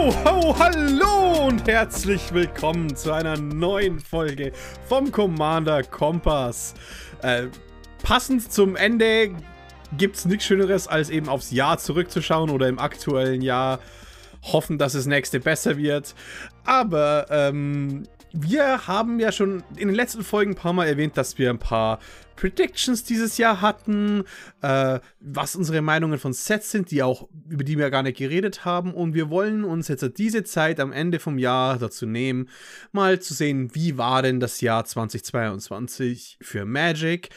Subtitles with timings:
[0.00, 4.50] Ho, hallo und herzlich willkommen zu einer neuen Folge
[4.88, 6.72] vom Commander Kompass.
[7.20, 7.48] Äh,
[8.02, 9.36] passend zum Ende
[9.98, 13.78] gibt es nichts Schöneres, als eben aufs Jahr zurückzuschauen oder im aktuellen Jahr
[14.42, 16.14] hoffen, dass das nächste besser wird.
[16.64, 21.38] Aber ähm, wir haben ja schon in den letzten Folgen ein paar Mal erwähnt, dass
[21.38, 21.98] wir ein paar
[22.36, 24.24] Predictions dieses Jahr hatten,
[24.62, 28.64] äh, was unsere Meinungen von Sets sind, die auch, über die wir gar nicht geredet
[28.64, 28.94] haben.
[28.94, 32.48] Und wir wollen uns jetzt diese Zeit am Ende vom Jahr dazu nehmen,
[32.92, 37.28] mal zu sehen, wie war denn das Jahr 2022 für Magic?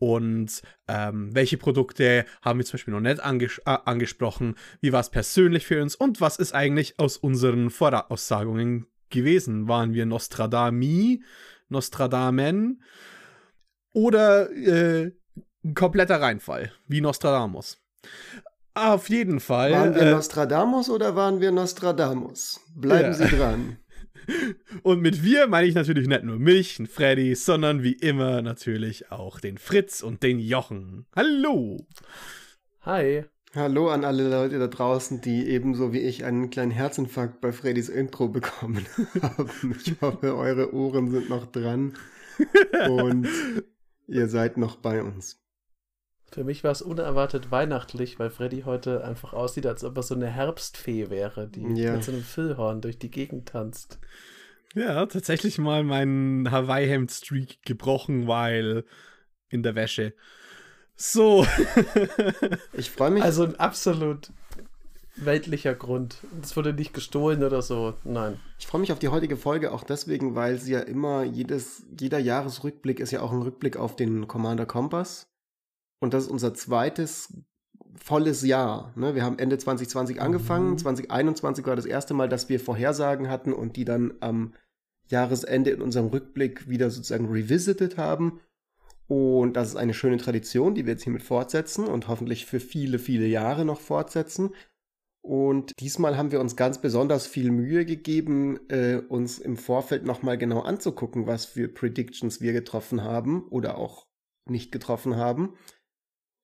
[0.00, 5.00] Und ähm, welche Produkte haben wir zum Beispiel noch nicht anges äh, angesprochen, wie war
[5.00, 5.96] es persönlich für uns?
[5.96, 9.68] Und was ist eigentlich aus unseren Voraussagungen gewesen?
[9.68, 11.22] Waren wir Nostradami,
[11.68, 12.82] Nostradamen
[13.92, 15.12] oder äh,
[15.64, 17.78] ein kompletter Reinfall, wie Nostradamus?
[18.74, 19.72] Auf jeden Fall.
[19.72, 22.60] Waren wir äh, Nostradamus oder waren wir Nostradamus?
[22.74, 23.12] Bleiben ja.
[23.12, 23.78] Sie dran.
[24.82, 29.40] Und mit wir meine ich natürlich nicht nur mich, Freddy, sondern wie immer natürlich auch
[29.40, 31.06] den Fritz und den Jochen.
[31.16, 31.86] Hallo!
[32.82, 33.24] Hi!
[33.54, 37.88] Hallo an alle Leute da draußen, die ebenso wie ich einen kleinen Herzinfarkt bei Freddys
[37.88, 38.84] Intro bekommen
[39.22, 39.74] haben.
[39.84, 41.94] Ich hoffe, eure Ohren sind noch dran
[42.90, 43.26] und
[44.06, 45.40] ihr seid noch bei uns.
[46.30, 50.14] Für mich war es unerwartet weihnachtlich, weil Freddy heute einfach aussieht, als ob er so
[50.14, 51.94] eine Herbstfee wäre, die ja.
[51.94, 53.98] mit so einem Füllhorn durch die Gegend tanzt.
[54.74, 58.84] Ja, tatsächlich mal meinen Hawaii-Hemd-Streak gebrochen, weil
[59.48, 60.12] in der Wäsche.
[60.98, 61.46] So.
[62.72, 63.22] ich freue mich.
[63.22, 64.32] Also ein absolut
[65.16, 66.18] weltlicher Grund.
[66.42, 67.94] Es wurde nicht gestohlen oder so.
[68.04, 68.38] Nein.
[68.58, 72.18] Ich freue mich auf die heutige Folge auch deswegen, weil sie ja immer jedes, jeder
[72.18, 75.28] Jahresrückblick ist ja auch ein Rückblick auf den Commander Kompass.
[76.00, 77.32] Und das ist unser zweites
[77.96, 78.92] volles Jahr.
[78.96, 79.14] Ne?
[79.14, 80.70] Wir haben Ende 2020 angefangen.
[80.70, 80.78] Mhm.
[80.78, 84.52] 2021 war das erste Mal, dass wir Vorhersagen hatten und die dann am
[85.08, 88.40] Jahresende in unserem Rückblick wieder sozusagen revisited haben.
[89.08, 92.98] Und das ist eine schöne Tradition, die wir jetzt hiermit fortsetzen und hoffentlich für viele,
[92.98, 94.50] viele Jahre noch fortsetzen.
[95.22, 100.38] Und diesmal haben wir uns ganz besonders viel Mühe gegeben, äh, uns im Vorfeld nochmal
[100.38, 104.06] genau anzugucken, was für Predictions wir getroffen haben oder auch
[104.48, 105.54] nicht getroffen haben.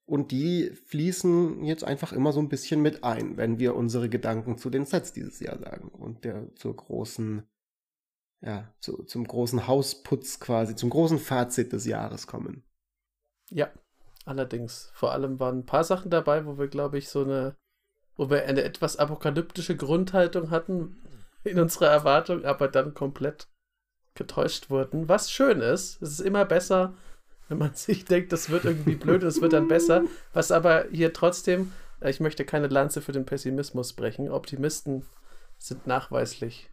[0.06, 4.58] Und die fließen jetzt einfach immer so ein bisschen mit ein, wenn wir unsere Gedanken
[4.58, 7.42] zu den Sets dieses Jahr sagen und der zur großen
[8.44, 12.62] ja, zu, zum großen Hausputz quasi, zum großen Fazit des Jahres kommen.
[13.50, 13.70] Ja,
[14.26, 14.90] allerdings.
[14.94, 17.56] Vor allem waren ein paar Sachen dabei, wo wir, glaube ich, so eine,
[18.16, 21.02] wo wir eine etwas apokalyptische Grundhaltung hatten
[21.42, 23.48] in unserer Erwartung, aber dann komplett
[24.14, 25.08] getäuscht wurden.
[25.08, 26.94] Was schön ist, es ist immer besser,
[27.48, 30.04] wenn man sich denkt, das wird irgendwie blöd und es wird dann besser.
[30.34, 34.30] Was aber hier trotzdem, äh, ich möchte keine Lanze für den Pessimismus brechen.
[34.30, 35.04] Optimisten
[35.58, 36.68] sind nachweislich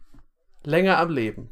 [0.64, 1.50] länger am Leben.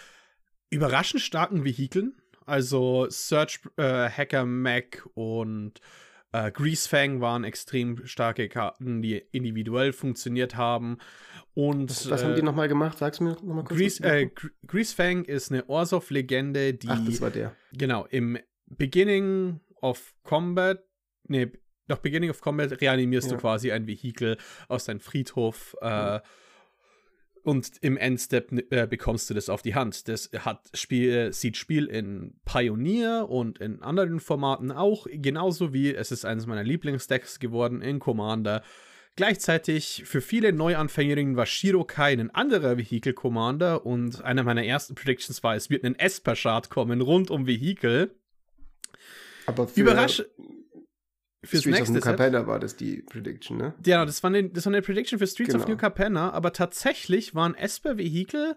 [0.71, 2.21] überraschend starken Vehikeln.
[2.47, 5.81] Also Search äh, Hacker Mac und
[6.33, 10.99] Äh, Greasefang waren extrem starke Karten, die individuell funktioniert haben.
[11.55, 12.99] Und, was, was äh, haben die nochmal gemacht?
[12.99, 13.79] Sag's mir nochmal kurz.
[13.79, 14.31] Grease, äh,
[14.67, 16.89] Greasefang ist eine Orsov-Legende, die.
[16.89, 17.57] Ach, das war der.
[17.73, 20.79] Genau, im Beginning of Combat,
[21.27, 21.51] nee,
[21.89, 23.37] nach Beginning of Combat reanimierst ja.
[23.37, 24.37] du quasi ein Vehikel
[24.69, 25.77] aus deinem Friedhof.
[25.83, 26.21] Äh, mhm.
[27.43, 30.09] Und im Endstep äh, bekommst du das auf die Hand.
[30.09, 35.95] Das hat Spiel, äh, sieht Spiel in Pioneer und in anderen Formaten auch, genauso wie
[35.95, 38.63] es ist eines meiner Lieblingsdecks geworden in Commander.
[39.17, 45.43] Gleichzeitig für viele Neuanfängerinnen war Shirokai ein anderer Vehicle Commander und einer meiner ersten Predictions
[45.43, 48.15] war, es wird ein Esper-Shard kommen rund um Vehicle.
[49.47, 50.23] Aber für, Überrasch
[51.43, 53.75] Fürs Streets nächste of New Capenna war das die Prediction, ne?
[53.87, 55.65] Ja, das war eine, das war eine Prediction für Streets genau.
[55.65, 58.57] of New Capenna, aber tatsächlich waren Esper Vehicle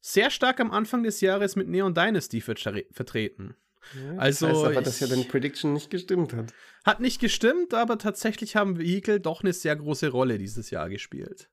[0.00, 3.54] sehr stark am Anfang des Jahres mit Neon Dynasty vertreten.
[3.94, 6.54] Ja, also, das heißt aber, dass ja deine Prediction nicht gestimmt hat.
[6.84, 11.50] Hat nicht gestimmt, aber tatsächlich haben Vehicle doch eine sehr große Rolle dieses Jahr gespielt.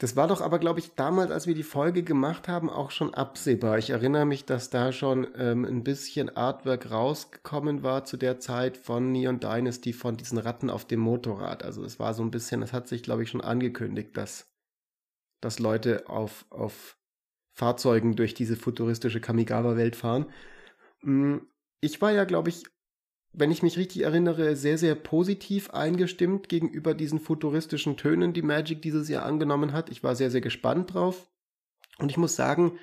[0.00, 3.14] Das war doch aber, glaube ich, damals, als wir die Folge gemacht haben, auch schon
[3.14, 3.78] absehbar.
[3.78, 8.76] Ich erinnere mich, dass da schon ähm, ein bisschen Artwork rausgekommen war zu der Zeit
[8.76, 11.64] von Neon Dynasty, von diesen Ratten auf dem Motorrad.
[11.64, 14.48] Also es war so ein bisschen, das hat sich, glaube ich, schon angekündigt, dass,
[15.40, 16.96] dass Leute auf, auf
[17.52, 20.26] Fahrzeugen durch diese futuristische Kamigawa-Welt fahren.
[21.02, 21.38] Mm,
[21.80, 22.62] ich war ja, glaube ich,
[23.32, 28.82] wenn ich mich richtig erinnere, sehr, sehr positiv eingestimmt gegenüber diesen futuristischen Tönen, die Magic
[28.82, 29.90] dieses Jahr angenommen hat.
[29.90, 31.28] Ich war sehr, sehr gespannt drauf.
[31.98, 32.78] Und ich muss sagen,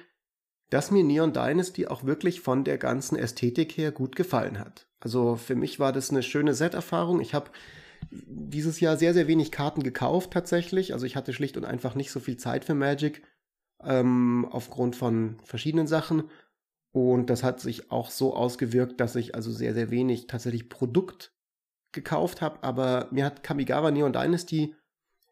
[0.69, 4.87] dass mir Neon Dynasty auch wirklich von der ganzen Ästhetik her gut gefallen hat.
[4.99, 7.21] Also für mich war das eine schöne Set-Erfahrung.
[7.21, 7.51] Ich habe
[8.11, 10.93] dieses Jahr sehr, sehr wenig Karten gekauft tatsächlich.
[10.93, 13.21] Also ich hatte schlicht und einfach nicht so viel Zeit für Magic
[13.83, 16.23] ähm, aufgrund von verschiedenen Sachen.
[16.95, 21.33] Und das hat sich auch so ausgewirkt, dass ich also sehr, sehr wenig tatsächlich Produkt
[21.91, 22.63] gekauft habe.
[22.63, 24.75] Aber mir hat Kamigawa Neon Dynasty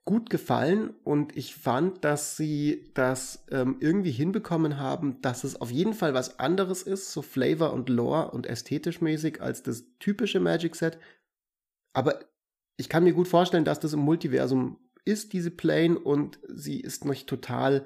[0.03, 5.71] gut gefallen und ich fand, dass sie das ähm, irgendwie hinbekommen haben, dass es auf
[5.71, 10.41] jeden Fall was anderes ist, so Flavor und Lore und ästhetisch mäßig als das typische
[10.41, 10.97] Magic Set.
[11.93, 12.19] Aber
[12.75, 17.05] ich kann mir gut vorstellen, dass das im Multiversum ist, diese Plane, und sie ist
[17.05, 17.85] nicht total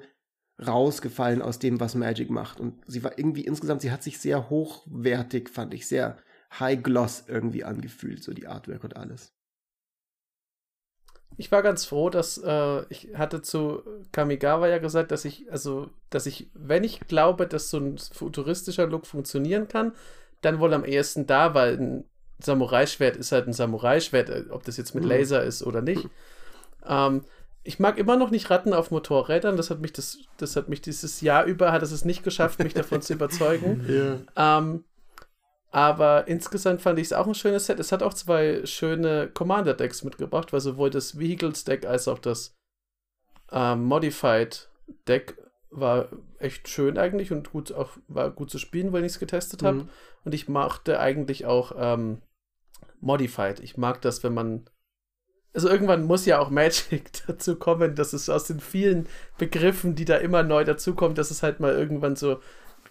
[0.64, 2.60] rausgefallen aus dem, was Magic macht.
[2.60, 6.16] Und sie war irgendwie insgesamt, sie hat sich sehr hochwertig, fand ich, sehr
[6.58, 9.32] high gloss irgendwie angefühlt, so die Artwork und alles.
[11.36, 15.88] Ich war ganz froh, dass äh, ich hatte zu Kamigawa ja gesagt, dass ich, also,
[16.10, 19.92] dass ich, wenn ich glaube, dass so ein futuristischer Look funktionieren kann,
[20.40, 22.04] dann wohl am ehesten da, weil ein
[22.40, 25.10] Samurai-Schwert ist halt ein Samurai-Schwert, äh, ob das jetzt mit mhm.
[25.10, 26.04] Laser ist oder nicht.
[26.04, 26.10] Mhm.
[26.86, 27.24] Ähm,
[27.68, 29.58] ich mag immer noch nicht Ratten auf Motorrädern.
[29.58, 32.60] Das hat mich, das, das hat mich dieses Jahr über, hat es es nicht geschafft,
[32.60, 33.84] mich davon zu überzeugen.
[34.36, 34.58] Ja.
[34.58, 34.84] Ähm,
[35.70, 37.78] aber insgesamt fand ich es auch ein schönes Set.
[37.78, 42.56] Es hat auch zwei schöne Commander-Decks mitgebracht, weil sowohl das Vehicles-Deck als auch das
[43.52, 45.36] ähm, Modified-Deck
[45.70, 49.62] war echt schön eigentlich und gut auch war gut zu spielen, wenn ich es getestet
[49.62, 49.82] habe.
[49.82, 49.88] Mhm.
[50.24, 52.22] Und ich machte eigentlich auch ähm,
[53.00, 53.60] Modified.
[53.60, 54.70] Ich mag das, wenn man
[55.54, 59.08] also irgendwann muss ja auch Magic dazu kommen, dass es aus den vielen
[59.38, 62.40] Begriffen, die da immer neu dazukommen, dass es halt mal irgendwann so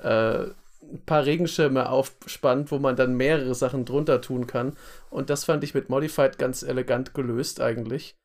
[0.02, 0.48] äh,
[0.82, 4.76] ein paar Regenschirme aufspannt, wo man dann mehrere Sachen drunter tun kann.
[5.10, 8.16] Und das fand ich mit Modified ganz elegant gelöst eigentlich.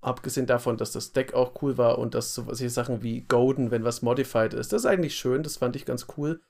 [0.00, 3.70] Abgesehen davon, dass das Deck auch cool war und dass so solche Sachen wie Golden,
[3.70, 6.42] wenn was Modified ist, das ist eigentlich schön, das fand ich ganz cool.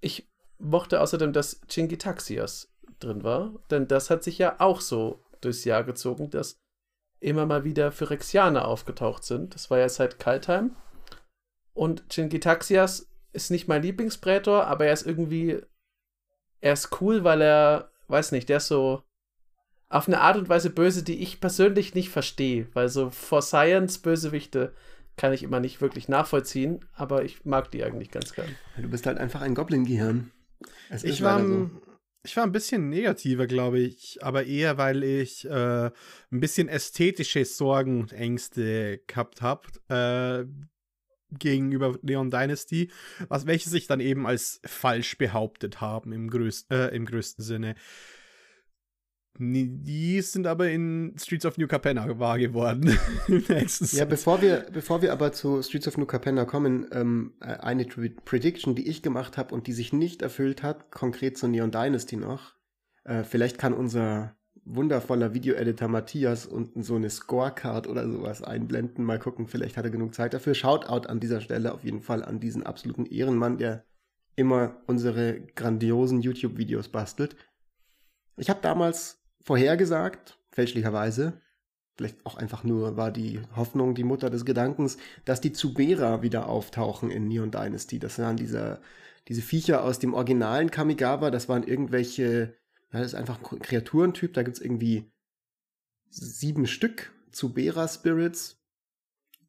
[0.00, 5.64] Ich mochte außerdem, dass Chingitaxias drin war, denn das hat sich ja auch so durchs
[5.64, 6.58] Jahr gezogen, dass
[7.20, 9.54] immer mal wieder Phyrexianer aufgetaucht sind.
[9.54, 10.76] Das war ja seit Kaltheim.
[11.74, 15.60] Und Chingitaxias ist nicht mein Lieblingsprätor, aber er ist irgendwie.
[16.60, 19.02] Er ist cool, weil er, weiß nicht, der ist so
[19.88, 22.68] auf eine Art und Weise böse, die ich persönlich nicht verstehe.
[22.72, 24.72] Weil so For Science Bösewichte
[25.16, 28.48] kann ich immer nicht wirklich nachvollziehen, aber ich mag die eigentlich ganz gern.
[28.76, 30.30] Du bist halt einfach ein Goblin-Gehirn.
[31.02, 31.70] Ich war, so.
[32.24, 37.44] Ich war ein bisschen negativer, glaube ich, aber eher, weil ich äh, ein bisschen ästhetische
[37.44, 40.46] Sorgen und Ängste gehabt habe äh,
[41.36, 42.92] gegenüber Neon Dynasty,
[43.28, 47.74] was welche sich dann eben als falsch behauptet haben im, größ äh, im größten Sinne.
[49.38, 52.98] Die sind aber in Streets of New Capenna wahr geworden.
[53.92, 57.86] ja, bevor wir, bevor wir aber zu Streets of New Capenna kommen, ähm, äh, eine
[57.86, 62.16] Prediction, die ich gemacht habe und die sich nicht erfüllt hat, konkret zu Neon Dynasty
[62.16, 62.54] noch.
[63.04, 69.04] Äh, vielleicht kann unser wundervoller Videoeditor Matthias unten so eine Scorecard oder sowas einblenden.
[69.04, 70.54] Mal gucken, vielleicht hat er genug Zeit dafür.
[70.54, 73.84] Shoutout an dieser Stelle auf jeden Fall an diesen absoluten Ehrenmann, der
[74.36, 77.34] immer unsere grandiosen YouTube-Videos bastelt.
[78.36, 81.40] Ich habe damals vorhergesagt, fälschlicherweise,
[81.96, 86.48] vielleicht auch einfach nur war die Hoffnung die Mutter des Gedankens, dass die Zubera wieder
[86.48, 87.98] auftauchen in Neon Dynasty.
[87.98, 88.80] Das waren diese,
[89.28, 92.54] diese Viecher aus dem originalen Kamigawa, das waren irgendwelche,
[92.92, 95.10] ja, das ist einfach ein Kreaturentyp, da gibt's irgendwie
[96.10, 98.58] sieben Stück Zubera Spirits.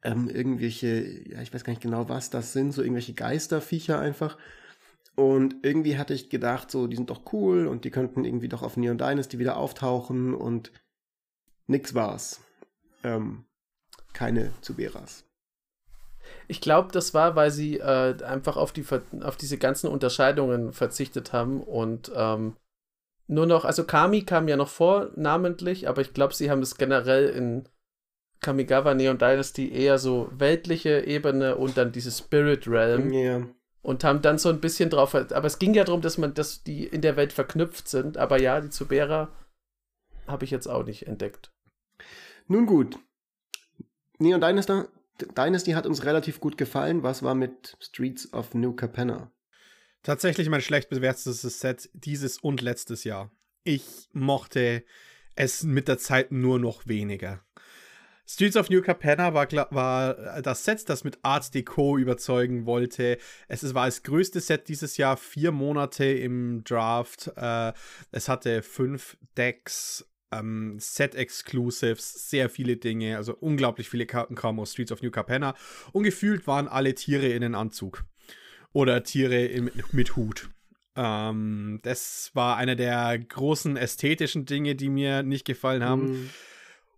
[0.01, 4.38] Ähm, irgendwelche, ja, ich weiß gar nicht genau, was das sind, so irgendwelche Geisterviecher einfach.
[5.15, 8.63] Und irgendwie hatte ich gedacht, so, die sind doch cool und die könnten irgendwie doch
[8.63, 10.72] auf Neon Dynasty wieder auftauchen und
[11.67, 12.41] nix war's.
[13.03, 13.46] Ähm,
[14.13, 15.25] keine Zuberas.
[16.48, 18.86] Ich glaube, das war, weil sie äh, einfach auf, die,
[19.22, 22.55] auf diese ganzen Unterscheidungen verzichtet haben und ähm,
[23.27, 26.77] nur noch, also Kami kam ja noch vor, namentlich, aber ich glaube, sie haben es
[26.77, 27.70] generell in
[28.41, 33.12] Kamigawa Neon Dynasty eher so weltliche Ebene und dann diese Spirit Realm.
[33.12, 33.41] Ja.
[33.83, 36.63] Und haben dann so ein bisschen drauf, aber es ging ja darum, dass man, dass
[36.63, 39.29] die in der Welt verknüpft sind, aber ja, die Zubera
[40.25, 41.51] habe ich jetzt auch nicht entdeckt.
[42.47, 42.97] Nun gut.
[44.19, 44.83] Neon Dynasty,
[45.37, 47.03] Dynasty hat uns relativ gut gefallen.
[47.03, 49.31] Was war mit Streets of New Capenna?
[50.01, 53.31] Tatsächlich mein schlecht bewertetes Set dieses und letztes Jahr.
[53.63, 54.83] Ich mochte
[55.35, 57.43] es mit der Zeit nur noch weniger.
[58.25, 63.17] Streets of New Capenna war, war das Set, das mit Art Deco überzeugen wollte.
[63.47, 67.31] Es war das größte Set dieses Jahr, vier Monate im Draft.
[67.35, 67.73] Äh,
[68.11, 74.71] es hatte fünf Decks, ähm, Set-Exclusives, sehr viele Dinge, also unglaublich viele Karten kamen aus
[74.71, 75.53] Streets of New Capenna.
[75.91, 78.05] Und gefühlt waren alle Tiere in den Anzug.
[78.71, 80.49] Oder Tiere in, mit Hut.
[80.95, 86.23] Ähm, das war einer der großen ästhetischen Dinge, die mir nicht gefallen haben.
[86.23, 86.29] Mm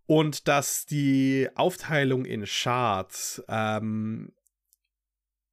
[0.07, 4.33] und dass die Aufteilung in Charts ähm,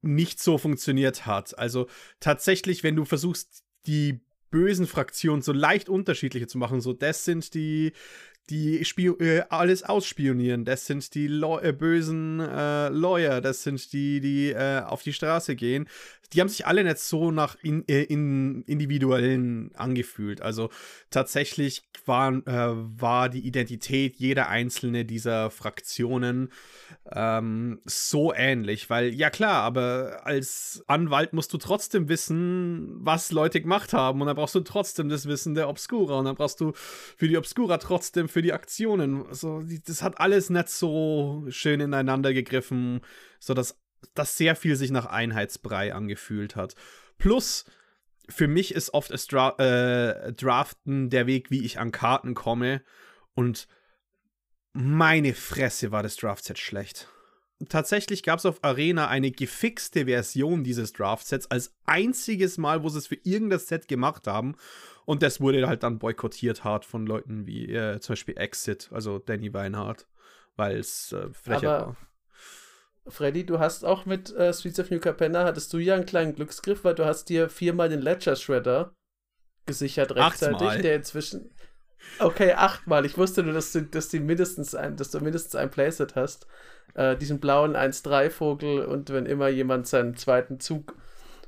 [0.01, 1.57] nicht so funktioniert hat.
[1.57, 1.87] Also
[2.19, 7.53] tatsächlich, wenn du versuchst, die bösen Fraktionen so leicht unterschiedliche zu machen, so das sind
[7.55, 7.93] die
[8.49, 10.65] die äh, alles ausspionieren.
[10.65, 15.13] Das sind die Lo äh, bösen äh, Lawyer, das sind die, die äh, auf die
[15.13, 15.87] Straße gehen.
[16.33, 20.41] Die haben sich alle nicht so nach in, äh, in individuellen angefühlt.
[20.41, 20.69] Also
[21.11, 26.51] tatsächlich war, äh, war die Identität jeder einzelne dieser Fraktionen
[27.11, 33.61] ähm, so ähnlich, weil ja klar, aber als Anwalt musst du trotzdem wissen, was Leute
[33.61, 36.73] gemacht haben und dann brauchst du trotzdem das Wissen der Obscura und dann brauchst du
[36.75, 39.25] für die Obscura trotzdem für die Aktionen.
[39.27, 43.01] Also das hat alles nicht so schön ineinander gegriffen,
[43.39, 43.79] sodass
[44.13, 46.75] das sehr viel sich nach Einheitsbrei angefühlt hat.
[47.17, 47.65] Plus
[48.29, 52.81] für mich ist oft das Dra äh, Draften der Weg, wie ich an Karten komme
[53.35, 53.67] und
[54.73, 57.07] meine Fresse war das Draftset schlecht.
[57.69, 62.97] Tatsächlich gab es auf Arena eine gefixte Version dieses Draftsets als einziges Mal, wo sie
[62.97, 64.55] es für irgendein Set gemacht haben.
[65.05, 69.19] Und das wurde halt dann boykottiert hart von Leuten wie äh, zum Beispiel Exit, also
[69.19, 70.07] Danny Weinhardt,
[70.55, 71.97] weil es äh, Frechheit war.
[73.07, 76.35] Freddy, du hast auch mit äh, Streets of New Capenna, hattest du ja einen kleinen
[76.35, 78.93] Glücksgriff, weil du hast dir viermal den Ledger Shredder
[79.65, 80.81] gesichert rechtzeitig, Achtmal.
[80.81, 81.51] der inzwischen
[82.19, 83.05] Okay, achtmal.
[83.05, 86.47] Ich wusste nur, dass du, dass du mindestens ein, dass du mindestens ein Playset hast.
[86.95, 90.95] Äh, diesen blauen 1-3-Vogel und wenn immer jemand seinen zweiten Zug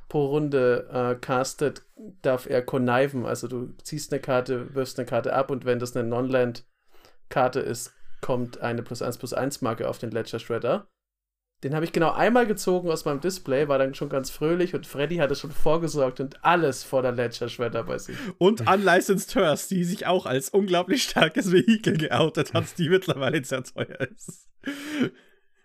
[0.08, 1.84] pro Runde äh, castet,
[2.22, 3.26] darf er conniven.
[3.26, 7.94] Also du ziehst eine Karte, wirfst eine Karte ab und wenn das eine Non-Land-Karte ist,
[8.22, 10.88] kommt eine plus 1 plus 1 Marke auf den Ledger Shredder.
[11.64, 14.86] Den habe ich genau einmal gezogen aus meinem Display, war dann schon ganz fröhlich und
[14.86, 18.18] Freddy hatte schon vorgesorgt und alles vor der Ledger Shredder bei sich.
[18.38, 23.64] Und Unlicensed Hearst, die sich auch als unglaublich starkes Vehikel geoutet hat, die mittlerweile sehr
[23.64, 24.48] teuer ist.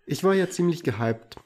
[0.06, 1.36] Ich war ja ziemlich gehypt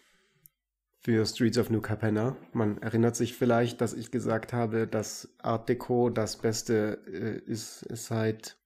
[1.04, 2.34] für Streets of New Capenna.
[2.54, 7.82] Man erinnert sich vielleicht, dass ich gesagt habe, dass Art Deco das Beste äh, ist,
[7.82, 8.56] ist seit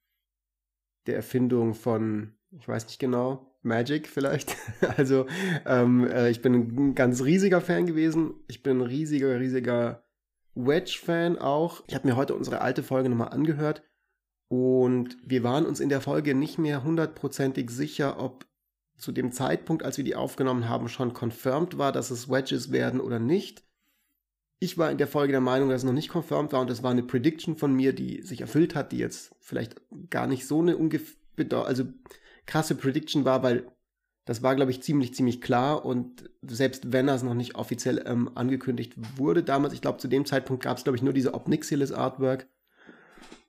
[1.09, 4.57] der Erfindung von, ich weiß nicht genau, Magic vielleicht.
[4.97, 5.27] also
[5.67, 8.35] ähm, äh, ich bin ein ganz riesiger Fan gewesen.
[8.47, 10.05] Ich bin ein riesiger, riesiger
[10.55, 11.83] Wedge-Fan auch.
[11.89, 13.83] Ich habe mir heute unsere alte Folge nochmal angehört
[14.47, 18.47] und wir waren uns in der Folge nicht mehr hundertprozentig sicher, ob
[18.99, 23.01] zu dem Zeitpunkt, als wir die aufgenommen haben, schon confirmed war, dass es Wedges werden
[23.01, 23.63] oder nicht.
[24.61, 26.83] Ich war in der Folge der Meinung, dass es noch nicht confirmed war und das
[26.83, 30.61] war eine Prediction von mir, die sich erfüllt hat, die jetzt vielleicht gar nicht so
[30.61, 31.17] eine ungefähr,
[31.65, 31.85] also
[32.47, 33.71] krasse Prediction war, weil
[34.25, 35.87] das war, glaube ich, ziemlich, ziemlich klar.
[35.87, 40.27] Und selbst wenn das noch nicht offiziell ähm, angekündigt wurde damals, ich glaube, zu dem
[40.27, 42.47] Zeitpunkt gab es, glaube ich, nur diese Obnixilis Artwork,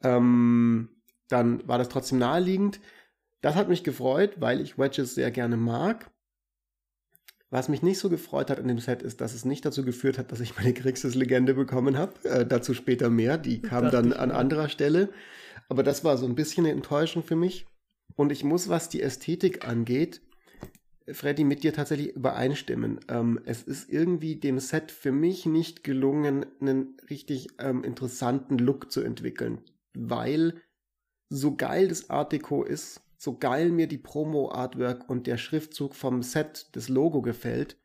[0.03, 0.89] ähm,
[1.27, 2.79] dann war das trotzdem naheliegend.
[3.41, 6.11] Das hat mich gefreut, weil ich Wedges sehr gerne mag.
[7.51, 10.17] Was mich nicht so gefreut hat in dem Set ist, dass es nicht dazu geführt
[10.19, 12.13] hat, dass ich meine Grixis-Legende bekommen habe.
[12.23, 13.37] Äh, dazu später mehr.
[13.37, 15.09] Die kam dann an anderer Stelle.
[15.67, 17.65] Aber das war so ein bisschen eine Enttäuschung für mich.
[18.15, 20.21] Und ich muss, was die Ästhetik angeht,
[21.11, 22.99] Freddy, mit dir tatsächlich übereinstimmen.
[23.07, 28.91] Ähm, es ist irgendwie dem Set für mich nicht gelungen, einen richtig ähm, interessanten Look
[28.91, 29.61] zu entwickeln.
[29.95, 30.61] Weil
[31.29, 36.23] so geil das Art Deco ist, so geil mir die Promo-Artwork und der Schriftzug vom
[36.23, 37.77] Set, das Logo gefällt,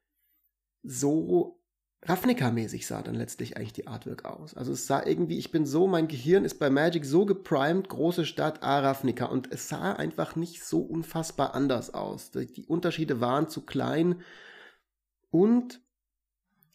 [0.85, 1.61] so
[2.03, 4.55] Ravnica-mäßig sah dann letztlich eigentlich die Artwork aus.
[4.55, 8.27] Also es sah irgendwie, ich bin so, mein Gehirn ist bei Magic so geprimed, große
[8.27, 9.25] Stadt, ah, Ravnica.
[9.25, 12.31] Und es sah einfach nicht so unfassbar anders aus.
[12.31, 14.23] Die Unterschiede waren zu klein.
[15.31, 15.81] Und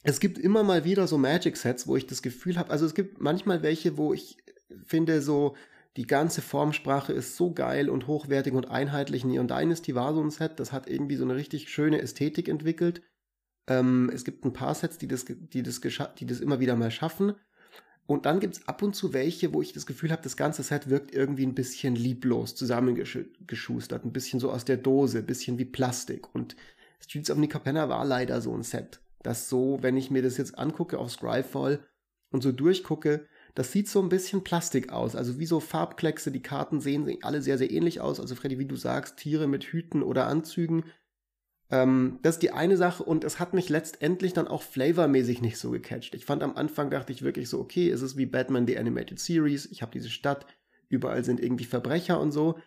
[0.04, 3.22] es gibt immer mal wieder so Magic-Sets, wo ich das Gefühl habe, also es gibt
[3.22, 4.38] manchmal welche, wo ich
[4.84, 5.56] finde, so
[6.00, 9.26] die ganze Formsprache ist so geil und hochwertig und einheitlich.
[9.26, 13.02] Neon Dynasty war so ein Set, das hat irgendwie so eine richtig schöne Ästhetik entwickelt.
[13.68, 15.82] Ähm, es gibt ein paar Sets, die das, die, das
[16.18, 17.34] die das immer wieder mal schaffen.
[18.06, 20.64] Und dann gibt es ab und zu welche, wo ich das Gefühl habe, das ganze
[20.64, 25.60] Set wirkt irgendwie ein bisschen lieblos zusammengeschustert, ein bisschen so aus der Dose, ein bisschen
[25.60, 26.34] wie Plastik.
[26.34, 26.56] Und
[27.02, 30.58] Streets of Nicopenna war leider so ein Set, das so, wenn ich mir das jetzt
[30.58, 31.86] angucke auf Scryfall
[32.32, 35.16] und so durchgucke, das sieht so ein bisschen Plastik aus.
[35.16, 38.20] Also wie so Farbkleckse, die Karten sehen alle sehr, sehr ähnlich aus.
[38.20, 40.84] Also Freddy, wie du sagst, Tiere mit Hüten oder Anzügen.
[41.72, 45.58] Ähm, das ist die eine Sache und es hat mich letztendlich dann auch flavormäßig nicht
[45.58, 46.16] so gecatcht.
[46.16, 49.20] Ich fand am Anfang, dachte ich wirklich so, okay, es ist wie Batman The Animated
[49.20, 50.46] Series, ich habe diese Stadt,
[50.88, 52.60] überall sind irgendwie Verbrecher und so.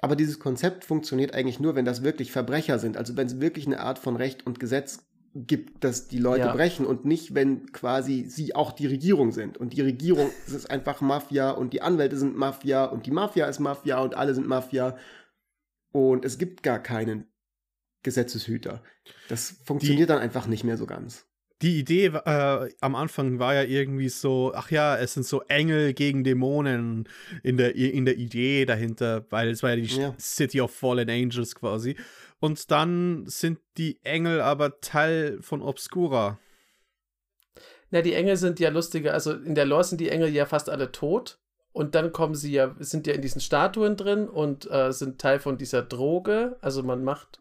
[0.00, 2.96] Aber dieses Konzept funktioniert eigentlich nur, wenn das wirklich Verbrecher sind.
[2.96, 5.07] Also wenn es wirklich eine Art von Recht und Gesetz
[5.46, 6.52] gibt, dass die Leute ja.
[6.52, 9.56] brechen und nicht, wenn quasi sie auch die Regierung sind.
[9.56, 13.60] Und die Regierung ist einfach Mafia und die Anwälte sind Mafia und die Mafia ist
[13.60, 14.96] Mafia und alle sind Mafia.
[15.92, 17.26] Und es gibt gar keinen
[18.02, 18.82] Gesetzeshüter.
[19.28, 21.26] Das funktioniert die, dann einfach nicht mehr so ganz.
[21.60, 25.92] Die Idee äh, am Anfang war ja irgendwie so, ach ja, es sind so Engel
[25.92, 27.08] gegen Dämonen
[27.42, 30.14] in der, in der Idee dahinter, weil es war ja die ja.
[30.20, 31.96] City of Fallen Angels quasi.
[32.40, 36.38] Und dann sind die Engel aber Teil von Obscura.
[37.90, 39.12] Na, die Engel sind ja lustiger.
[39.12, 41.40] Also in der Lore sind die Engel ja fast alle tot.
[41.72, 45.38] Und dann kommen sie ja, sind ja in diesen Statuen drin und äh, sind Teil
[45.38, 46.56] von dieser Droge.
[46.60, 47.40] Also man macht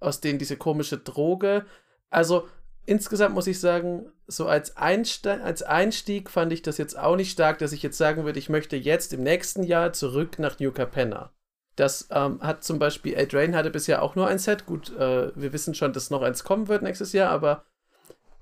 [0.00, 1.64] aus denen diese komische Droge.
[2.10, 2.48] Also
[2.86, 7.30] insgesamt muss ich sagen, so als, Einste als Einstieg fand ich das jetzt auch nicht
[7.30, 10.72] stark, dass ich jetzt sagen würde, ich möchte jetzt im nächsten Jahr zurück nach New
[10.72, 11.32] Capenna.
[11.76, 14.66] Das ähm, hat zum Beispiel, Eldraine hatte bisher auch nur ein Set.
[14.66, 17.64] Gut, äh, wir wissen schon, dass noch eins kommen wird nächstes Jahr, aber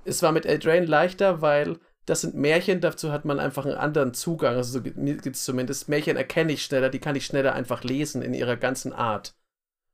[0.05, 4.15] es war mit Eldraine leichter, weil das sind Märchen, dazu hat man einfach einen anderen
[4.15, 4.57] Zugang.
[4.57, 5.89] Also so gibt es zumindest.
[5.89, 9.37] Märchen erkenne ich schneller, die kann ich schneller einfach lesen in ihrer ganzen Art.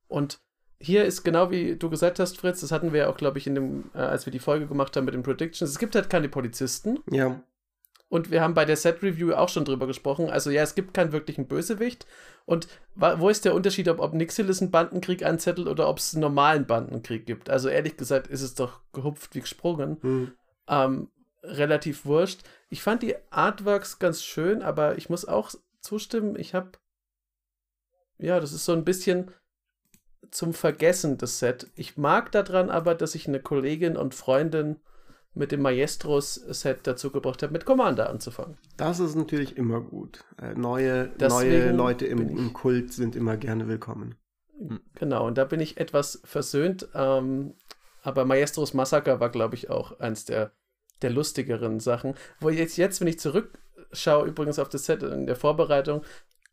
[0.09, 0.41] Und
[0.79, 3.47] hier ist genau wie du gesagt hast, Fritz, das hatten wir ja auch, glaube ich,
[3.47, 5.71] in dem, äh, als wir die Folge gemacht haben mit den Predictions.
[5.71, 7.01] Es gibt halt keine Polizisten.
[7.11, 7.41] Ja.
[8.17, 10.31] Und wir haben bei der Set-Review auch schon drüber gesprochen.
[10.31, 12.07] Also ja, es gibt keinen wirklichen Bösewicht.
[12.47, 16.23] Und wo ist der Unterschied, ob, ob Nixilis einen Bandenkrieg anzettelt oder ob es einen
[16.23, 17.51] normalen Bandenkrieg gibt?
[17.51, 19.99] Also ehrlich gesagt ist es doch gehupft wie gesprungen.
[20.01, 20.33] Mhm.
[20.67, 21.09] Ähm,
[21.43, 22.41] relativ wurscht.
[22.71, 25.51] Ich fand die Artworks ganz schön, aber ich muss auch
[25.83, 26.73] zustimmen, ich habe
[28.19, 29.31] ja, das ist so ein bisschen
[30.31, 31.71] zum Vergessen, das Set.
[31.75, 34.81] Ich mag daran aber, dass ich eine Kollegin und Freundin
[35.37, 38.57] mit dem Maestros-Set dazu gebracht habe, mit Commander anzufangen.
[38.77, 40.25] Das ist natürlich immer gut.
[40.41, 44.15] Äh, neue, neue Leute im, im, Kult sind immer gerne willkommen.
[44.95, 46.89] Genau, und da bin ich etwas versöhnt.
[46.95, 47.55] Ähm,
[48.03, 50.53] aber Maestros Massaker war, glaube ich, auch eins der,
[51.03, 52.15] der lustigeren Sachen.
[52.41, 56.03] Wo jetzt, jetzt, wenn ich zurückschaue, übrigens auf das Set in der Vorbereitung,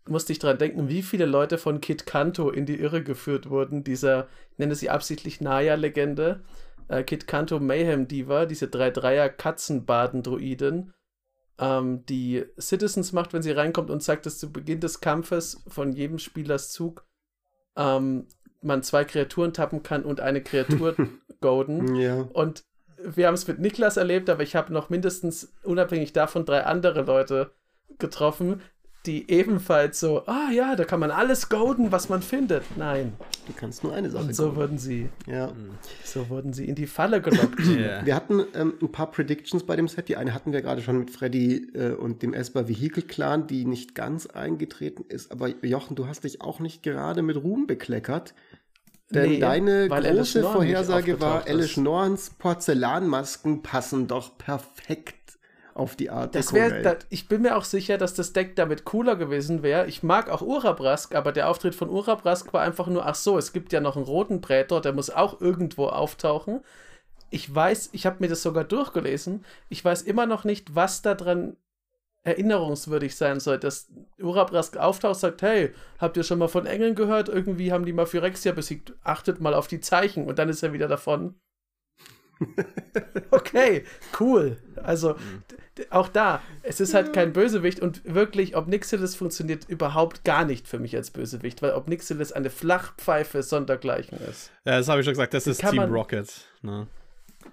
[0.06, 3.86] musste ich dran denken, wie viele Leute von Kit Kanto in die Irre geführt wurden,
[3.86, 6.42] dieser, ich nenne sie absichtlich Naya-Legende,
[6.88, 10.94] äh, Kit Kanto Mayhem Diva, diese 3-3er Katzenbaden-Druiden,
[11.60, 15.94] ähm, die Citizens macht, wenn sie reinkommt und sagt, dass zu Beginn des Kampfes von
[15.94, 17.06] jedem Spielers Zug
[17.76, 18.28] ähm,
[18.62, 20.96] man zwei Kreaturen tappen kann und eine Kreatur
[21.42, 21.96] golden.
[21.96, 22.22] Ja.
[22.34, 22.64] Und
[22.98, 27.02] wir haben es mit Niklas erlebt, aber ich habe noch mindestens unabhängig davon drei andere
[27.04, 27.52] Leute
[28.00, 28.62] getroffen,
[29.06, 32.64] die ebenfalls so, ah ja, da kann man alles golden, was man findet.
[32.78, 33.14] Nein.
[33.46, 34.24] Du kannst nur eine Sache.
[34.24, 34.58] Und so golden.
[34.58, 35.10] wurden sie.
[35.28, 35.52] Ja.
[36.06, 37.60] So wurden sie in die Falle gelockt.
[37.68, 38.06] yeah.
[38.06, 40.08] Wir hatten ähm, ein paar Predictions bei dem Set.
[40.08, 43.66] Die eine hatten wir gerade schon mit Freddy äh, und dem Esper Vehicle Clan, die
[43.66, 45.34] nicht ganz eingetreten ist.
[45.34, 48.34] Aber Jochen, du hast dich auch nicht gerade mit Ruhm bekleckert.
[49.10, 55.23] Denn nee, deine große Vorhersage war, Alice Norns Porzellanmasken passen doch perfekt
[55.74, 56.36] auf die Art.
[56.36, 59.88] Das wäre, ich bin mir auch sicher, dass das Deck damit cooler gewesen wäre.
[59.88, 63.54] Ich mag auch Urabrask, aber der Auftritt von Urabrask war einfach nur, ach so, es
[63.54, 66.62] gibt ja noch einen roten Prätor, der muss auch irgendwo auftauchen.
[67.30, 69.44] Ich weiß, ich habe mir das sogar durchgelesen.
[69.70, 71.58] Ich weiß immer noch nicht, was da dran
[72.24, 77.28] erinnerungswürdig sein soll, dass Urabrask auftaucht, sagt, hey, habt ihr schon mal von Engeln gehört?
[77.28, 80.72] Irgendwie haben die mal Phyrexia besiegt, achtet mal auf die Zeichen und dann ist er
[80.72, 81.36] wieder davon.
[83.32, 83.84] okay,
[84.20, 84.58] cool.
[84.82, 85.16] Also
[85.90, 90.68] auch da, es ist halt kein Bösewicht und wirklich, ob Nixilis funktioniert überhaupt gar nicht
[90.68, 94.52] für mich als Bösewicht, weil ob Nixilis eine Flachpfeife sondergleichen ist.
[94.66, 96.32] Ja, das habe ich schon gesagt, das ist Team man, Rocket.
[96.62, 96.88] Ne?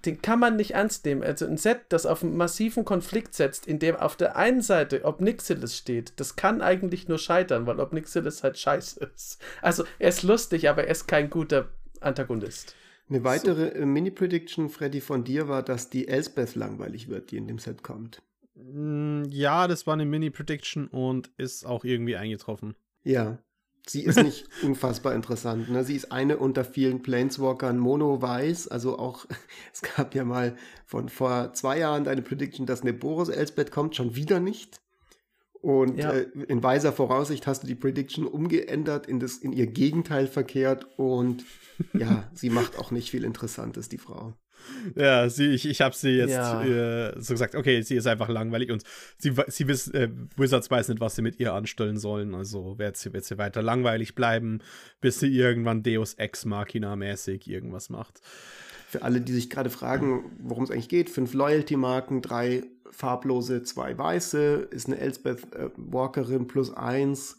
[0.04, 1.22] Den kann man nicht ernst nehmen.
[1.22, 5.04] Also ein Set, das auf einen massiven Konflikt setzt, in dem auf der einen Seite
[5.04, 9.40] ob Nixilis steht, das kann eigentlich nur scheitern, weil ob Nixilis halt scheiße ist.
[9.62, 11.68] Also er ist lustig, aber er ist kein guter
[12.00, 12.74] Antagonist.
[13.10, 13.82] Eine weitere so.
[13.82, 17.82] Äh, Mini-Prediction, Freddy, von dir war, dass die Elsbeth langweilig wird, die in dem Set
[17.82, 18.22] kommt.
[18.54, 22.76] Mm, ja, das war eine Mini-Prediction und ist auch irgendwie eingetroffen.
[23.02, 23.38] Ja.
[23.86, 25.70] Sie ist nicht unfassbar interessant.
[25.70, 25.82] Ne?
[25.82, 28.68] Sie ist eine unter vielen Planeswalkern mono-weiß.
[28.68, 29.26] Also auch,
[29.72, 33.96] es gab ja mal von vor zwei Jahren eine Prediction, dass eine Boros Elsbeth kommt,
[33.96, 34.79] schon wieder nicht.
[35.62, 36.12] Und ja.
[36.12, 40.86] äh, in weiser Voraussicht hast du die Prediction umgeändert, in, das, in ihr Gegenteil verkehrt
[40.96, 41.44] und
[41.92, 44.34] ja, sie macht auch nicht viel Interessantes, die Frau.
[44.94, 46.62] Ja, sie, ich, ich habe sie jetzt ja.
[46.62, 48.84] äh, so gesagt, okay, sie ist einfach langweilig und
[49.18, 52.34] sie, sie wiss, äh, Wizards weiß nicht, was sie mit ihr anstellen sollen.
[52.34, 54.60] Also wird sie, wird sie weiter langweilig bleiben,
[55.00, 58.20] bis sie irgendwann Deus Ex Machina mäßig irgendwas macht.
[58.88, 63.96] Für alle, die sich gerade fragen, worum es eigentlich geht, fünf Loyalty-Marken, drei farblose, zwei
[63.96, 67.38] weiße, ist eine Elspeth äh, Walkerin plus eins.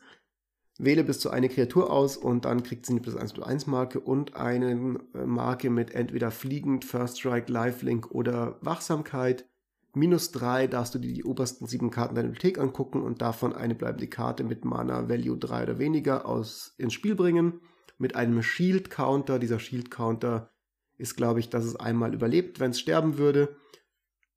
[0.77, 3.67] Wähle bis zu eine Kreatur aus und dann kriegt sie eine plus 1 plus 1
[3.67, 9.45] Marke und eine äh, Marke mit entweder Fliegend, First Strike, Lifelink oder Wachsamkeit.
[9.93, 13.75] Minus 3 darfst du dir die obersten sieben Karten deiner Bibliothek angucken und davon eine
[13.75, 17.59] bleibende Karte mit Mana Value 3 oder weniger aus ins Spiel bringen.
[17.97, 19.37] Mit einem Shield Counter.
[19.37, 20.49] Dieser Shield Counter
[20.97, 23.55] ist, glaube ich, dass es einmal überlebt, wenn es sterben würde.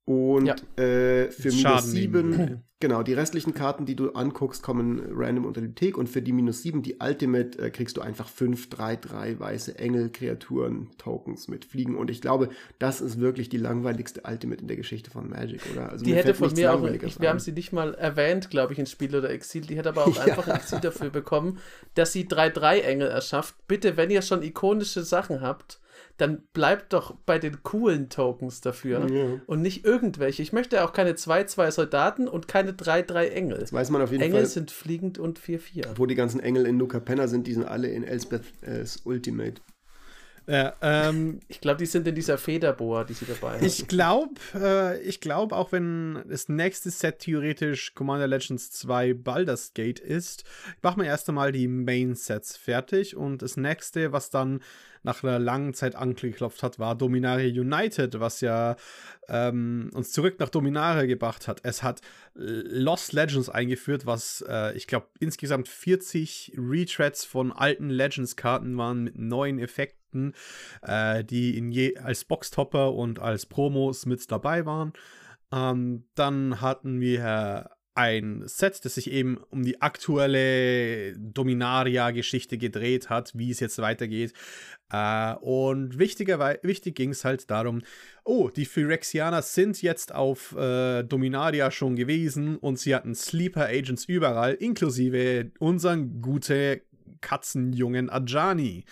[0.07, 0.55] Und ja.
[0.77, 5.69] äh, für minus 7, genau, die restlichen Karten, die du anguckst, kommen random unter die
[5.69, 9.41] Bibliothek und für die minus 7, die Ultimate, äh, kriegst du einfach 5, 3, 3
[9.41, 11.97] weiße Engel, Kreaturen, Tokens mit Fliegen.
[11.97, 15.89] Und ich glaube, das ist wirklich die langweiligste Ultimate in der Geschichte von Magic, oder?
[15.89, 18.79] Also die hätte von mir auch, ich, wir haben sie nicht mal erwähnt, glaube ich,
[18.79, 20.25] in Spiel oder Exil, die hätte aber auch ja.
[20.25, 21.61] einfach Exil dafür bekommen,
[21.95, 23.55] dass sie 3, 3 Engel erschafft.
[23.69, 25.81] Bitte, wenn ihr schon ikonische Sachen habt,
[26.17, 29.41] dann bleibt doch bei den coolen Tokens dafür ja.
[29.47, 30.43] und nicht irgendwelche.
[30.43, 33.59] Ich möchte auch keine 2-2 Soldaten und keine 3-3 Engel.
[33.59, 34.41] Das weiß man auf jeden Engel Fall.
[34.43, 35.97] Engel sind fliegend und 4-4.
[35.97, 39.61] Wo die ganzen Engel in Luca Penna sind, die sind alle in Elspeth's Ultimate.
[40.47, 43.65] Ja, ähm, ich glaube, die sind in dieser Federboa, die sie dabei haben.
[43.65, 49.73] Ich glaube, äh, ich glaube, auch wenn das nächste Set theoretisch Commander Legends 2 Baldur's
[49.73, 50.45] Gate ist,
[50.83, 54.61] machen wir erst einmal die Main-Sets fertig und das nächste, was dann
[55.05, 58.77] nach einer langen Zeit angeklopft hat, war Dominaria United, was ja
[59.29, 61.61] ähm, uns zurück nach Dominaria gebracht hat.
[61.63, 62.01] Es hat
[62.35, 69.19] Lost Legends eingeführt, was äh, ich glaube insgesamt 40 Retreads von alten Legends-Karten waren mit
[69.19, 70.35] neuen Effekten,
[70.83, 74.93] äh, die in je als Boxtopper und als Promos mit dabei waren.
[75.53, 83.33] Ähm, dann hatten wir ein Set, das sich eben um die aktuelle Dominaria-Geschichte gedreht hat,
[83.35, 84.33] wie es jetzt weitergeht.
[84.91, 87.83] Äh, und wichtiger, wichtig ging es halt darum,
[88.25, 94.07] oh, die Phyrexianer sind jetzt auf äh, Dominaria schon gewesen und sie hatten Sleeper Agents
[94.07, 96.83] überall, inklusive unseren gute
[97.21, 98.85] Katzenjungen Ajani,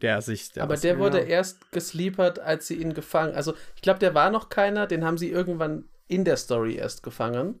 [0.00, 0.52] der sich.
[0.52, 3.34] Der Aber der wurde erst gesleepert, als sie ihn gefangen.
[3.34, 7.02] Also ich glaube, der war noch keiner, den haben sie irgendwann in der Story erst
[7.02, 7.60] gefangen.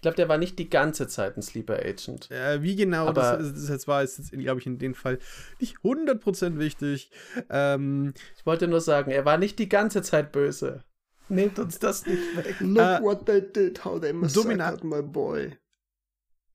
[0.00, 2.30] Ich glaube, der war nicht die ganze Zeit ein Sleeper Agent.
[2.30, 5.18] Äh, wie genau Aber das, das jetzt war, ist jetzt, glaube ich, in dem Fall
[5.60, 7.10] nicht 100% wichtig.
[7.50, 10.84] Ähm, ich wollte nur sagen, er war nicht die ganze Zeit böse.
[11.28, 12.56] Nehmt uns das nicht weg.
[12.60, 15.52] Look uh, what they did, how they massacred my boy.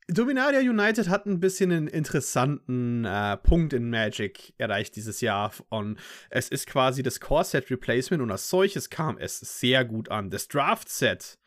[0.07, 5.51] Dominaria United hat ein bisschen einen interessanten äh, Punkt in Magic erreicht dieses Jahr.
[5.69, 5.99] Und
[6.31, 10.31] es ist quasi das Core-Set Replacement und als solches kam es sehr gut an.
[10.31, 11.37] Das Draft-Set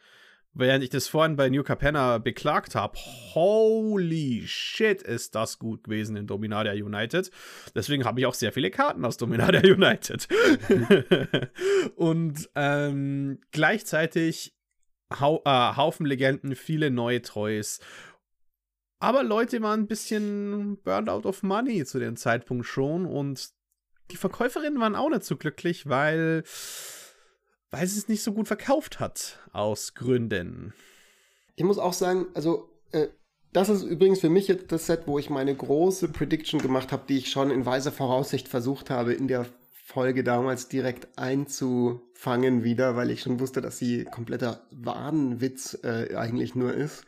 [0.54, 2.98] während ich das vorhin bei New Capenna beklagt habe,
[3.34, 7.30] holy shit, ist das gut gewesen in Dominaria United.
[7.74, 10.28] Deswegen habe ich auch sehr viele Karten aus Dominaria United.
[11.96, 14.54] Und ähm, gleichzeitig
[15.18, 17.80] hau äh, Haufen Legenden, viele neue Toys.
[19.00, 23.50] Aber Leute waren ein bisschen burned out of money zu dem Zeitpunkt schon und
[24.10, 26.42] die Verkäuferinnen waren auch nicht so glücklich, weil
[27.70, 30.72] weil sie es nicht so gut verkauft hat, aus Gründen.
[31.56, 33.08] Ich muss auch sagen, also äh,
[33.52, 37.04] das ist übrigens für mich jetzt das Set, wo ich meine große Prediction gemacht habe,
[37.08, 39.46] die ich schon in weiser Voraussicht versucht habe, in der
[39.84, 46.54] Folge damals direkt einzufangen wieder, weil ich schon wusste, dass sie kompletter Wadenwitz äh, eigentlich
[46.54, 47.04] nur ist.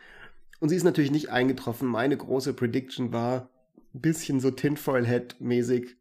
[0.60, 1.88] Und sie ist natürlich nicht eingetroffen.
[1.88, 3.50] Meine große Prediction war
[3.94, 5.96] ein bisschen so Tinfoil Head mäßig.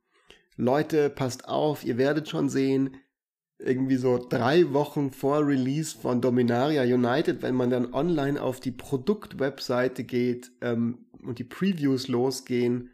[0.55, 2.97] Leute, passt auf, ihr werdet schon sehen,
[3.59, 8.71] irgendwie so drei Wochen vor Release von Dominaria United, wenn man dann online auf die
[8.71, 12.91] Produktwebseite geht ähm, und die Previews losgehen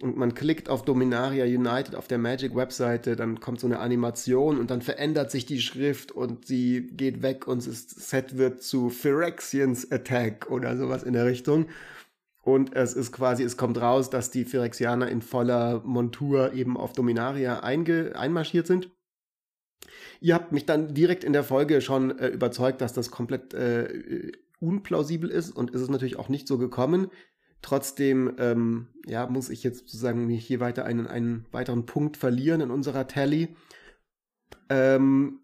[0.00, 4.58] und man klickt auf Dominaria United auf der Magic Webseite, dann kommt so eine Animation
[4.58, 8.90] und dann verändert sich die Schrift und sie geht weg und das Set wird zu
[8.90, 11.66] Phyrexians Attack oder sowas in der Richtung.
[12.42, 16.92] Und es ist quasi, es kommt raus, dass die Phyrexianer in voller Montur eben auf
[16.92, 18.90] Dominaria einmarschiert sind.
[20.20, 24.32] Ihr habt mich dann direkt in der Folge schon äh, überzeugt, dass das komplett äh,
[24.60, 27.08] unplausibel ist und ist es natürlich auch nicht so gekommen.
[27.62, 32.70] Trotzdem, ähm, ja, muss ich jetzt sozusagen hier weiter einen, einen weiteren Punkt verlieren in
[32.70, 33.56] unserer Tally.
[34.68, 35.40] Ähm,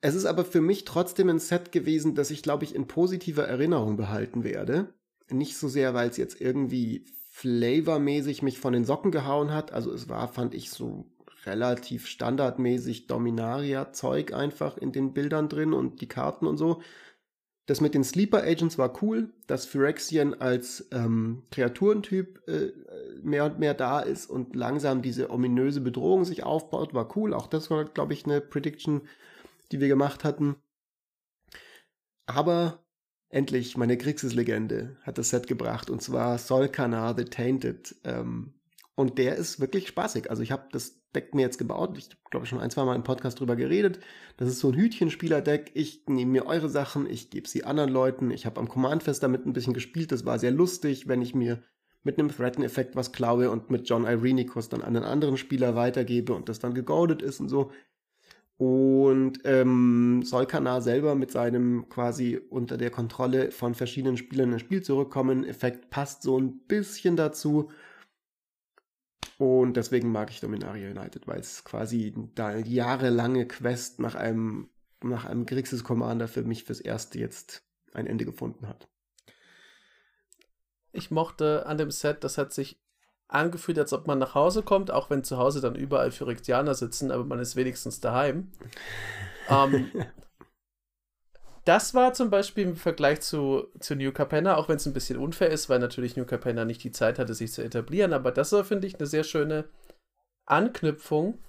[0.00, 3.44] es ist aber für mich trotzdem ein Set gewesen, das ich, glaube ich, in positiver
[3.44, 4.94] Erinnerung behalten werde.
[5.30, 9.72] Nicht so sehr, weil es jetzt irgendwie flavormäßig mich von den Socken gehauen hat.
[9.72, 11.06] Also es war, fand ich, so
[11.46, 16.82] relativ standardmäßig Dominaria-Zeug einfach in den Bildern drin und die Karten und so.
[17.66, 22.72] Das mit den Sleeper Agents war cool, dass Phyrexian als ähm, Kreaturentyp äh,
[23.22, 27.34] mehr und mehr da ist und langsam diese ominöse Bedrohung sich aufbaut, war cool.
[27.34, 29.02] Auch das war, glaube ich, eine Prediction,
[29.72, 30.54] die wir gemacht hatten.
[32.26, 32.84] Aber
[33.28, 37.96] endlich, meine Grixis-Legende hat das Set gebracht und zwar Solkana the Tainted.
[38.04, 38.54] Ähm,
[38.94, 40.30] und der ist wirklich spaßig.
[40.30, 41.98] Also ich habe das Deck mir jetzt gebaut.
[41.98, 43.98] Ich glaube schon ein, zwei Mal im Podcast drüber geredet.
[44.36, 45.72] Das ist so ein Hütchenspieler-Deck.
[45.74, 48.30] Ich nehme mir eure Sachen, ich gebe sie anderen Leuten.
[48.30, 50.12] Ich habe am Command-Fest damit ein bisschen gespielt.
[50.12, 51.62] Das war sehr lustig, wenn ich mir
[52.04, 56.34] mit einem Threaten-Effekt was klaue und mit John Irenicus dann an einen anderen Spieler weitergebe
[56.34, 57.72] und das dann gegoadet ist und so.
[58.58, 64.82] Und ähm, Solkana selber mit seinem quasi unter der Kontrolle von verschiedenen Spielern ins Spiel
[64.82, 67.70] zurückkommen Effekt passt so ein bisschen dazu.
[69.38, 74.70] Und deswegen mag ich Dominaria United, weil es quasi da jahrelange Quest nach einem,
[75.02, 78.88] nach einem Grixis Commander für mich fürs erste jetzt ein Ende gefunden hat.
[80.92, 82.80] Ich mochte an dem Set, das hat sich
[83.28, 87.10] angefühlt, als ob man nach Hause kommt, auch wenn zu Hause dann überall Phyrexianer sitzen,
[87.10, 88.50] aber man ist wenigstens daheim.
[89.50, 89.90] ähm,
[91.66, 95.18] das war zum Beispiel im Vergleich zu, zu New Capenna, auch wenn es ein bisschen
[95.18, 98.52] unfair ist, weil natürlich New Capenna nicht die Zeit hatte, sich zu etablieren, aber das
[98.52, 99.64] war, finde ich, eine sehr schöne
[100.46, 101.40] Anknüpfung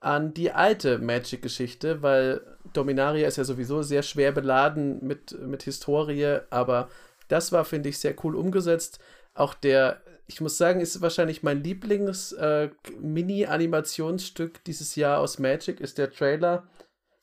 [0.00, 2.40] an die alte Magic-Geschichte, weil
[2.72, 6.88] Dominaria ist ja sowieso sehr schwer beladen mit, mit Historie, aber
[7.28, 8.98] das war, finde ich, sehr cool umgesetzt.
[9.34, 15.96] Auch der, ich muss sagen, ist wahrscheinlich mein Lieblings-Mini-Animationsstück äh, dieses Jahr aus Magic, ist
[15.96, 16.66] der Trailer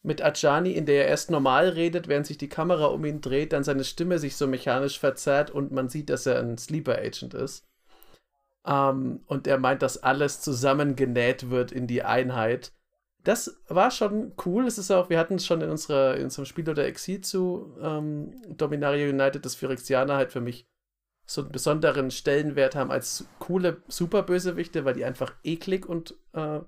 [0.03, 3.53] mit Ajani, in der er erst normal redet, während sich die Kamera um ihn dreht,
[3.53, 7.33] dann seine Stimme sich so mechanisch verzerrt und man sieht, dass er ein Sleeper Agent
[7.33, 7.67] ist.
[8.65, 12.73] Ähm, und er meint, dass alles zusammengenäht wird in die Einheit.
[13.23, 14.65] Das war schon cool.
[14.65, 17.75] Es ist auch, wir hatten es schon in, unserer, in unserem Spiel oder Exil zu
[17.81, 20.67] ähm, Dominaria United, dass Phyrexianer halt für mich
[21.27, 26.59] so einen besonderen Stellenwert haben als coole Superbösewichte, weil die einfach eklig und, äh,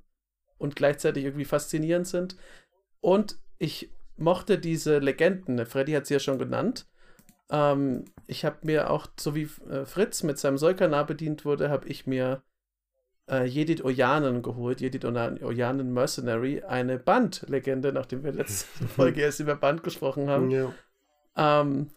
[0.57, 2.37] und gleichzeitig irgendwie faszinierend sind.
[3.03, 5.65] Und ich mochte diese Legenden.
[5.65, 6.85] Freddy hat sie ja schon genannt.
[7.49, 11.85] Ähm, ich habe mir auch, so wie äh, Fritz mit seinem Solkanar bedient wurde, habe
[11.89, 12.41] ich mir
[13.29, 19.55] äh, Jedid Ojanen geholt, Jedid Ojanen Mercenary, eine Band-Legende, nachdem wir letzte Folge erst über
[19.57, 20.49] Band gesprochen haben.
[20.49, 20.73] Ja.
[21.35, 21.89] Ähm,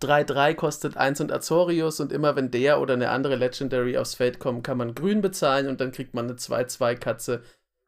[0.00, 4.38] 3-3 kostet 1 und Azorius und immer wenn der oder eine andere Legendary aufs Feld
[4.38, 7.42] kommen, kann man grün bezahlen und dann kriegt man eine 2-2-Katze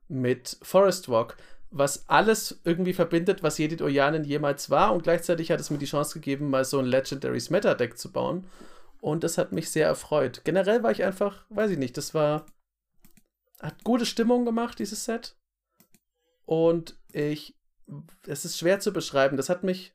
[0.09, 1.37] mit Forest Walk
[1.71, 4.93] was alles irgendwie verbindet, was Jedit Ojanen jemals war.
[4.93, 8.11] Und gleichzeitig hat es mir die Chance gegeben, mal so ein Legendaries Meta Deck zu
[8.11, 8.47] bauen.
[9.01, 10.43] Und das hat mich sehr erfreut.
[10.45, 12.47] Generell war ich einfach, weiß ich nicht, das war
[13.61, 15.37] hat gute Stimmung gemacht dieses Set.
[16.47, 17.55] Und ich
[18.27, 19.95] es ist schwer zu beschreiben, das hat mich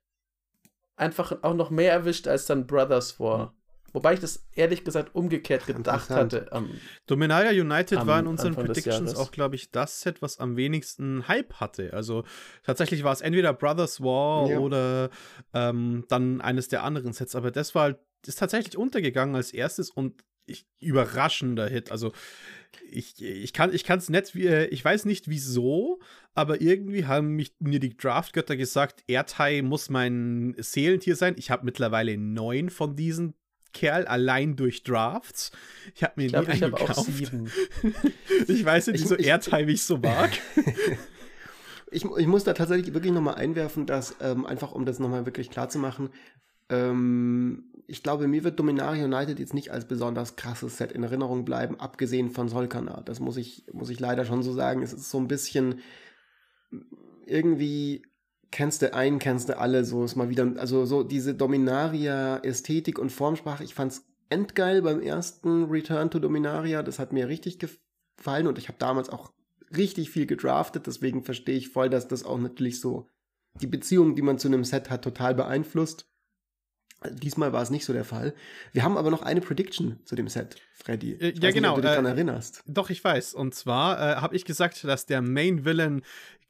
[0.96, 3.56] einfach auch noch mehr erwischt als dann Brothers vor
[3.94, 6.52] Wobei ich das ehrlich gesagt umgekehrt gedacht hatte.
[6.52, 6.70] Am,
[7.06, 11.28] Dominaria United am, war in unseren Predictions auch, glaube ich, das Set, was am wenigsten
[11.28, 11.94] Hype hatte.
[11.94, 12.24] Also
[12.64, 14.60] tatsächlich war es entweder Brothers War ja.
[14.60, 15.12] oder
[15.54, 17.36] ähm, dann eines der anderen Sets.
[17.36, 21.92] Aber das war ist tatsächlich untergegangen als erstes und ich, überraschender Hit.
[21.92, 22.12] Also
[22.90, 26.00] ich, ich kann es nicht, äh, ich weiß nicht wieso,
[26.34, 31.36] aber irgendwie haben mich, mir die Draftgötter gesagt, Erdhai muss mein Seelentier sein.
[31.38, 33.36] Ich habe mittlerweile neun von diesen
[33.74, 35.52] Kerl allein durch Drafts.
[35.96, 37.10] Ich habe mir ich glaub, nie ich einen gekauft.
[38.48, 40.32] ich weiß nicht, wieso Airtime ich so mag.
[41.92, 45.50] ich, ich muss da tatsächlich wirklich nochmal einwerfen, dass, ähm, einfach um das nochmal wirklich
[45.50, 46.10] klar zu machen,
[46.70, 51.46] ähm, ich glaube, mir wird Dominaria United jetzt nicht als besonders krasses Set in Erinnerung
[51.46, 53.02] bleiben, abgesehen von Solkana.
[53.02, 54.82] Das muss ich, muss ich leider schon so sagen.
[54.82, 55.82] Es ist so ein bisschen
[57.26, 58.04] irgendwie
[58.54, 63.00] kennst du einen, kennst du alle, so ist mal wieder, also so diese Dominaria Ästhetik
[63.00, 68.48] und Formsprache, ich fand's endgeil beim ersten Return to Dominaria, das hat mir richtig gefallen
[68.48, 69.34] und ich habe damals auch
[69.76, 73.10] richtig viel gedraftet, deswegen verstehe ich voll, dass das auch natürlich so
[73.60, 76.08] die Beziehung, die man zu einem Set hat, total beeinflusst.
[77.12, 78.34] Diesmal war es nicht so der Fall.
[78.72, 81.14] Wir haben aber noch eine Prediction zu dem Set, Freddy.
[81.14, 81.70] Äh, ja, genau.
[81.70, 82.64] Nicht, ob du dich äh, daran erinnerst.
[82.66, 83.34] Doch, ich weiß.
[83.34, 86.02] Und zwar äh, habe ich gesagt, dass der Main Villain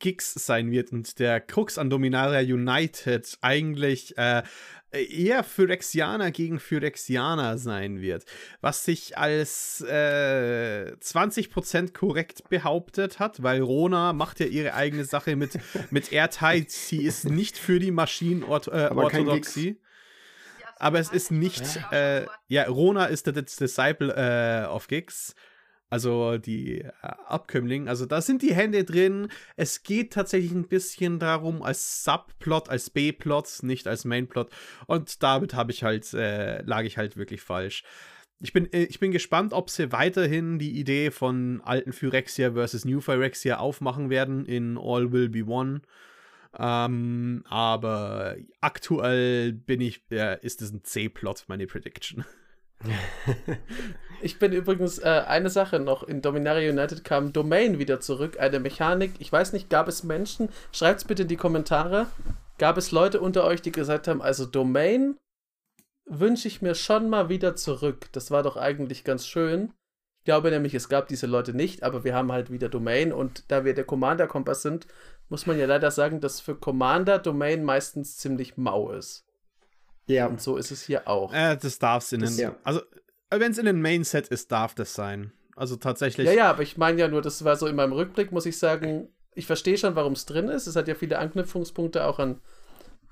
[0.03, 4.43] Gix sein wird und der Krux an Dominaria United eigentlich äh,
[4.91, 8.25] eher Phyrexianer gegen Phyrexianer sein wird,
[8.59, 15.37] was sich als äh, 20% korrekt behauptet hat, weil Rona macht ja ihre eigene Sache
[15.37, 15.57] mit,
[15.89, 16.69] mit Airtight.
[16.69, 19.69] Sie ist nicht für die Maschinenorthodoxie.
[19.69, 19.75] Äh,
[20.79, 21.63] aber es ist nicht,
[21.93, 25.33] äh, ja, Rona ist der Disciple äh, of Gix,
[25.93, 26.91] also die äh,
[27.27, 27.87] Abkömmling.
[27.87, 29.27] Also da sind die Hände drin.
[29.55, 34.49] Es geht tatsächlich ein bisschen darum, als Subplot, als B-Plot, nicht als Mainplot.
[34.87, 37.83] Und damit habe ich halt, äh, lag ich halt wirklich falsch.
[38.39, 42.85] Ich bin, äh, ich bin gespannt, ob sie weiterhin die Idee von alten Phyrexia versus
[42.85, 45.81] New Phyrexia aufmachen werden in All Will Be One.
[46.57, 52.25] Ähm, aber aktuell bin ich, äh, ist es ein C-Plot, meine Prediction.
[54.21, 56.03] ich bin übrigens äh, eine Sache noch.
[56.03, 59.13] In Dominaria United kam Domain wieder zurück, eine Mechanik.
[59.19, 60.49] Ich weiß nicht, gab es Menschen?
[60.71, 62.07] Schreibt es bitte in die Kommentare.
[62.57, 65.17] Gab es Leute unter euch, die gesagt haben, also Domain
[66.05, 68.07] wünsche ich mir schon mal wieder zurück.
[68.11, 69.73] Das war doch eigentlich ganz schön.
[70.19, 73.51] Ich glaube nämlich, es gab diese Leute nicht, aber wir haben halt wieder Domain und
[73.51, 74.87] da wir der Commander-Kompass sind,
[75.27, 79.25] muss man ja leider sagen, dass für Commander Domain meistens ziemlich mau ist.
[80.07, 80.27] Ja.
[80.27, 81.33] Und so ist es hier auch.
[81.33, 82.35] Äh, das darf es in den.
[82.37, 82.55] Ja.
[82.63, 82.81] Also,
[83.29, 85.31] wenn es in den Main-Set ist, darf das sein.
[85.55, 86.27] Also tatsächlich.
[86.27, 88.57] Ja, ja, aber ich meine ja nur, das war so in meinem Rückblick, muss ich
[88.57, 90.67] sagen, ich verstehe schon, warum es drin ist.
[90.67, 92.41] Es hat ja viele Anknüpfungspunkte auch an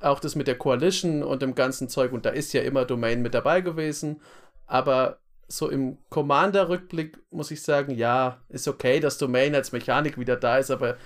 [0.02, 3.22] auch das mit der Coalition und dem ganzen Zeug und da ist ja immer Domain
[3.22, 4.22] mit dabei gewesen.
[4.66, 10.38] Aber so im Commander-Rückblick muss ich sagen, ja, ist okay, dass Domain als Mechanik wieder
[10.38, 10.98] da ist, aber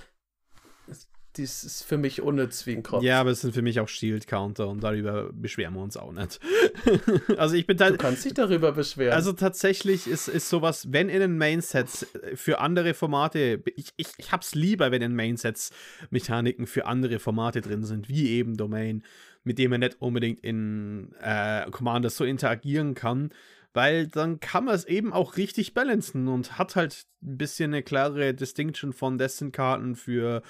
[1.38, 3.02] das ist für mich unnütz wie ein Kopf.
[3.02, 6.40] Ja, aber es sind für mich auch Shield-Counter und darüber beschweren wir uns auch nicht.
[7.36, 9.12] also ich bin Du kannst dich darüber beschweren.
[9.12, 14.32] Also tatsächlich ist, ist sowas, wenn in den Main-Sets für andere Formate, ich, ich, ich
[14.32, 15.70] hab's lieber, wenn in Main-Sets
[16.10, 19.02] Mechaniken für andere Formate drin sind, wie eben Domain,
[19.44, 23.30] mit dem man nicht unbedingt in äh, Commander so interagieren kann,
[23.76, 27.82] weil dann kann man es eben auch richtig balancen und hat halt ein bisschen eine
[27.82, 30.40] klare Distinction von Destin-Karten für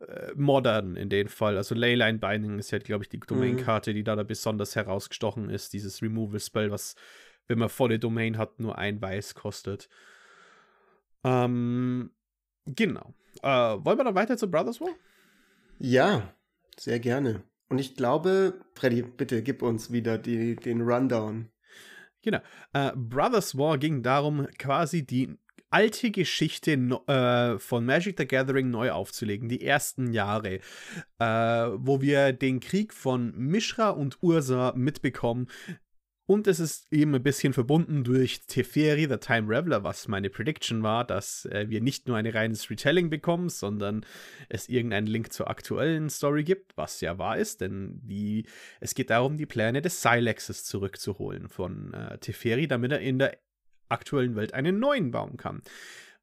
[0.00, 1.56] äh, Modern in dem Fall.
[1.56, 5.72] Also Leyline Binding ist ja, glaube ich, die Domain-Karte, die da, da besonders herausgestochen ist.
[5.74, 6.96] Dieses Removal-Spell, was,
[7.46, 9.88] wenn man volle Domain hat, nur ein Weiß kostet.
[11.22, 12.10] Ähm,
[12.66, 13.14] genau.
[13.44, 14.90] Äh, wollen wir dann weiter zu Brothers War?
[15.78, 16.34] Ja,
[16.76, 17.44] sehr gerne.
[17.68, 21.48] Und ich glaube, Freddy, bitte gib uns wieder die, den Rundown.
[22.22, 22.38] Genau.
[22.72, 25.36] Äh, Brothers War ging darum, quasi die
[25.70, 30.60] alte Geschichte äh, von Magic the Gathering neu aufzulegen, die ersten Jahre,
[31.18, 35.48] äh, wo wir den Krieg von Mishra und Ursa mitbekommen,
[36.26, 40.82] und es ist eben ein bisschen verbunden durch Teferi, The Time Reveler, was meine Prediction
[40.82, 44.06] war, dass äh, wir nicht nur ein reines Retelling bekommen, sondern
[44.48, 48.46] es irgendeinen Link zur aktuellen Story gibt, was ja wahr ist, denn die,
[48.80, 53.36] es geht darum, die Pläne des Silexes zurückzuholen von äh, Teferi, damit er in der
[53.88, 55.62] aktuellen Welt einen neuen bauen kann.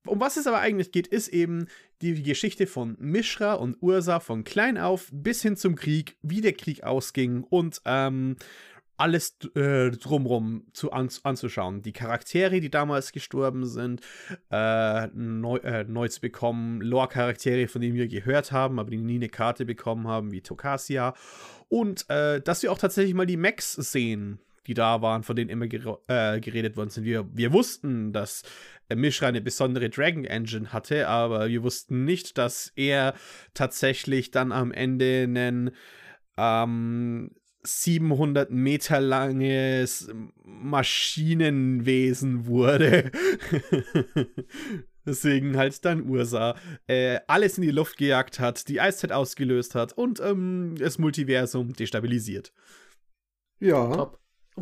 [0.07, 1.67] Um was es aber eigentlich geht, ist eben
[2.01, 6.53] die Geschichte von Mishra und Ursa von klein auf bis hin zum Krieg, wie der
[6.53, 8.37] Krieg ausging und ähm,
[8.99, 11.81] alles äh, drumrum zu, an, anzuschauen.
[11.81, 14.01] Die Charaktere, die damals gestorben sind,
[14.51, 19.15] äh, neu, äh, neu zu bekommen, Lore-Charaktere, von denen wir gehört haben, aber die nie
[19.15, 21.13] eine Karte bekommen haben, wie Tokasia.
[21.69, 25.49] Und äh, dass wir auch tatsächlich mal die Mechs sehen, die da waren, von denen
[25.49, 27.05] immer äh, geredet worden sind.
[27.05, 28.43] Wir, wir wussten, dass
[28.93, 33.13] Mishra eine besondere Dragon Engine hatte, aber wir wussten nicht, dass er
[33.53, 35.71] tatsächlich dann am Ende einen
[36.37, 37.31] ähm,
[37.69, 40.11] 700 Meter langes
[40.43, 43.11] Maschinenwesen wurde.
[45.05, 46.55] Deswegen halt dann Ursa
[46.87, 51.73] äh, alles in die Luft gejagt hat, die Eiszeit ausgelöst hat und ähm, das Multiversum
[51.73, 52.53] destabilisiert.
[53.59, 54.19] Ja, Top.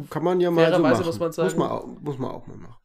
[0.09, 1.05] kann man ja mal so machen.
[1.05, 2.81] Muss man, sagen, muss, man auch, muss man auch mal machen.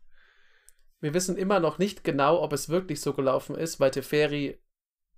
[1.00, 4.60] Wir wissen immer noch nicht genau, ob es wirklich so gelaufen ist, weil Teferi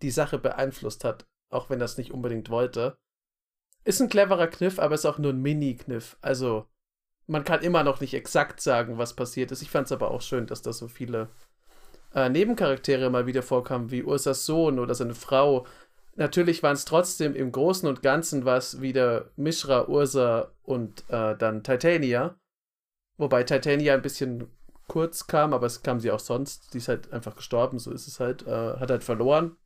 [0.03, 2.99] die Sache beeinflusst hat, auch wenn er es nicht unbedingt wollte.
[3.85, 6.17] Ist ein cleverer Kniff, aber ist auch nur ein Mini-Kniff.
[6.23, 6.67] Also,
[7.27, 9.63] man kann immer noch nicht exakt sagen, was passiert ist.
[9.63, 11.29] Ich fand es aber auch schön, dass da so viele
[12.15, 15.67] äh, Nebencharaktere mal wieder vorkamen, wie Ursas Sohn oder seine Frau.
[16.17, 21.63] Natürlich waren es trotzdem im Großen und Ganzen was wieder Mishra, Ursa und äh, dann
[21.63, 22.37] Titania.
[23.17, 24.49] Wobei Titania ein bisschen
[24.87, 26.73] kurz kam, aber es kam sie auch sonst.
[26.73, 28.47] Die ist halt einfach gestorben, so ist es halt.
[28.47, 29.57] Äh, hat halt verloren.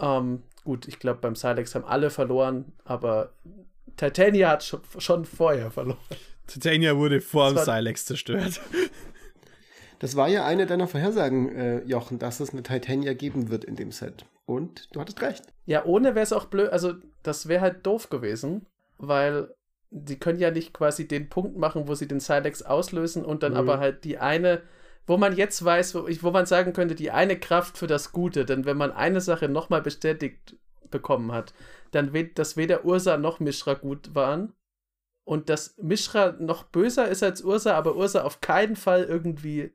[0.00, 3.32] Ähm, gut, ich glaube, beim Silex haben alle verloren, aber
[3.96, 5.98] Titania hat schon, schon vorher verloren.
[6.46, 8.60] Titania wurde vor dem Silex zerstört.
[10.00, 13.76] Das war ja eine deiner Vorhersagen, äh, Jochen, dass es eine Titania geben wird in
[13.76, 14.24] dem Set.
[14.46, 15.44] Und du hattest recht.
[15.66, 16.70] Ja, ohne wäre es auch blöd.
[16.70, 19.54] Also, das wäre halt doof gewesen, weil
[19.90, 23.52] die können ja nicht quasi den Punkt machen, wo sie den Silex auslösen und dann
[23.52, 23.58] mhm.
[23.58, 24.62] aber halt die eine,
[25.06, 28.44] wo man jetzt weiß, wo, wo man sagen könnte, die eine Kraft für das Gute.
[28.44, 30.56] Denn wenn man eine Sache nochmal bestätigt
[30.90, 31.54] bekommen hat,
[31.90, 34.52] dann wird, dass weder Ursa noch Mishra gut waren
[35.24, 39.72] und dass Mishra noch böser ist als Ursa, aber Ursa auf keinen Fall irgendwie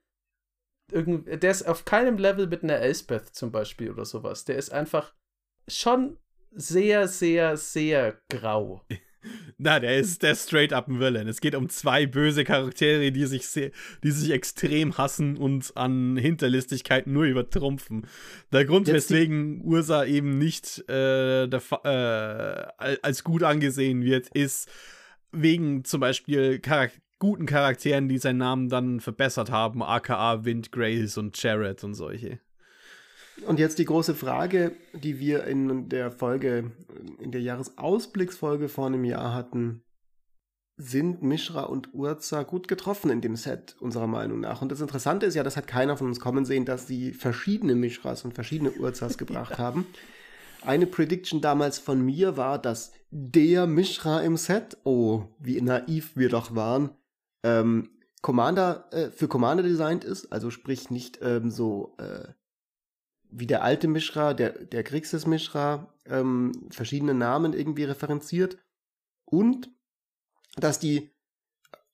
[0.91, 4.45] irgend, der ist auf keinem Level mit einer Elspeth zum Beispiel oder sowas.
[4.45, 5.13] Der ist einfach
[5.67, 6.17] schon
[6.51, 8.85] sehr, sehr, sehr grau.
[9.57, 11.27] Na, der ist der straight up ein Villain.
[11.27, 13.71] Es geht um zwei böse Charaktere, die sich sehr,
[14.03, 18.07] die sich extrem hassen und an Hinterlistigkeit nur übertrumpfen.
[18.51, 21.61] Der Grund, Jetzt weswegen Ursa eben nicht äh, der,
[22.79, 24.69] äh, als gut angesehen wird, ist
[25.31, 31.17] wegen zum Beispiel Charakter guten Charakteren, die seinen Namen dann verbessert haben, aka Wind, Grace
[31.17, 32.39] und Jared und solche.
[33.45, 36.71] Und jetzt die große Frage, die wir in der Folge,
[37.19, 39.81] in der Jahresausblicksfolge vor einem Jahr hatten.
[40.77, 44.61] Sind Mishra und Urza gut getroffen in dem Set, unserer Meinung nach?
[44.61, 47.75] Und das Interessante ist ja, das hat keiner von uns kommen sehen, dass sie verschiedene
[47.75, 49.57] Mishras und verschiedene Urzas gebracht ja.
[49.57, 49.85] haben.
[50.61, 56.27] Eine Prediction damals von mir war, dass der Mishra im Set, oh, wie naiv wir
[56.27, 56.89] doch waren,
[57.43, 57.89] ähm,
[58.21, 62.33] Commander äh, für Commander designt ist, also sprich nicht ähm, so äh,
[63.37, 68.57] wie der alte Mishra, der, der Grixis Mishra, ähm, verschiedene Namen irgendwie referenziert
[69.25, 69.69] und
[70.55, 71.11] dass die,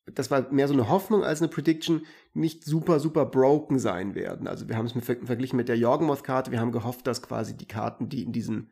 [0.05, 4.47] das war mehr so eine Hoffnung als eine Prediction, nicht super, super broken sein werden.
[4.47, 7.67] Also wir haben es mit, verglichen mit der Jorgenmoth-Karte, wir haben gehofft, dass quasi die
[7.67, 8.71] Karten, die in diesen,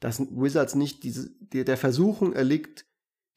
[0.00, 2.86] dass Wizards nicht diese, der, der Versuchung erliegt,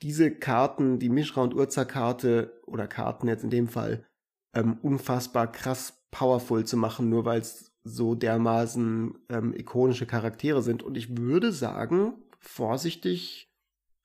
[0.02, 4.06] diese Karten, die Mishra und Urza-Karte oder Karten jetzt in dem Fall,
[4.54, 10.84] ähm, unfassbar krass powerful zu machen, nur weil es so dermaßen ähm, ikonische Charaktere sind.
[10.84, 13.50] Und ich würde sagen, vorsichtig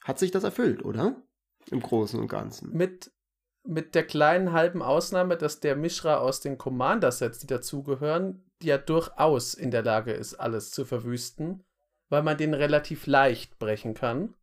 [0.03, 1.17] hat sich das erfüllt, oder?
[1.71, 2.77] Im Großen und Ganzen.
[2.77, 3.13] Mit,
[3.65, 9.55] mit der kleinen halben Ausnahme, dass der Mishra aus den Commander-Sets, die dazugehören, ja durchaus
[9.55, 11.65] in der Lage ist, alles zu verwüsten,
[12.09, 14.35] weil man den relativ leicht brechen kann.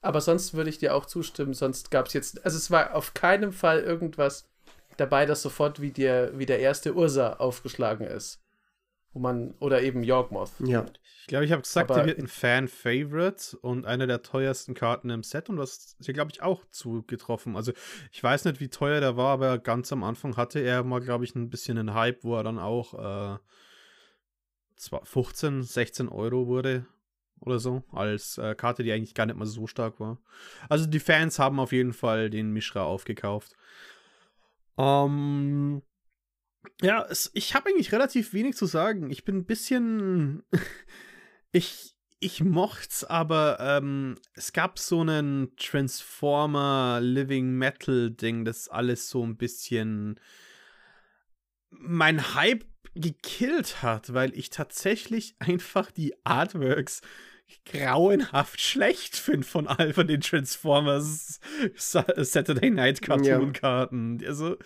[0.00, 3.14] Aber sonst würde ich dir auch zustimmen, sonst gab es jetzt, also es war auf
[3.14, 4.48] keinen Fall irgendwas
[4.96, 8.41] dabei, das sofort wie der, wie der erste Ursa aufgeschlagen ist.
[9.12, 10.52] Wo man, oder eben Yorkmoth.
[10.60, 10.86] Ja.
[11.22, 15.08] Ich glaube, ich habe gesagt, Aber, der wird ein Fan-Favorite und eine der teuersten Karten
[15.10, 17.56] im Set und das ist hier, glaube ich, auch zugetroffen.
[17.56, 17.72] Also,
[18.10, 21.24] ich weiß nicht, wie teuer der war, aber ganz am Anfang hatte er mal, glaube
[21.24, 23.38] ich, ein bisschen einen Hype, wo er dann auch äh,
[25.04, 26.86] 15, 16 Euro wurde
[27.38, 30.18] oder so, als äh, Karte, die eigentlich gar nicht mal so stark war.
[30.68, 33.54] Also, die Fans haben auf jeden Fall den Mishra aufgekauft.
[34.76, 35.82] Ähm,
[36.80, 39.10] ja, es, ich habe eigentlich relativ wenig zu sagen.
[39.10, 40.42] Ich bin ein bisschen.
[41.52, 49.08] ich, ich mocht's, aber ähm, es gab so einen Transformer Living Metal Ding, das alles
[49.08, 50.20] so ein bisschen
[51.70, 57.00] mein Hype gekillt hat, weil ich tatsächlich einfach die Artworks
[57.66, 61.38] grauenhaft schlecht finde von all von den Transformers
[61.76, 64.18] Saturday Night Cartoon Karten.
[64.20, 64.28] Ja.
[64.28, 64.62] Also es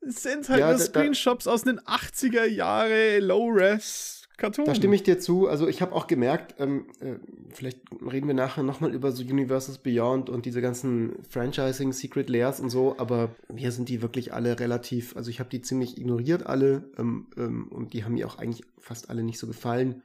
[0.00, 4.66] sind halt ja, nur Screenshots aus den 80er Jahre Low-Res Cartoon.
[4.66, 5.48] Da stimme ich dir zu.
[5.48, 7.14] Also ich habe auch gemerkt, ähm, äh,
[7.54, 12.60] vielleicht reden wir nachher nochmal über so Universes Beyond und diese ganzen Franchising, Secret Layers
[12.60, 16.46] und so, aber mir sind die wirklich alle relativ, also ich habe die ziemlich ignoriert
[16.46, 20.02] alle ähm, ähm, und die haben mir auch eigentlich fast alle nicht so gefallen.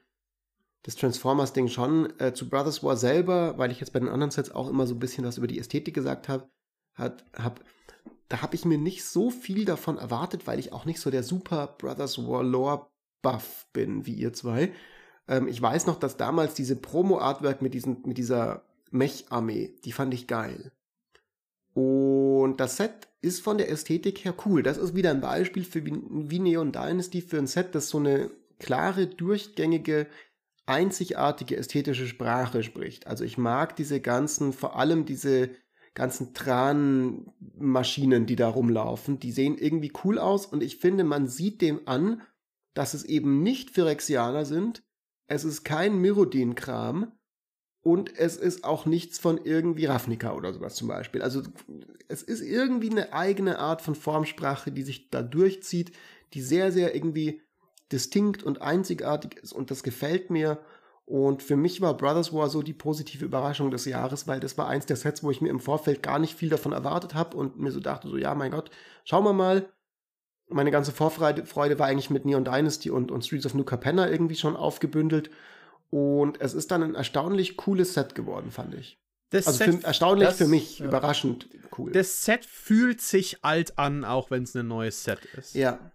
[0.83, 2.11] Das Transformers-Ding schon.
[2.17, 4.95] Äh, zu Brothers War selber, weil ich jetzt bei den anderen Sets auch immer so
[4.95, 6.49] ein bisschen was über die Ästhetik gesagt habe,
[6.95, 7.59] hat, hab,
[8.31, 11.23] da habe ich mir nicht so viel davon erwartet, weil ich auch nicht so der
[11.23, 12.87] Super Brothers War Lore
[13.21, 14.71] Buff bin wie ihr zwei.
[15.27, 20.13] Ähm, ich weiß noch, dass damals diese Promo-Artwork mit, diesen, mit dieser Mech-Armee, die fand
[20.13, 20.71] ich geil.
[21.73, 24.63] Und das Set ist von der Ästhetik her cool.
[24.63, 28.31] Das ist wieder ein Beispiel für wie, Neon Dynasty für ein Set, das so eine
[28.59, 30.07] klare, durchgängige,
[30.65, 33.07] einzigartige ästhetische Sprache spricht.
[33.07, 35.49] Also ich mag diese ganzen, vor allem diese
[35.93, 39.19] ganzen Tran, Maschinen, die da rumlaufen.
[39.19, 42.21] Die sehen irgendwie cool aus und ich finde, man sieht dem an,
[42.73, 44.83] dass es eben nicht Phyrexianer sind.
[45.27, 47.11] Es ist kein Myrodin-Kram
[47.81, 51.21] und es ist auch nichts von irgendwie Ravnica oder sowas zum Beispiel.
[51.21, 51.41] Also
[52.07, 55.91] es ist irgendwie eine eigene Art von Formsprache, die sich da durchzieht,
[56.33, 57.41] die sehr, sehr irgendwie
[57.91, 60.59] distinkt und einzigartig ist und das gefällt mir.
[61.11, 64.69] Und für mich war Brothers War so die positive Überraschung des Jahres, weil das war
[64.69, 67.59] eins der Sets, wo ich mir im Vorfeld gar nicht viel davon erwartet habe und
[67.59, 68.71] mir so dachte, so ja, mein Gott,
[69.03, 69.67] schauen wir mal.
[70.47, 74.09] Meine ganze Vorfreude Freude war eigentlich mit Neon Dynasty und, und Streets of New Capenna
[74.09, 75.29] irgendwie schon aufgebündelt.
[75.89, 78.97] Und es ist dann ein erstaunlich cooles Set geworden, fand ich.
[79.31, 80.85] Das also Set, für, erstaunlich das- für mich, ja.
[80.85, 81.91] überraschend cool.
[81.91, 85.55] das Set fühlt sich alt an, auch wenn es ein neues Set ist.
[85.55, 85.91] ja.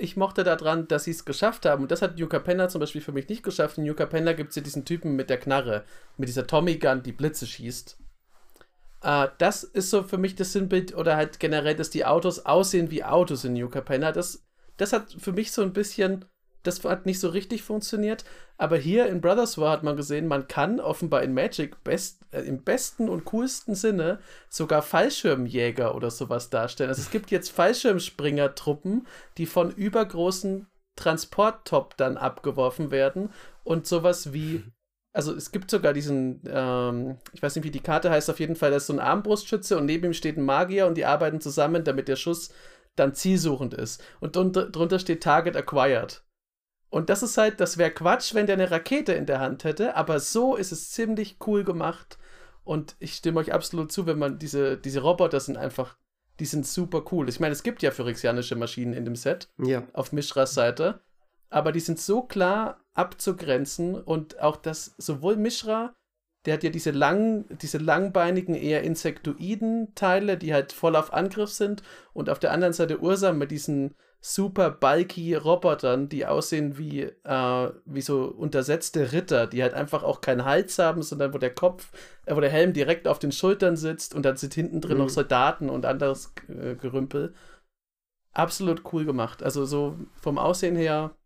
[0.00, 1.82] Ich mochte daran, dass sie es geschafft haben.
[1.82, 3.78] Und das hat New Capenna zum Beispiel für mich nicht geschafft.
[3.78, 5.84] In New Capenna gibt es ja diesen Typen mit der Knarre,
[6.16, 7.98] mit dieser Tommy Gun, die Blitze schießt.
[9.02, 12.90] Äh, das ist so für mich das Sinnbild oder halt generell, dass die Autos aussehen
[12.90, 14.12] wie Autos in New Capenna.
[14.12, 14.46] Das,
[14.76, 16.24] das hat für mich so ein bisschen,
[16.62, 18.24] das hat nicht so richtig funktioniert.
[18.56, 22.40] Aber hier in Brothers War hat man gesehen, man kann offenbar in Magic best, äh,
[22.40, 26.90] im besten und coolsten Sinne sogar Fallschirmjäger oder sowas darstellen.
[26.90, 29.06] Also es gibt jetzt Fallschirmspringer-Truppen,
[29.36, 33.30] die von übergroßen Transporttop dann abgeworfen werden
[33.62, 34.64] und sowas wie
[35.14, 38.54] also es gibt sogar diesen, ähm, ich weiß nicht, wie die Karte heißt, auf jeden
[38.54, 41.40] Fall, das ist so ein Armbrustschütze und neben ihm steht ein Magier und die arbeiten
[41.40, 42.50] zusammen, damit der Schuss
[42.94, 44.02] dann zielsuchend ist.
[44.20, 46.22] Und drunter steht Target Acquired.
[46.90, 49.94] Und das ist halt, das wäre Quatsch, wenn der eine Rakete in der Hand hätte,
[49.94, 52.18] aber so ist es ziemlich cool gemacht.
[52.64, 55.96] Und ich stimme euch absolut zu, wenn man diese, diese Roboter sind einfach,
[56.40, 57.28] die sind super cool.
[57.28, 59.82] Ich meine, es gibt ja phyrexianische Maschinen in dem Set Ja.
[59.92, 61.00] auf Mishras Seite.
[61.50, 65.94] Aber die sind so klar abzugrenzen und auch das, sowohl Mishra,
[66.44, 71.50] der hat ja diese langen, diese langbeinigen, eher insektoiden Teile, die halt voll auf Angriff
[71.50, 71.82] sind,
[72.12, 77.70] und auf der anderen Seite Ursa mit diesen super bulky Robotern, die aussehen wie, äh,
[77.84, 81.92] wie so untersetzte Ritter, die halt einfach auch keinen Hals haben, sondern wo der Kopf,
[82.26, 85.04] äh, wo der Helm direkt auf den Schultern sitzt und dann sind hinten drin Mhm.
[85.04, 87.34] noch Soldaten und anderes äh, Gerümpel
[88.32, 89.42] absolut cool gemacht.
[89.42, 91.16] Also so vom Aussehen her,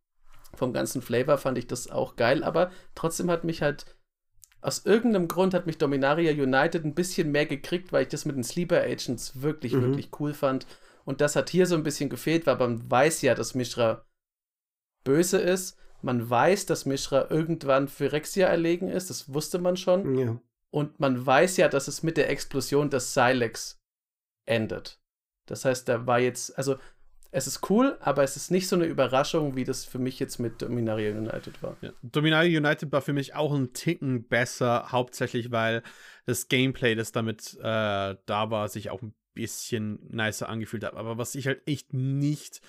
[0.55, 3.87] vom ganzen Flavor fand ich das auch geil, aber trotzdem hat mich halt
[4.61, 8.37] aus irgendeinem Grund hat mich Dominaria United ein bisschen mehr gekriegt, weil ich das mit
[8.37, 9.83] den Sleeper Agents wirklich, Mhm.
[9.83, 10.67] wirklich cool fand.
[11.05, 14.05] Und das hat hier so ein bisschen gefehlt, weil man weiß ja, dass Mishra
[15.05, 15.77] böse ist.
[16.01, 19.11] Man weiß, dass Mishra irgendwann für Rexia erlegen ist.
[19.11, 20.19] Das wusste man schon.
[20.19, 20.41] Ja.
[20.71, 23.81] Und man weiß ja, dass es mit der Explosion des Silex
[24.47, 25.01] endet.
[25.47, 26.77] Das heißt, da war jetzt, also
[27.31, 30.39] es ist cool, aber es ist nicht so eine Überraschung, wie das für mich jetzt
[30.39, 31.77] mit Dominaria United war.
[31.81, 31.91] Ja.
[32.03, 35.83] Dominaria United war für mich auch ein Ticken besser, hauptsächlich weil
[36.27, 40.95] das Gameplay, das damit äh, da war, sich auch ein bisschen nicer angefühlt hat.
[40.95, 42.61] Aber was ich halt echt nicht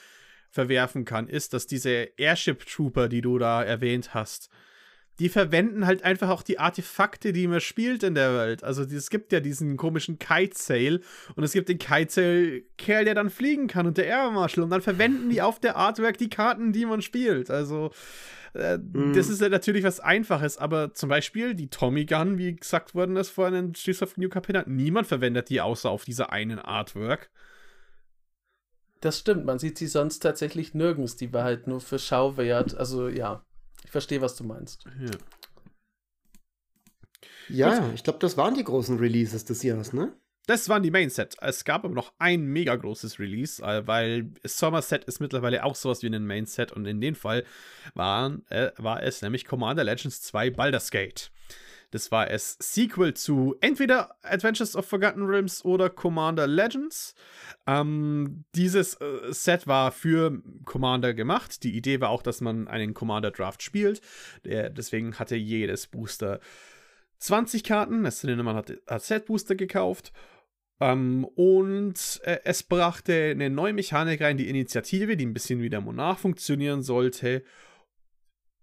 [0.49, 4.49] verwerfen kann, ist, dass diese Airship Trooper, die du da erwähnt hast,
[5.19, 8.63] die verwenden halt einfach auch die Artefakte, die man spielt in der Welt.
[8.63, 11.01] Also es gibt ja diesen komischen Kite Sail
[11.35, 14.63] und es gibt den Kite Sail Kerl, der dann fliegen kann und der Air Marshal
[14.63, 17.51] und dann verwenden die auf der Artwork die Karten, die man spielt.
[17.51, 17.91] Also
[18.53, 18.79] äh,
[19.13, 23.15] das ist ja natürlich was Einfaches, aber zum Beispiel die Tommy Gun, wie gesagt worden
[23.15, 27.29] ist vorhin in Streets of New Capenna, niemand verwendet die außer auf dieser einen Artwork.
[29.01, 31.17] Das stimmt, man sieht sie sonst tatsächlich nirgends.
[31.17, 32.73] Die war halt nur für Schau wert.
[32.75, 33.43] Also ja,
[33.83, 34.85] ich verstehe, was du meinst.
[34.97, 35.11] Ja.
[37.49, 40.13] Ja, ich glaube, das waren die großen Releases des Jahres, ne?
[40.45, 41.35] Das waren die Main Set.
[41.39, 45.75] Es gab aber noch ein mega großes Release, äh, weil Summer Set ist mittlerweile auch
[45.75, 47.45] sowas wie ein Main Set und in dem Fall
[47.93, 51.31] waren, äh, war es nämlich Commander Legends 2 Baldur's Gate.
[51.91, 57.13] Das war es Sequel zu entweder Adventures of Forgotten Realms oder Commander Legends.
[57.67, 61.63] Ähm, dieses äh, Set war für Commander gemacht.
[61.63, 64.01] Die Idee war auch, dass man einen Commander Draft spielt.
[64.43, 66.39] Der, deswegen hatte jedes Booster
[67.19, 68.05] 20 Karten.
[68.05, 70.11] Es sind man hat, hat Set-Booster gekauft.
[70.83, 75.69] Ähm, und äh, es brachte eine neue Mechanik rein, die Initiative, die ein bisschen wie
[75.69, 77.43] der Monarch funktionieren sollte.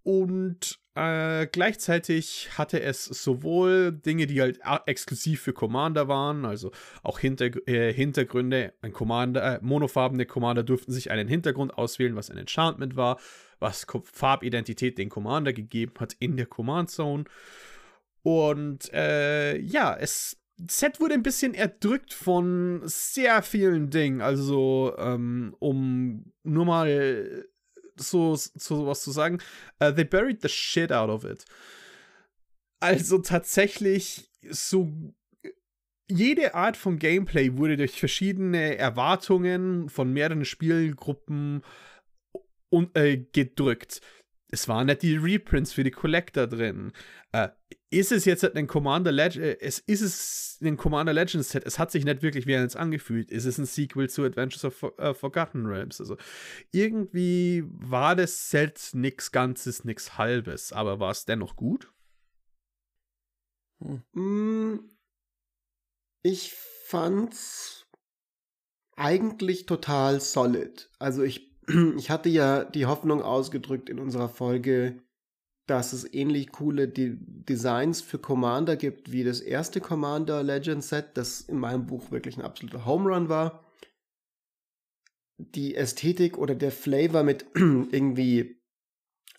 [0.02, 7.18] Und äh, gleichzeitig hatte es sowohl Dinge, die halt exklusiv für Commander waren, also auch
[7.18, 8.74] Hinter äh, Hintergründe.
[8.82, 13.18] Ein Commander, äh, monofarbene Commander durften sich einen Hintergrund auswählen, was ein Enchantment war,
[13.60, 17.24] was Ko Farbidentität den Commander gegeben hat in der Command Zone.
[18.22, 24.20] Und äh, ja, es Set wurde ein bisschen erdrückt von sehr vielen Dingen.
[24.20, 27.46] Also, ähm, um nur mal
[27.96, 29.38] so, so was zu sagen,
[29.78, 31.44] äh, they buried the shit out of it.
[32.80, 34.90] Also tatsächlich so
[36.10, 41.62] jede Art von Gameplay wurde durch verschiedene Erwartungen von mehreren Spielgruppen
[42.70, 44.00] und, äh, gedrückt.
[44.50, 46.92] Es waren nicht die Reprints für die Collector drin.
[47.32, 47.50] Äh,
[47.90, 51.78] ist es jetzt ein Commander Legend, äh, es ist es ein Commander Legends Set, es
[51.78, 53.30] hat sich nicht wirklich wie eins angefühlt.
[53.30, 56.00] Ist es ein Sequel zu Adventures of uh, Forgotten Realms?
[56.00, 56.16] Also
[56.70, 61.92] irgendwie war das Set nix Ganzes, nix Halbes, aber war es dennoch gut?
[64.12, 64.88] Hm.
[66.22, 66.52] Ich
[66.86, 67.86] fand's
[68.96, 70.90] eigentlich total solid.
[70.98, 71.56] Also ich,
[71.96, 75.02] ich hatte ja die Hoffnung ausgedrückt in unserer Folge,
[75.70, 81.10] dass es ähnlich coole De Designs für Commander gibt wie das erste Commander Legend Set,
[81.14, 83.64] das in meinem Buch wirklich ein absoluter Home Run war.
[85.38, 88.60] Die Ästhetik oder der Flavor mit irgendwie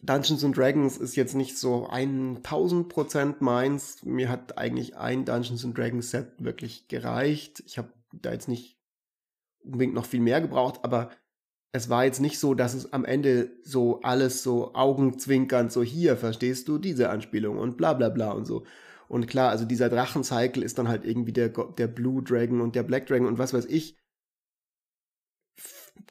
[0.02, 4.02] Dungeons and Dragons ist jetzt nicht so 1000% meins.
[4.04, 7.62] Mir hat eigentlich ein Dungeons and Dragons Set wirklich gereicht.
[7.68, 8.80] Ich habe da jetzt nicht
[9.64, 11.12] unbedingt noch viel mehr gebraucht, aber
[11.74, 16.18] es war jetzt nicht so, dass es am Ende so alles so augenzwinkernd so hier,
[16.18, 18.66] verstehst du, diese Anspielung und bla bla bla und so.
[19.08, 22.84] Und klar, also dieser Drachencycle ist dann halt irgendwie der, der Blue Dragon und der
[22.84, 23.98] Black Dragon und was weiß ich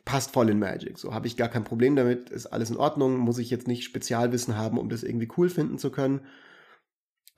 [0.05, 0.99] passt voll in Magic.
[0.99, 3.85] So habe ich gar kein Problem damit, ist alles in Ordnung, muss ich jetzt nicht
[3.85, 6.27] Spezialwissen haben, um das irgendwie cool finden zu können.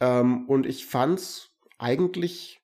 [0.00, 2.60] Ähm, und ich fand's eigentlich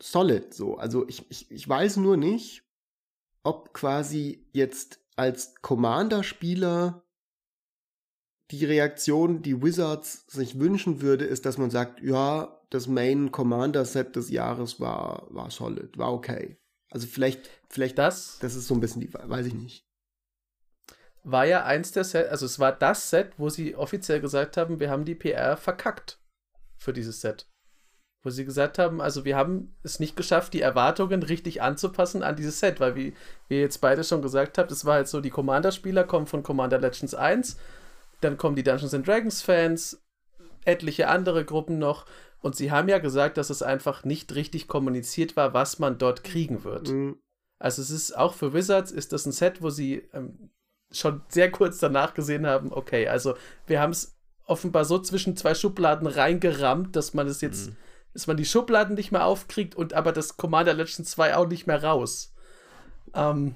[0.00, 0.76] solid so.
[0.76, 2.64] Also ich, ich, ich weiß nur nicht,
[3.42, 7.02] ob quasi jetzt als Commander-Spieler
[8.50, 13.84] die Reaktion, die Wizards sich wünschen würde, ist, dass man sagt, ja, das Main Commander
[13.84, 16.58] Set des Jahres war, war solid, war okay.
[16.90, 19.86] Also vielleicht, vielleicht das, das ist so ein bisschen die, weiß ich nicht.
[21.24, 24.80] War ja eins der Set, also es war das Set, wo sie offiziell gesagt haben,
[24.80, 26.20] wir haben die PR verkackt
[26.76, 27.48] für dieses Set.
[28.22, 32.36] Wo sie gesagt haben, also wir haben es nicht geschafft, die Erwartungen richtig anzupassen an
[32.36, 33.14] dieses Set, weil wie,
[33.48, 36.44] wie ihr jetzt beide schon gesagt habt, es war halt so, die Commander-Spieler kommen von
[36.44, 37.56] Commander Legends 1,
[38.20, 40.00] dann kommen die Dungeons and Dragons Fans,
[40.64, 42.06] etliche andere Gruppen noch
[42.40, 46.22] und sie haben ja gesagt, dass es einfach nicht richtig kommuniziert war, was man dort
[46.22, 46.90] kriegen wird.
[46.90, 47.18] Mhm.
[47.58, 50.50] Also es ist auch für Wizards ist das ein Set, wo sie ähm,
[50.90, 53.34] schon sehr kurz danach gesehen haben, okay, also
[53.66, 54.16] wir haben es
[54.46, 57.76] offenbar so zwischen zwei Schubladen reingerammt, dass man es jetzt, mhm.
[58.12, 61.66] Dass man die Schubladen nicht mehr aufkriegt und aber das Commander Legends 2 auch nicht
[61.66, 62.34] mehr raus.
[63.14, 63.54] Ähm,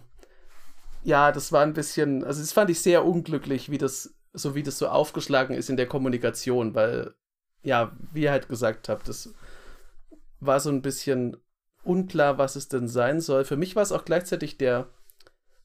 [1.04, 4.62] ja, das war ein bisschen, also das fand ich sehr unglücklich, wie das, so wie
[4.62, 7.14] das so aufgeschlagen ist in der Kommunikation, weil
[7.62, 9.34] ja, wie ihr halt gesagt habt, das
[10.40, 11.36] war so ein bisschen
[11.84, 13.44] unklar, was es denn sein soll.
[13.44, 14.88] Für mich war es auch gleichzeitig der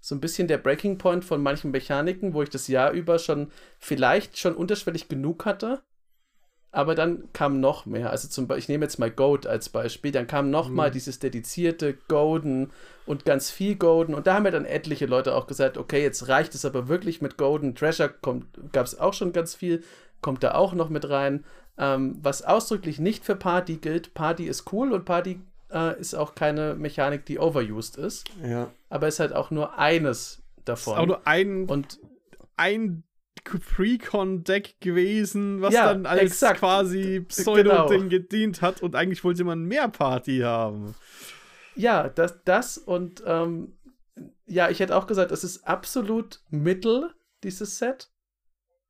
[0.03, 3.51] so ein bisschen der Breaking Point von manchen Mechaniken, wo ich das Jahr über schon
[3.77, 5.83] vielleicht schon unterschwellig genug hatte.
[6.73, 8.11] Aber dann kam noch mehr.
[8.11, 10.11] Also zum Beispiel, ich nehme jetzt mal Gold als Beispiel.
[10.11, 10.75] Dann kam noch mhm.
[10.75, 12.71] mal dieses dedizierte Golden
[13.05, 14.13] und ganz viel Golden.
[14.13, 17.21] Und da haben ja dann etliche Leute auch gesagt, okay, jetzt reicht es aber wirklich
[17.21, 17.75] mit Golden.
[17.75, 18.13] Treasure
[18.71, 19.83] gab es auch schon ganz viel,
[20.21, 21.43] kommt da auch noch mit rein.
[21.77, 24.13] Ähm, was ausdrücklich nicht für Party gilt.
[24.13, 25.41] Party ist cool und Party
[25.73, 28.25] äh, ist auch keine Mechanik, die overused ist.
[28.43, 28.69] Ja.
[28.89, 30.93] Aber ist halt auch nur eines davon.
[30.93, 31.99] Ist auch nur ein, und
[32.55, 33.03] ein
[33.43, 36.59] Precon-Deck gewesen, was ja, dann als exakt.
[36.59, 38.09] quasi Pseudo-Ding genau.
[38.09, 40.95] gedient hat und eigentlich wollte man mehr Party haben.
[41.75, 43.73] Ja, das, das und ähm,
[44.45, 47.13] ja, ich hätte auch gesagt, es ist absolut mittel,
[47.43, 48.11] dieses Set.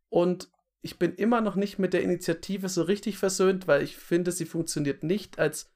[0.10, 0.50] Und
[0.82, 4.46] ich bin immer noch nicht mit der Initiative so richtig versöhnt, weil ich finde, sie
[4.46, 5.72] funktioniert nicht als,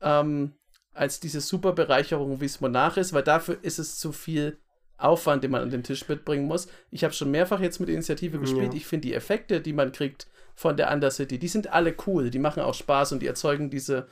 [0.00, 0.54] ähm,
[0.92, 4.58] als diese super Bereicherung, wie es Monarch ist, weil dafür ist es zu viel
[4.98, 6.68] Aufwand, den man an den Tisch mitbringen muss.
[6.90, 8.72] Ich habe schon mehrfach jetzt mit Initiative gespielt.
[8.72, 8.76] Ja.
[8.76, 12.30] Ich finde die Effekte, die man kriegt von der Undercity, die sind alle cool.
[12.30, 14.06] Die machen auch Spaß und die erzeugen diese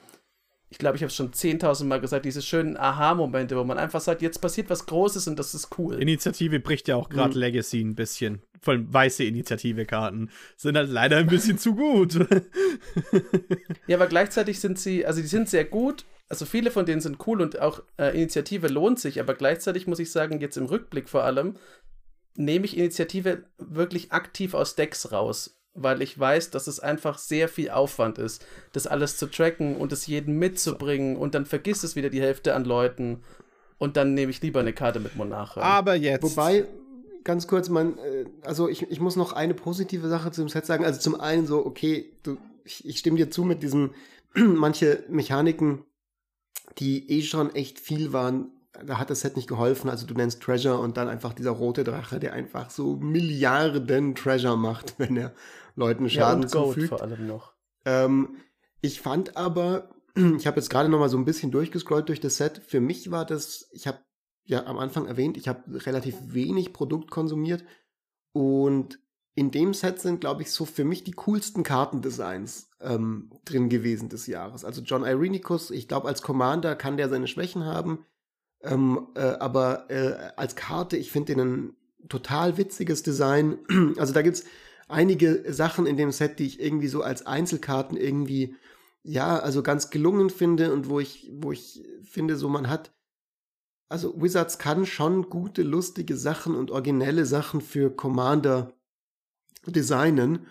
[0.74, 4.00] ich glaube, ich habe es schon 10.000 Mal gesagt, diese schönen Aha-Momente, wo man einfach
[4.00, 6.02] sagt, jetzt passiert was Großes und das ist cool.
[6.02, 7.40] Initiative bricht ja auch gerade mhm.
[7.40, 8.42] Legacy ein bisschen.
[8.60, 12.14] Vor allem weiße Initiative-Karten sind halt leider ein bisschen zu gut.
[13.86, 16.04] ja, aber gleichzeitig sind sie, also die sind sehr gut.
[16.28, 19.98] Also viele von denen sind cool und auch äh, Initiative lohnt sich, aber gleichzeitig muss
[19.98, 21.56] ich sagen, jetzt im Rückblick vor allem,
[22.36, 27.48] nehme ich Initiative wirklich aktiv aus Decks raus weil ich weiß, dass es einfach sehr
[27.48, 31.96] viel Aufwand ist, das alles zu tracken und es jedem mitzubringen und dann vergisst es
[31.96, 33.22] wieder die Hälfte an Leuten
[33.78, 35.56] und dann nehme ich lieber eine Karte mit Monarch.
[35.56, 36.22] Aber jetzt.
[36.22, 36.66] Wobei,
[37.24, 40.64] ganz kurz, man, äh, also ich, ich muss noch eine positive Sache zu dem Set
[40.64, 40.84] sagen.
[40.84, 43.90] Also zum einen so, okay, du, ich, ich stimme dir zu mit diesen,
[44.34, 45.84] manche Mechaniken,
[46.78, 48.50] die eh schon echt viel waren,
[48.84, 49.88] da hat das Set nicht geholfen.
[49.88, 54.56] Also du nennst Treasure und dann einfach dieser rote Drache, der einfach so Milliarden Treasure
[54.56, 55.32] macht, wenn er
[55.76, 56.88] Leuten Schaden ja, und zufügt.
[56.88, 57.54] vor allem noch.
[57.84, 58.36] Ähm,
[58.80, 62.36] ich fand aber, ich habe jetzt gerade noch mal so ein bisschen durchgescrollt durch das
[62.36, 62.58] Set.
[62.58, 63.98] Für mich war das, ich habe
[64.44, 67.64] ja am Anfang erwähnt, ich habe relativ wenig Produkt konsumiert
[68.32, 68.98] und
[69.34, 74.08] in dem Set sind, glaube ich, so für mich die coolsten Kartendesigns ähm, drin gewesen
[74.08, 74.64] des Jahres.
[74.64, 78.06] Also John Irenicus, ich glaube, als Commander kann der seine Schwächen haben,
[78.62, 81.76] ähm, äh, aber äh, als Karte, ich finde den ein
[82.08, 83.58] total witziges Design.
[83.98, 84.44] Also da gibt's
[84.88, 88.54] einige Sachen in dem Set, die ich irgendwie so als Einzelkarten irgendwie,
[89.02, 92.92] ja, also ganz gelungen finde und wo ich, wo ich finde, so man hat,
[93.88, 98.72] also Wizards kann schon gute, lustige Sachen und originelle Sachen für Commander
[99.70, 100.46] designen.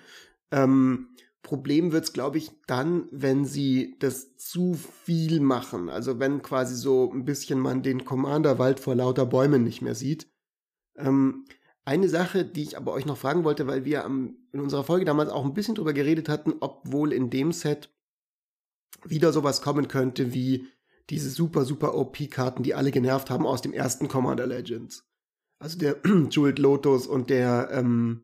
[0.51, 1.09] Ähm,
[1.41, 5.89] Problem wird's, glaube ich, dann, wenn sie das zu viel machen.
[5.89, 10.27] Also wenn quasi so ein bisschen man den Commander-Wald vor lauter Bäumen nicht mehr sieht.
[10.95, 11.45] Ähm,
[11.85, 15.03] eine Sache, die ich aber euch noch fragen wollte, weil wir am, in unserer Folge
[15.03, 17.89] damals auch ein bisschen drüber geredet hatten, ob wohl in dem Set
[19.03, 20.67] wieder sowas kommen könnte wie
[21.09, 25.05] diese super, super OP-Karten, die alle genervt haben aus dem ersten Commander Legends.
[25.59, 25.97] Also der
[26.29, 28.23] Jeweled Lotus und der ähm,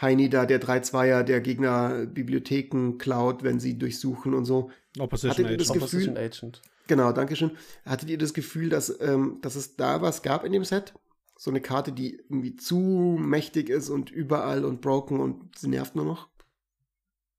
[0.00, 4.70] Heini da, der 3-2er, der Gegner Bibliotheken klaut, wenn sie durchsuchen und so.
[4.98, 5.82] Opposition Hattet ihr das Agent.
[5.84, 6.62] Gefühl- Opposition Agent.
[6.88, 7.52] Genau, danke schön.
[7.84, 10.94] Hattet ihr das Gefühl, dass, ähm, dass es da was gab in dem Set?
[11.36, 15.94] So eine Karte, die irgendwie zu mächtig ist und überall und broken und sie nervt
[15.96, 16.28] nur noch?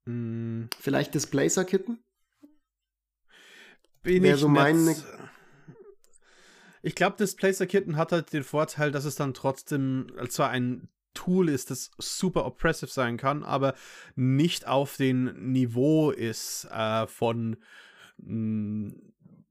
[0.06, 2.00] Mm, Vielleicht Displacer-Kitten?
[4.04, 5.04] bin Wär ich so mein- nicht-
[6.82, 11.50] Ich glaube, Displacer Kitten hat halt den Vorteil, dass es dann trotzdem zwar ein Tool
[11.50, 13.76] ist, das super oppressive sein kann, aber
[14.16, 17.58] nicht auf dem Niveau ist äh, von
[18.18, 18.94] mh,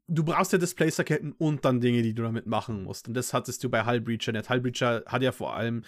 [0.09, 3.09] du brauchst ja Displacer-Ketten und dann Dinge, die du damit machen musst.
[3.09, 4.51] Und das hattest du bei Hullbreacher nicht.
[4.51, 5.85] Hullbreacher hat ja vor allem,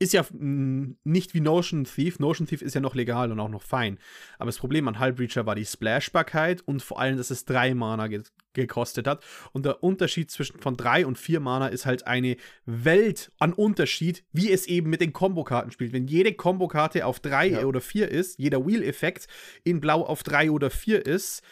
[0.00, 2.18] ist ja mh, nicht wie Notion Thief.
[2.18, 3.98] Notion Thief ist ja noch legal und auch noch fein.
[4.38, 8.06] Aber das Problem an Hullbreacher war die Splashbarkeit und vor allem, dass es drei Mana
[8.08, 8.22] ge
[8.54, 9.24] gekostet hat.
[9.52, 12.36] Und der Unterschied zwischen von drei und vier Mana ist halt eine
[12.66, 15.92] Welt an Unterschied, wie es eben mit den Kombokarten spielt.
[15.92, 17.64] Wenn jede Kombokarte auf drei Ja.
[17.66, 19.28] oder vier ist, jeder Wheel-Effekt
[19.62, 21.42] in Blau auf drei oder vier ist,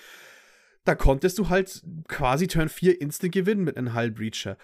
[0.84, 4.56] da konntest du halt quasi Turn 4 instant gewinnen mit einem Hull Breacher.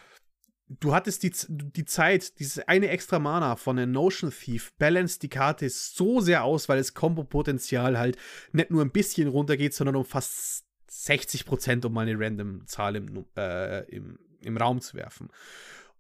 [0.81, 5.29] Du hattest die, die Zeit, dieses eine extra Mana von der Notion Thief, balance die
[5.29, 8.16] Karte so sehr aus, weil das Kombo-Potenzial halt
[8.53, 13.25] nicht nur ein bisschen runtergeht, sondern um fast 60%, um mal eine random Zahl im,
[13.37, 15.29] äh, im, im Raum zu werfen.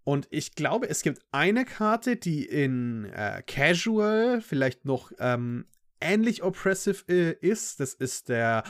[0.04, 5.66] Und ich glaube, es gibt eine Karte, die in äh, Casual vielleicht noch ähm,
[6.00, 7.80] ähnlich oppressive äh, ist.
[7.80, 8.64] Das ist der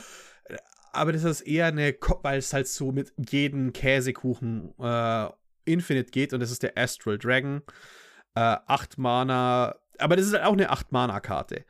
[0.45, 0.57] äh,
[0.93, 5.29] aber das ist eher eine, weil es halt so mit jedem Käsekuchen äh,
[5.65, 7.61] Infinite geht und das ist der Astral Dragon.
[8.35, 11.65] Äh, 8 Mana, aber das ist halt auch eine 8 Mana Karte.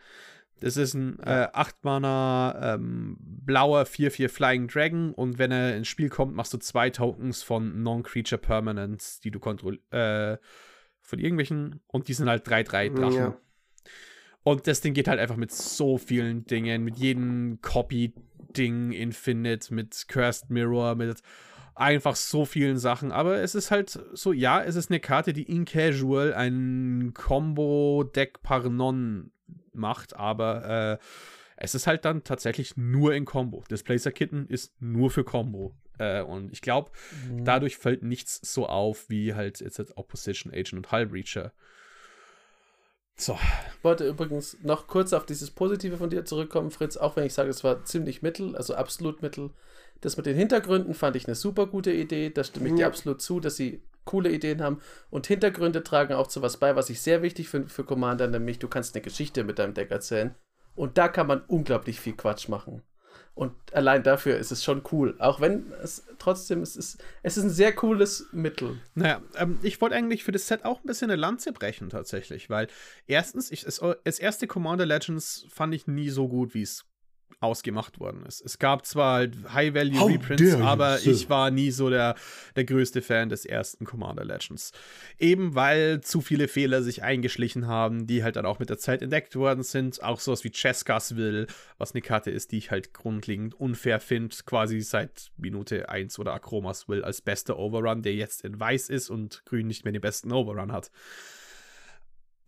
[0.59, 5.89] Das ist ein äh, 8 Mana ähm, blauer 4-4 Flying Dragon und wenn er ins
[5.89, 10.37] Spiel kommt, machst du zwei Tokens von Non-Creature Permanents, die du kontrollierst, äh,
[11.01, 13.13] von irgendwelchen und die sind halt 3-3 Drachen.
[13.13, 13.37] Ja.
[14.43, 20.05] Und das Ding geht halt einfach mit so vielen Dingen, mit jedem Copy-Ding Infinite, mit
[20.07, 21.21] Cursed Mirror, mit
[21.75, 23.11] einfach so vielen Sachen.
[23.11, 28.41] Aber es ist halt so, ja, es ist eine Karte, die in Casual ein Combo-Deck
[28.43, 29.31] par non
[29.73, 31.03] macht, aber äh,
[31.57, 33.63] es ist halt dann tatsächlich nur in Combo.
[33.69, 35.73] Displacer Kitten ist nur für Combo.
[35.99, 36.91] Äh, und ich glaube,
[37.29, 37.45] Mhm.
[37.45, 41.53] dadurch fällt nichts so auf wie halt jetzt halt Opposition Agent und Hull Breacher.
[43.15, 43.37] So,
[43.77, 47.33] Ich wollte übrigens noch kurz auf dieses Positive von dir zurückkommen, Fritz, auch wenn ich
[47.33, 49.51] sage, es war ziemlich mittel, also absolut mittel.
[50.03, 52.87] Das mit den Hintergründen fand ich eine super gute Idee, da stimme ich dir Ja.
[52.87, 56.89] absolut zu, dass sie coole Ideen haben und Hintergründe tragen auch zu was bei, was
[56.89, 60.35] ich sehr wichtig finde für Commander, nämlich du kannst eine Geschichte mit deinem Deck erzählen
[60.75, 62.81] und da kann man unglaublich viel Quatsch machen.
[63.33, 67.45] Und allein dafür ist es schon cool, auch wenn es trotzdem, es ist, es ist
[67.45, 68.77] ein sehr cooles Mittel.
[68.93, 72.49] Naja, ähm, ich wollte eigentlich für das Set auch ein bisschen eine Lanze brechen, tatsächlich,
[72.49, 72.67] weil
[73.07, 76.85] erstens, ich, es, das erste Commander Legends fand ich nie so gut, wie es
[77.39, 78.41] ausgemacht worden ist.
[78.41, 81.11] Es gab zwar halt High-Value-Reprints, aber sir.
[81.11, 82.15] ich war nie so der,
[82.55, 84.71] der größte Fan des ersten Commander Legends.
[85.19, 89.01] Eben weil zu viele Fehler sich eingeschlichen haben, die halt dann auch mit der Zeit
[89.01, 90.01] entdeckt worden sind.
[90.03, 94.35] Auch sowas wie Cheskas Will, was eine Karte ist, die ich halt grundlegend unfair finde,
[94.45, 99.09] quasi seit Minute 1 oder Akromas Will als bester Overrun, der jetzt in weiß ist
[99.09, 100.91] und grün nicht mehr den besten Overrun hat.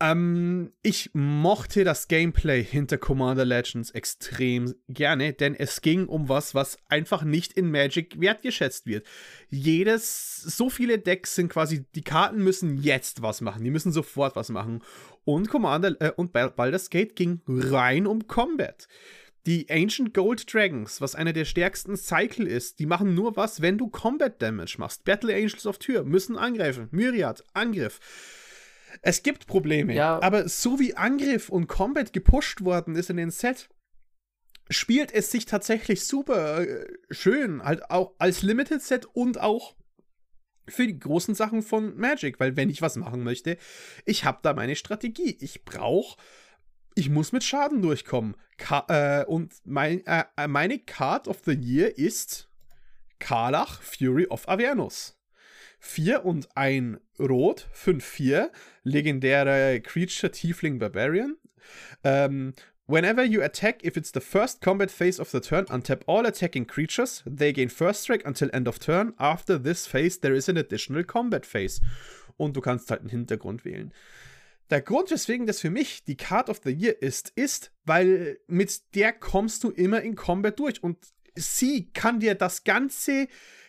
[0.02, 6.54] Ähm, ich mochte das Gameplay hinter Commander Legends extrem gerne, denn es ging um was,
[6.54, 9.08] was einfach nicht in Magic wertgeschätzt wird.
[9.50, 14.36] Jedes, so viele Decks sind quasi, die Karten müssen jetzt was machen, die müssen sofort
[14.36, 14.84] was machen.
[15.24, 18.90] Und Commander äh, und Bal- Baldur's Gate ging rein um Combat.
[19.46, 23.78] Die Ancient Gold Dragons, was einer der stärksten Cycle ist, die machen nur was, wenn
[23.78, 25.06] du Combat Damage machst.
[25.06, 26.90] Battle Angels of Tür müssen angreifen.
[26.92, 28.00] Myriad, Angriff.
[29.02, 30.22] Es gibt Probleme, Ja.
[30.22, 33.70] aber so wie Angriff und Combat gepusht worden ist in den Set,
[34.70, 39.76] spielt es sich tatsächlich super äh, schön, halt auch als Limited Set und auch
[40.68, 43.58] für die großen Sachen von Magic, weil wenn ich was machen möchte,
[44.06, 45.38] ich habe da meine Strategie.
[45.40, 46.18] Ich brauche,
[46.96, 48.36] ich muss mit Schaden durchkommen.
[48.58, 52.50] Ka äh, und mein, äh, äh, meine Card of the Year ist
[53.20, 55.15] Karlach, Fury of Avernus.
[55.86, 58.50] 4 und ein Rot, 5-4,
[58.84, 61.38] legendäre Creature Tiefling Barbarian.
[62.04, 62.54] Ähm,
[62.88, 66.66] whenever you attack, if it's the first combat phase of the turn, untap all attacking
[66.66, 67.24] creatures.
[67.26, 69.14] They gain first strike until end of turn.
[69.18, 71.82] After this phase, there is an additional combat phase.
[72.36, 73.94] Und du kannst halt einen Hintergrund wählen.
[74.72, 78.96] Der Grund, weswegen das für mich die Card of the Year ist, ist, weil mit
[78.96, 80.98] der kommst du immer in Combat durch und
[81.36, 83.28] sie kann dir das ganze,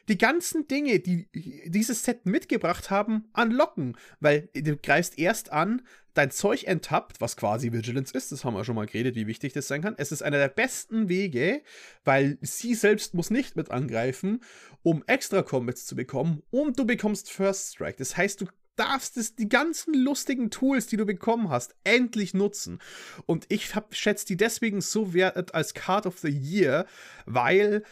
[0.08, 1.28] die ganzen Dinge, die
[1.66, 5.82] dieses Set mitgebracht haben, anlocken, weil du greifst erst an,
[6.14, 9.52] dein Zeug enttappt, was quasi Vigilance ist, das haben wir schon mal geredet, wie wichtig
[9.52, 9.94] das sein kann.
[9.98, 11.62] Es ist einer der besten Wege,
[12.04, 14.40] weil sie selbst muss nicht mit angreifen,
[14.82, 17.98] um extra Combats zu bekommen und du bekommst First Strike.
[17.98, 18.46] Das heißt, du
[18.76, 22.78] darfst es, die ganzen lustigen Tools, die du bekommen hast, endlich nutzen.
[23.24, 26.86] Und ich schätze die deswegen so wert als Card of the Year,
[27.24, 27.82] weil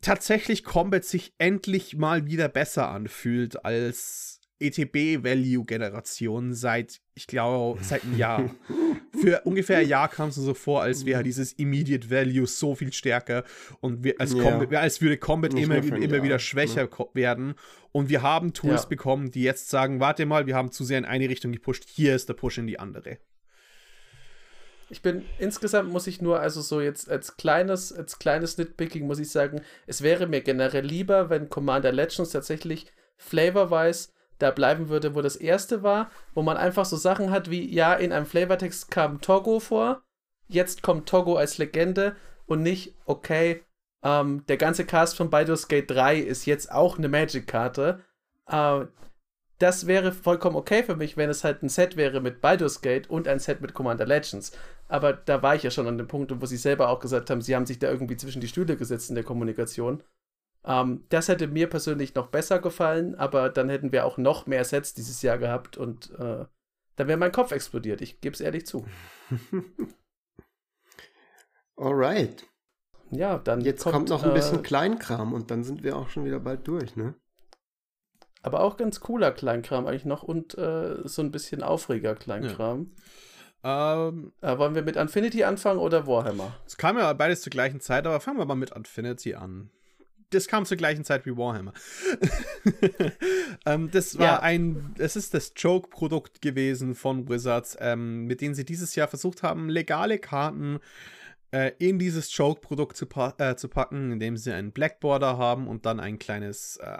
[0.00, 8.16] tatsächlich Combat sich endlich mal wieder besser anfühlt als ETB-Value-Generation seit, ich glaube, seit einem
[8.18, 8.50] Jahr.
[9.20, 12.74] Für ungefähr ein Jahr kam es mir so vor, als wäre dieses Immediate Value so
[12.74, 13.44] viel stärker
[13.80, 14.42] und wir, als, Ja.
[14.42, 16.88] Combat, als würde Combat Nicht immer, immer Jahr, wieder schwächer ne?
[16.88, 17.54] ko- werden.
[17.90, 18.88] Und wir haben Tools Ja.
[18.88, 22.14] bekommen, die jetzt sagen, warte mal, wir haben zu sehr in eine Richtung gepusht, hier
[22.14, 23.18] ist der Push in die andere.
[24.90, 29.18] Ich bin insgesamt muss ich nur, also so jetzt als kleines, als kleines Nitpicking muss
[29.18, 35.14] ich sagen, es wäre mir generell lieber, wenn Commander Legends tatsächlich flavorwise da bleiben würde,
[35.14, 38.90] wo das erste war, wo man einfach so Sachen hat wie, ja, in einem Flavortext
[38.90, 40.02] kam Togo vor,
[40.46, 42.16] jetzt kommt Togo als Legende
[42.46, 43.62] und nicht, okay,
[44.02, 48.00] ähm, der ganze Cast von Baldur's Gate 3 ist jetzt auch eine Magic-Karte.
[48.46, 48.86] Äh,
[49.58, 53.10] das wäre vollkommen okay für mich, wenn es halt ein Set wäre mit Baldur's Gate
[53.10, 54.52] und ein Set mit Commander Legends.
[54.86, 57.42] Aber da war ich ja schon an dem Punkt, wo sie selber auch gesagt haben,
[57.42, 60.02] sie haben sich da irgendwie zwischen die Stühle gesetzt in der Kommunikation.
[60.64, 64.64] Ähm, das hätte mir persönlich noch besser gefallen, aber dann hätten wir auch noch mehr
[64.64, 66.44] Sets dieses Jahr gehabt und äh,
[66.96, 68.00] dann wäre mein Kopf explodiert.
[68.00, 68.86] Ich gebe es ehrlich zu.
[71.76, 72.44] Alright.
[73.10, 76.24] Ja, dann Jetzt kommt, noch ein bisschen äh, Kleinkram und dann sind wir auch schon
[76.24, 77.14] wieder bald durch, ne?
[78.42, 82.92] Aber auch ganz cooler Kleinkram eigentlich noch und äh, so ein bisschen Aufreger Kleinkram.
[83.64, 86.54] Ähm, Äh, wollen wir mit Infinity anfangen oder Warhammer?
[86.64, 89.70] es kam ja beides zur gleichen Zeit, aber fangen wir mal mit Infinity an.
[90.30, 91.72] Das kam zur gleichen Zeit wie Warhammer.
[93.66, 94.40] ähm, das war Ja.
[94.40, 99.42] ein, es ist das Joke-Produkt gewesen von Wizards, ähm, mit denen sie dieses Jahr versucht
[99.42, 100.78] haben, legale Karten
[101.50, 105.86] äh, in dieses Joke-Produkt zu, pa äh, zu packen, indem sie einen Blackborder haben und
[105.86, 106.98] dann ein kleines äh,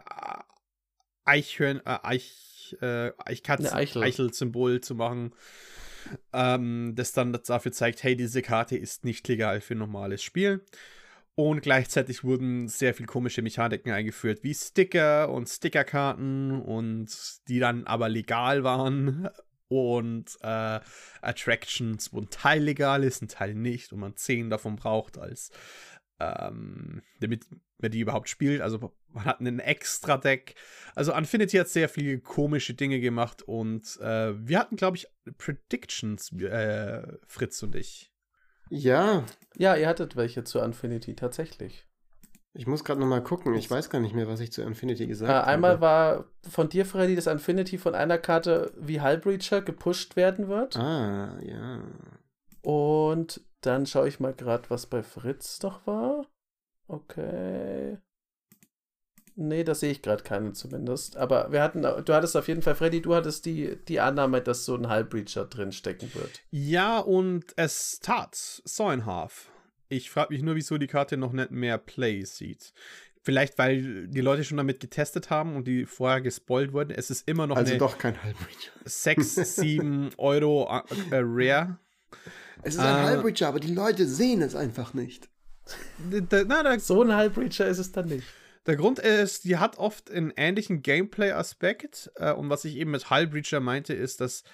[1.29, 4.03] Eichhörn, äh, Eich, äh, Eichkatzen, Eichel.
[4.03, 5.33] Eichel-Symbol zu machen.
[6.33, 10.65] Ähm, das dann dafür zeigt, hey, diese Karte ist nicht legal für normales Spiel.
[11.35, 17.09] Und gleichzeitig wurden sehr viel komische Mechaniken eingeführt, wie Sticker und Stickerkarten und
[17.47, 19.29] die dann aber legal waren.
[19.71, 20.81] Und äh,
[21.21, 25.51] Attractions, wo ein Teil legal ist, ein Teil nicht und man zehn davon braucht, als
[26.21, 27.47] ähm, damit
[27.81, 28.61] man die überhaupt spielt.
[28.61, 30.55] Also man hat einen extra Deck.
[30.95, 35.07] Also Infinity hat sehr viele komische Dinge gemacht und äh, wir hatten, glaube ich,
[35.39, 38.11] Predictions, äh, Fritz und ich.
[38.71, 39.25] Ja,
[39.57, 41.87] Ja, ihr hattet welche zu Infinity, tatsächlich.
[42.53, 43.55] ich muss gerade noch mal gucken.
[43.55, 45.47] Ich weiß gar nicht mehr, was ich zu Infinity gesagt Äh, habe.
[45.47, 50.77] einmal war von dir, Freddy, dass Infinity von einer Karte wie Hullbreacher gepusht werden wird.
[50.77, 51.83] Ah, ja.
[52.63, 56.27] Und dann schaue ich mal gerade, was bei Fritz noch war.
[56.87, 57.99] Okay.
[59.41, 61.17] Nee, da sehe ich gerade keine zumindest.
[61.17, 64.65] Aber wir hatten, du hattest auf jeden Fall, Freddy, du hattest die, die Annahme, dass
[64.65, 66.43] so ein Hullbreacher drin stecken wird.
[66.51, 68.35] Ja, und es tat.
[68.35, 69.53] So ein Half.
[69.89, 72.73] Ich frage mich nur, wieso die Karte noch nicht mehr Play sieht.
[73.23, 76.91] Vielleicht, weil die Leute schon damit getestet haben und die vorher gespoilt wurden.
[76.91, 78.73] Es ist immer noch Also eine doch kein Halbreacher.
[78.85, 80.69] 6, 7 Euro
[81.11, 81.79] äh, Rare.
[82.63, 85.29] Es ist ein Halbreacher, aber die Leute sehen es einfach nicht.
[86.11, 88.27] D- d- Na, So ein Hullbreacher ist es dann nicht.
[88.67, 92.11] der Grund ist, die hat oft einen ähnlichen Gameplay-Aspekt.
[92.17, 94.45] Äh, und was ich eben mit Hullbreacher meinte, ist, dass,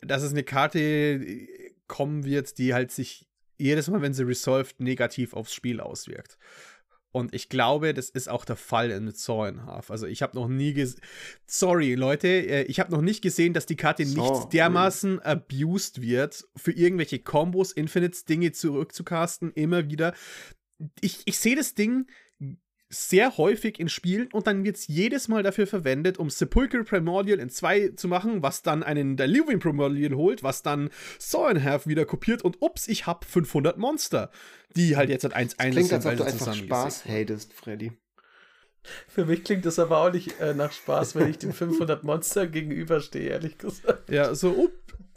[0.00, 3.28] dass es eine Karte äh, kommen wird, die halt sich
[3.58, 6.38] jedes Mal, wenn sie resolved, negativ aufs Spiel auswirkt.
[7.12, 9.12] Und ich glaube, das ist auch der Fall in
[9.66, 9.90] Half.
[9.90, 11.02] Also ich habe noch nie gesehen.
[11.46, 16.00] Sorry, Leute, äh, ich habe noch nicht gesehen, dass die Karte Saw, nicht dermaßen abused
[16.00, 20.14] wird, für irgendwelche Kombos, Infinites-Dinge zurückzucasten, immer wieder.
[21.00, 22.06] Ich, ich sehe das Ding
[22.92, 27.38] sehr häufig in Spielen und dann wird es jedes Mal dafür verwendet, um Sepulchral Primordial
[27.38, 31.86] in 2 zu machen, was dann einen Delirium Primordial holt, was dann Saw in Half
[31.86, 34.30] wieder kopiert und ups, ich hab 500 Monster,
[34.76, 37.92] die halt jetzt halt 1 1 Klingt, als ob weil du einfach Spaß hatest, Freddy.
[39.08, 42.46] Für mich klingt das aber auch nicht äh, nach Spaß, wenn ich den 500 Monster
[42.46, 44.10] gegenüberstehe, ehrlich gesagt.
[44.10, 44.72] Ja, so, up,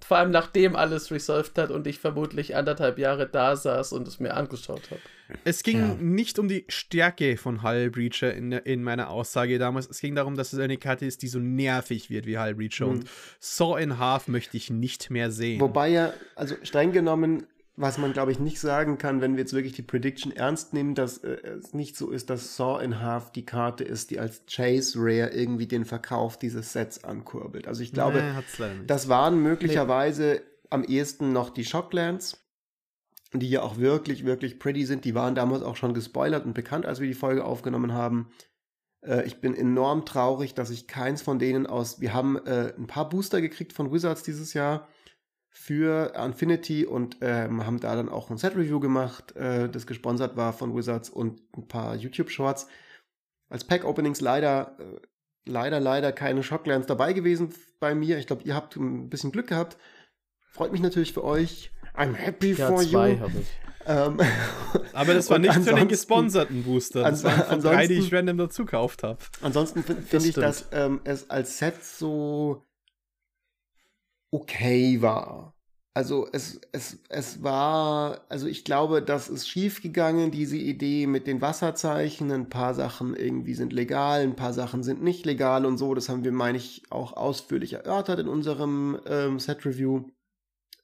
[0.06, 4.20] Vor allem nachdem alles resolved hat und ich vermutlich anderthalb Jahre da saß und es
[4.20, 5.02] mir angeschaut habe.
[5.44, 5.96] Es ging Ja.
[6.00, 9.88] nicht um die Stärke von Hull Breacher in, in meiner Aussage damals.
[9.90, 12.86] Es ging darum, dass es eine Karte ist, die so nervig wird wie Hull Breacher.
[12.86, 12.92] Mhm.
[12.92, 13.10] Und
[13.40, 15.60] Saw in Half möchte ich nicht mehr sehen.
[15.62, 17.48] Wobei ja, also streng genommen,
[17.78, 20.96] was man glaube ich nicht sagen kann, wenn wir jetzt wirklich die Prediction ernst nehmen,
[20.96, 24.44] dass äh, es nicht so ist, dass Saw in Half die Karte ist, die als
[24.50, 27.68] Chase Rare irgendwie den Verkauf dieses Sets ankurbelt.
[27.68, 28.24] Also ich glaube,
[28.60, 32.42] Nee, das waren möglicherweise am ehesten noch die Shocklands,
[33.34, 35.06] die ja auch wirklich, wirklich pretty sind.
[35.06, 38.30] Die waren damals auch schon gespoilert und bekannt, als wir die Folge aufgenommen haben.
[39.02, 42.00] Äh, ich bin enorm traurig, dass ich keins von denen aus.
[42.02, 44.88] Wir haben äh, ein paar Booster gekriegt von Wizards dieses Jahr
[45.50, 50.52] für Infinity und ähm, haben da dann auch ein Set-Review gemacht, äh, das gesponsert war
[50.52, 52.68] von Wizards und ein paar YouTube-Shorts.
[53.48, 55.00] Als Pack-Openings leider, äh,
[55.46, 58.18] leider, leider keine Shocklands dabei gewesen bei mir.
[58.18, 59.78] Ich glaube, ihr habt ein bisschen Glück gehabt.
[60.52, 61.72] Freut mich natürlich für euch.
[61.98, 63.20] I'm happy Ja, for zwei you.
[63.20, 63.48] habe ich.
[63.88, 64.18] Ähm,
[64.94, 67.04] Aber das war nicht für den gesponserten Booster.
[67.04, 69.20] Das Ans- waren von drei, die ich random dazu gekauft habe.
[69.42, 72.66] Ansonsten finde find ich, dass ähm, es als Set so
[74.32, 75.54] okay war.
[75.98, 81.26] Also es, es, es war, also ich glaube, das ist schief gegangen, diese Idee mit
[81.26, 82.32] den Wasserzeichen.
[82.32, 85.94] Ein paar Sachen irgendwie sind legal, ein paar Sachen sind nicht legal und so.
[85.94, 90.10] Das haben wir, meine ich, auch ausführlich erörtert in unserem ähm, Set-Review.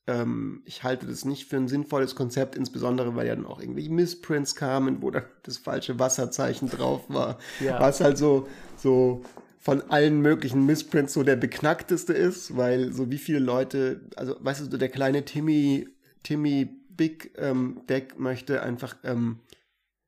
[0.07, 3.87] Ähm, ich halte das nicht für ein sinnvolles Konzept, insbesondere weil ja dann auch irgendwie
[3.87, 7.79] Missprints kamen, wo dann das falsche Wasserzeichen drauf war Ja.
[7.79, 8.47] was halt so,
[8.77, 9.23] so
[9.59, 14.61] von allen möglichen Missprints so der beknackteste ist, weil so wie viele Leute, also weißt
[14.61, 15.87] du, so der kleine Timmy,
[16.23, 19.39] Timmy Big ähm, Deck möchte einfach ähm,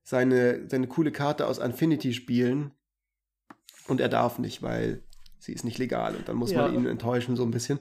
[0.04, 2.72] seine, seine coole Karte aus Infinity spielen
[3.88, 5.04] und er darf nicht, weil
[5.38, 6.64] sie ist nicht legal und dann muss Ja.
[6.64, 7.78] man ihn enttäuschen so ein bisschen.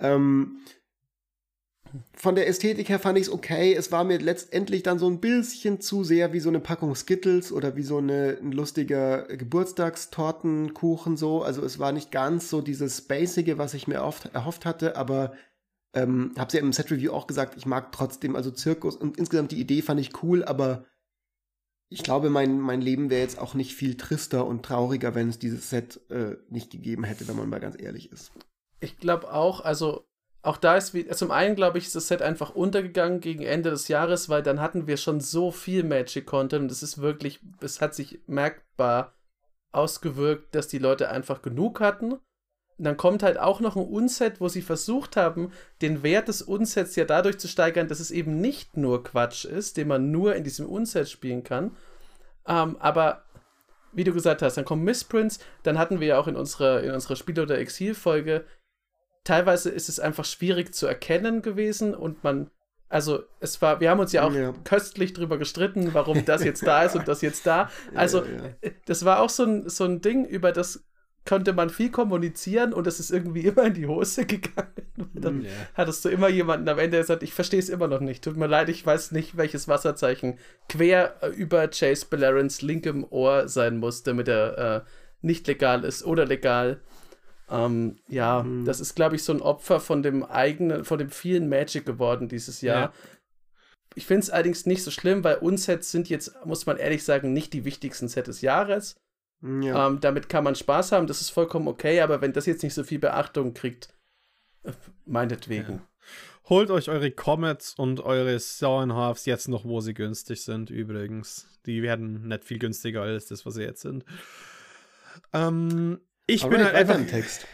[0.00, 0.58] Ähm,
[2.14, 3.74] von der Ästhetik her fand ich es okay.
[3.74, 7.52] Es war mir letztendlich dann so ein bisschen zu sehr wie so eine Packung Skittles
[7.52, 11.42] oder wie so eine, ein lustiger Geburtstagstortenkuchen so.
[11.42, 15.34] Also es war nicht ganz so dieses Basice, was ich mir oft erhofft hatte, aber
[15.94, 19.60] ähm, habe ja im Set-Review auch gesagt, ich mag trotzdem, also Zirkus und insgesamt die
[19.60, 20.86] Idee fand ich cool, aber
[21.88, 25.38] ich glaube, mein, mein Leben wäre jetzt auch nicht viel trister und trauriger, wenn es
[25.38, 28.32] dieses Set äh, nicht gegeben hätte, wenn man mal ganz ehrlich ist.
[28.80, 30.04] Ich glaube auch, also
[30.44, 33.70] auch da ist wie, zum einen glaube ich, ist das Set einfach untergegangen gegen Ende
[33.70, 37.80] des Jahres, weil dann hatten wir schon so viel Magic-Content und es ist wirklich, es
[37.80, 39.14] hat sich merkbar
[39.72, 42.12] ausgewirkt, dass die Leute einfach genug hatten.
[42.12, 46.42] Und dann kommt halt auch noch ein Unset, wo sie versucht haben, den Wert des
[46.42, 50.34] Unsets ja dadurch zu steigern, dass es eben nicht nur Quatsch ist, den man nur
[50.34, 51.74] in diesem Unset spielen kann.
[52.46, 53.24] Ähm, aber
[53.94, 56.90] wie du gesagt hast, dann kommen Missprints, dann hatten wir ja auch in unserer, in
[56.90, 58.44] unserer Spiel- oder Exil-Folge,
[59.24, 62.50] teilweise ist es einfach schwierig zu erkennen gewesen und man,
[62.88, 64.52] also es war, wir haben uns ja auch Ja.
[64.64, 67.70] köstlich drüber gestritten, warum das jetzt da ist und das jetzt da.
[67.94, 68.30] Also Ja,
[68.62, 68.70] ja.
[68.86, 70.84] das war auch so ein, so ein Ding, über das
[71.26, 74.68] konnte man viel kommunizieren und es ist irgendwie immer in die Hose gegangen.
[74.98, 75.50] Und dann Ja.
[75.72, 78.22] hattest du immer jemanden am Ende, der sagt, ich verstehe es immer noch nicht.
[78.22, 83.48] Tut mir leid, ich weiß nicht, welches Wasserzeichen quer äh, über Chase Bellerins linkem Ohr
[83.48, 84.80] sein muss, damit er äh,
[85.22, 86.80] nicht legal ist oder legal.
[87.50, 88.64] Ähm, ja, Mhm.
[88.64, 92.28] das ist, glaube ich, so ein Opfer von dem eigenen, von dem vielen Magic geworden
[92.28, 92.80] dieses Jahr.
[92.80, 92.92] Ja.
[93.94, 97.32] Ich finde es allerdings nicht so schlimm, weil Unsets sind jetzt, muss man ehrlich sagen,
[97.32, 98.96] nicht die wichtigsten Sets des Jahres.
[99.42, 99.88] Ja.
[99.88, 102.72] Ähm, damit kann man Spaß haben, das ist vollkommen okay, aber wenn das jetzt nicht
[102.74, 103.94] so viel Beachtung kriegt,
[104.62, 104.72] äh,
[105.04, 105.82] meinetwegen.
[106.48, 111.46] Holt euch eure Comets und eure Sauenhalves jetzt noch, wo sie günstig sind, übrigens.
[111.66, 114.04] Die werden nicht viel günstiger als das, was sie jetzt sind.
[115.32, 117.00] Ähm, ich bin Alright, halt weiter einfach.
[117.00, 117.46] im Text.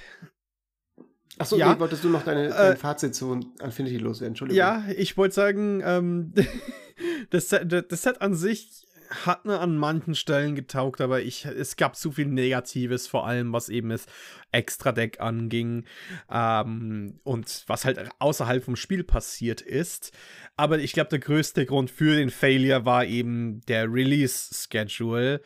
[1.38, 1.72] Achso, Ja.
[1.72, 4.32] nee, wolltest du noch deine, Äh, dein Fazit zu Infinity loswerden?
[4.32, 4.58] Entschuldigung.
[4.58, 6.34] Ja, ich wollte sagen, ähm,
[7.30, 8.86] das, Set, das Set an sich
[9.24, 13.52] hat mir an manchen Stellen getaugt, aber ich, es gab zu viel Negatives, vor allem
[13.52, 14.06] was eben das
[14.52, 15.84] Extra-Deck anging
[16.30, 20.12] ähm, und was halt außerhalb vom Spiel passiert ist.
[20.56, 25.40] Aber ich glaube, der größte Grund für den Failure war eben der Release-Schedule.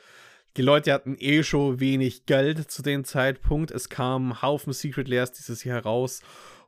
[0.57, 3.73] Die Leute hatten eh schon wenig Geld zu dem Zeitpunkt.
[3.73, 6.21] Es kamen Haufen Secret Layers dieses Jahr raus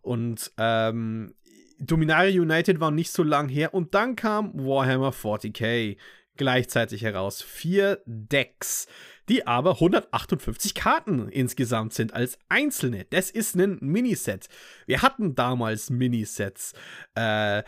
[0.02, 1.34] und ähm,
[1.78, 5.96] Dominaria United war nicht so lang her und dann kam Warhammer 40k
[6.36, 7.42] gleichzeitig heraus.
[7.42, 8.86] Vier Decks,
[9.28, 13.06] die aber 158 Karten insgesamt sind als einzelne.
[13.10, 14.48] Das ist ein Miniset.
[14.86, 16.72] Wir hatten damals Minisets.
[17.14, 17.62] Äh,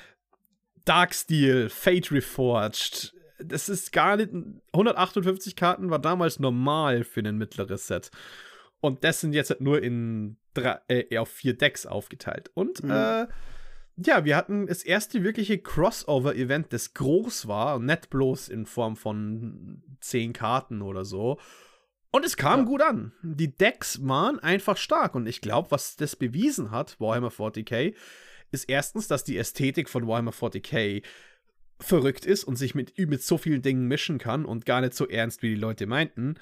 [0.84, 3.14] Darksteel, Fate Reforged.
[3.38, 4.30] Das ist gar nicht.
[4.72, 8.10] 158 Karten war damals normal für ein mittleres Set.
[8.80, 12.50] Und das sind jetzt nur in drei, äh, auf vier Decks aufgeteilt.
[12.54, 12.90] Und mhm.
[12.90, 13.26] äh,
[13.96, 19.82] ja, wir hatten das erste wirkliche Crossover-Event, das groß war, nicht bloß in Form von
[20.00, 21.38] zehn Karten oder so.
[22.10, 22.66] Und es kam ja.
[22.66, 23.12] gut an.
[23.22, 25.14] Die Decks waren einfach stark.
[25.14, 27.94] Und ich glaube, was das bewiesen hat, Warhammer 40k,
[28.50, 31.02] ist erstens, dass die Ästhetik von Warhammer 40k
[31.80, 35.08] verrückt ist und sich mit, mit so vielen Dingen mischen kann und gar nicht so
[35.08, 36.36] ernst, wie die Leute meinten.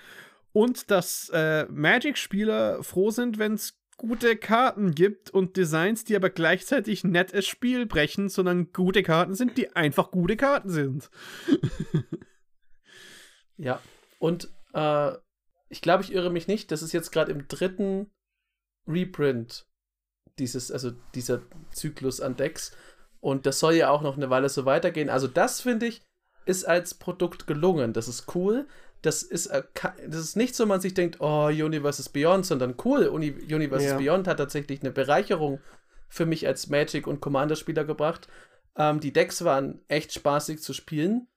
[0.52, 6.30] Und dass äh, Magic-Spieler froh sind, wenn es gute Karten gibt und Designs, die aber
[6.30, 11.10] gleichzeitig nett das Spiel brechen, sondern gute Karten sind, die einfach gute Karten sind.
[13.56, 13.80] ja,
[14.18, 15.12] und äh,
[15.68, 16.70] ich glaube, ich irre mich nicht.
[16.70, 18.10] Das ist jetzt gerade im dritten
[18.86, 19.66] Reprint
[20.38, 22.76] dieses, also dieser Zyklus an Decks.
[23.26, 25.10] Und das soll ja auch noch eine Weile so weitergehen.
[25.10, 26.02] Also, das finde ich,
[26.44, 27.92] ist als Produkt gelungen.
[27.92, 28.66] Das ist cool
[29.06, 29.62] das ist, äh,
[30.06, 33.98] das ist nicht so, man sich denkt, oh, Universes Beyond, sondern cool, Uni Universes ja.
[33.98, 35.60] Beyond hat tatsächlich eine Bereicherung
[36.08, 38.28] für mich als Magic- und Commander-Spieler gebracht.
[38.76, 41.28] Ähm, die Decks waren echt spaßig zu spielen.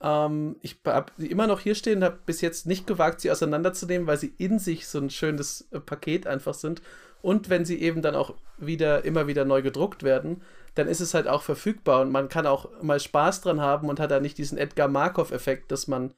[0.00, 3.30] Ähm, ich habe sie immer noch hier stehen und habe bis jetzt nicht gewagt, sie
[3.30, 6.82] auseinanderzunehmen, weil sie in sich so ein schönes äh, Paket einfach sind.
[7.20, 10.42] Und wenn sie eben dann auch wieder, immer wieder neu gedruckt werden,
[10.74, 14.00] dann ist es halt auch verfügbar und man kann auch mal Spaß dran haben und
[14.00, 16.14] hat da nicht diesen Edgar Markov-Effekt, dass man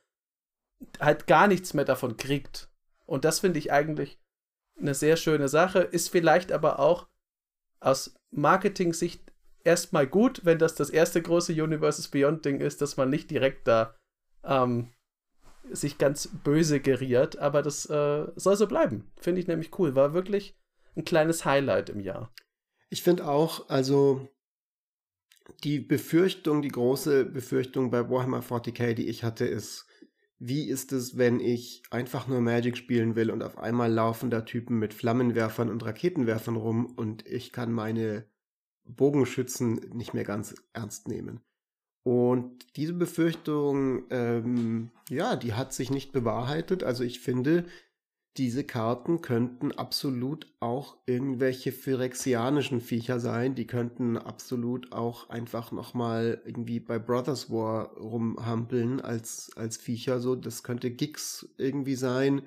[1.01, 2.69] halt gar nichts mehr davon kriegt.
[3.07, 4.21] Und das finde ich eigentlich
[4.79, 7.09] eine sehr schöne Sache, ist vielleicht aber auch
[7.81, 9.33] aus Marketing-Sicht
[9.63, 13.95] erstmal gut, wenn das das erste große Universes Beyond-Ding ist, dass man nicht direkt da
[14.45, 14.93] ähm,
[15.71, 19.11] sich ganz böse geriert, aber das äh, soll so bleiben.
[19.17, 19.95] Finde ich nämlich cool.
[19.95, 20.57] War wirklich
[20.97, 22.33] ein kleines Highlight im Jahr.
[22.91, 24.29] Ich finde auch, also
[25.63, 29.87] die Befürchtung, die große Befürchtung bei Warhammer 40k, die ich hatte, ist,
[30.39, 34.43] wie ist es, wenn ich einfach nur Magic spielen will und auf einmal laufen da
[34.43, 38.27] Typen mit Flammenwerfern und Raketenwerfern rum und ich kann meine
[38.85, 41.41] Bogenschützen nicht mehr ganz ernst nehmen.
[42.03, 46.85] Und diese Befürchtung, ähm, ja, die hat sich nicht bewahrheitet.
[46.85, 47.65] Also ich finde,
[48.37, 53.55] diese Karten könnten absolut auch irgendwelche phyrexianischen Viecher sein.
[53.55, 60.19] Die könnten absolut auch einfach nochmal irgendwie bei Brothers War rumhampeln als, als Viecher.
[60.19, 62.43] So, das könnte Gigs irgendwie sein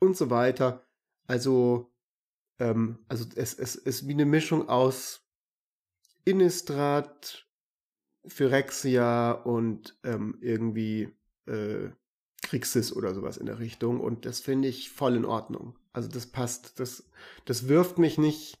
[0.00, 0.84] und so weiter.
[1.28, 1.92] Also,
[2.58, 5.24] ähm, also es, es ist wie eine Mischung aus
[6.24, 7.46] Innistrad,
[8.26, 11.16] Phyrexia und ähm, irgendwie
[11.46, 11.90] äh,
[12.42, 15.78] Kriegsys oder sowas in der Richtung und das finde ich voll in Ordnung.
[15.92, 17.10] Also das passt, das,
[17.44, 18.58] das wirft mich nicht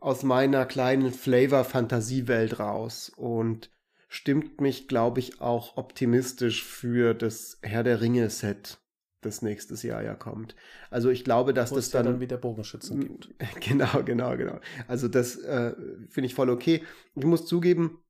[0.00, 3.70] aus meiner kleinen Flavor-Fantasiewelt raus und
[4.08, 8.78] stimmt mich, glaube ich, auch optimistisch für das Herr der Ringe-Set,
[9.22, 10.54] das nächstes Jahr ja kommt.
[10.90, 13.34] Also ich glaube, dass Wo das dann, ja dann wieder Bogenschützen gibt.
[13.60, 14.60] Genau, genau, genau.
[14.86, 15.74] Also das äh,
[16.08, 16.84] finde ich voll okay.
[17.16, 18.03] Ich muss zugeben,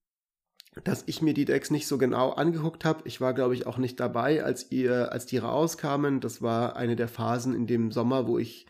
[0.82, 3.02] dass ich mir die Decks nicht so genau angeguckt habe.
[3.04, 6.20] Ich war, glaube ich, auch nicht dabei, als ihr, als die rauskamen.
[6.20, 8.66] Das war eine der Phasen in dem Sommer, wo ich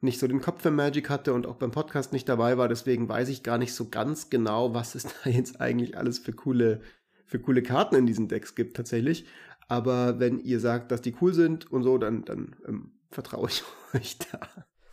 [0.00, 2.68] nicht so den Kopf für Magic hatte und auch beim Podcast nicht dabei war.
[2.68, 6.32] Deswegen weiß ich gar nicht so ganz genau, was es da jetzt eigentlich alles für
[6.32, 6.80] coole,
[7.26, 9.26] für coole Karten in diesen Decks gibt tatsächlich.
[9.68, 13.64] Aber wenn ihr sagt, dass die cool sind und so, dann, dann ähm, vertraue ich
[13.94, 14.40] euch da.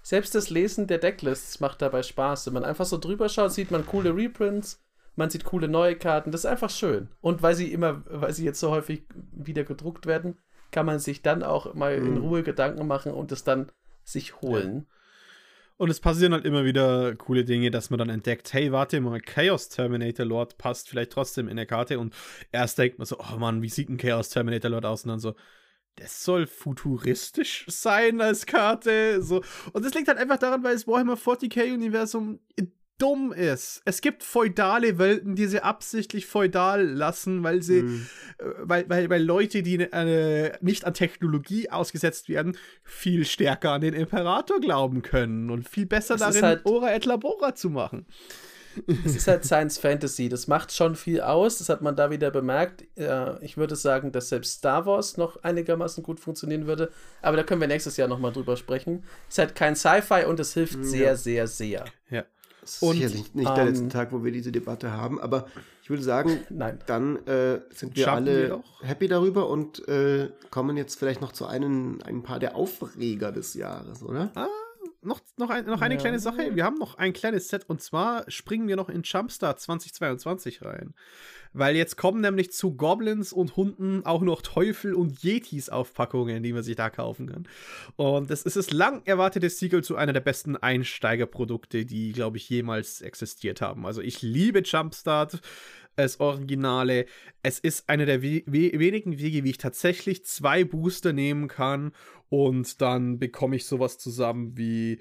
[0.03, 2.47] Selbst das Lesen der Decklists macht dabei Spaß.
[2.47, 4.81] Wenn man einfach so drüber schaut, sieht man coole Reprints
[5.15, 7.09] man sieht coole neue Karten, das ist einfach schön.
[7.21, 10.37] Und weil sie immer, weil sie jetzt so häufig wieder gedruckt werden,
[10.71, 12.07] kann man sich dann auch mal mhm.
[12.07, 13.71] in Ruhe Gedanken machen und es dann
[14.03, 14.75] sich holen.
[14.75, 14.95] Ja.
[15.77, 19.19] Und es passieren halt immer wieder coole Dinge, dass man dann entdeckt, hey, warte mal,
[19.19, 22.13] Chaos Terminator Lord passt vielleicht trotzdem in der Karte und
[22.51, 25.03] erst denkt man so, oh Mann, wie sieht ein Chaos Terminator Lord aus?
[25.05, 25.33] Und dann so,
[25.95, 29.23] das soll futuristisch sein als Karte.
[29.23, 29.41] So.
[29.73, 32.39] Und das liegt halt einfach daran, weil das Warhammer 40k Universum
[33.01, 33.81] dumm ist.
[33.85, 38.07] Es gibt feudale Welten, die sie absichtlich feudal lassen, weil sie, Mhm.
[38.37, 43.81] äh, weil, weil, weil Leute, die äh, nicht an Technologie ausgesetzt werden, viel stärker an
[43.81, 48.05] den Imperator glauben können und viel besser Es darin, halt- Ora et Labora zu machen.
[49.05, 50.29] Es ist halt Science Fantasy.
[50.29, 51.57] Das macht schon viel aus.
[51.57, 52.85] Das hat man da wieder bemerkt.
[52.97, 56.89] Äh, ich würde sagen, dass selbst Star Wars noch einigermaßen gut funktionieren würde.
[57.21, 59.03] Aber da können wir nächstes Jahr nochmal drüber sprechen.
[59.27, 61.83] Es ist halt kein Sci-Fi und es hilft sehr, sehr, sehr.
[62.09, 62.23] Ja.
[62.61, 65.47] Das ist Und, sicherlich nicht der ähm, letzte Tag, wo wir diese Debatte haben, aber
[65.81, 66.79] ich würde sagen, Nein.
[66.85, 71.31] dann äh, sind wir Schaffen alle wir happy darüber und äh, kommen jetzt vielleicht noch
[71.31, 74.31] zu einem, ein paar der Aufreger des Jahres, oder?
[75.03, 75.99] Noch, noch, ein, noch eine Ja.
[75.99, 76.55] kleine Sache.
[76.55, 80.93] Wir haben noch ein kleines Set und zwar springen wir noch in Jumpstart 2022 rein.
[81.53, 86.53] Weil jetzt kommen nämlich zu Goblins und Hunden auch noch Teufel und Yetis Aufpackungen, die
[86.53, 87.47] man sich da kaufen kann.
[87.95, 92.47] Und das ist das lang erwartete Sequel zu einer der besten Einsteigerprodukte, die, glaube ich,
[92.49, 93.85] jemals existiert haben.
[93.85, 95.41] Also ich liebe Jumpstart.
[95.97, 97.05] Das Originale.
[97.43, 101.91] Es ist einer der we we wenigen Wege, wie ich tatsächlich zwei Booster nehmen kann
[102.31, 104.99] und dann bekomme ich sowas zusammen wie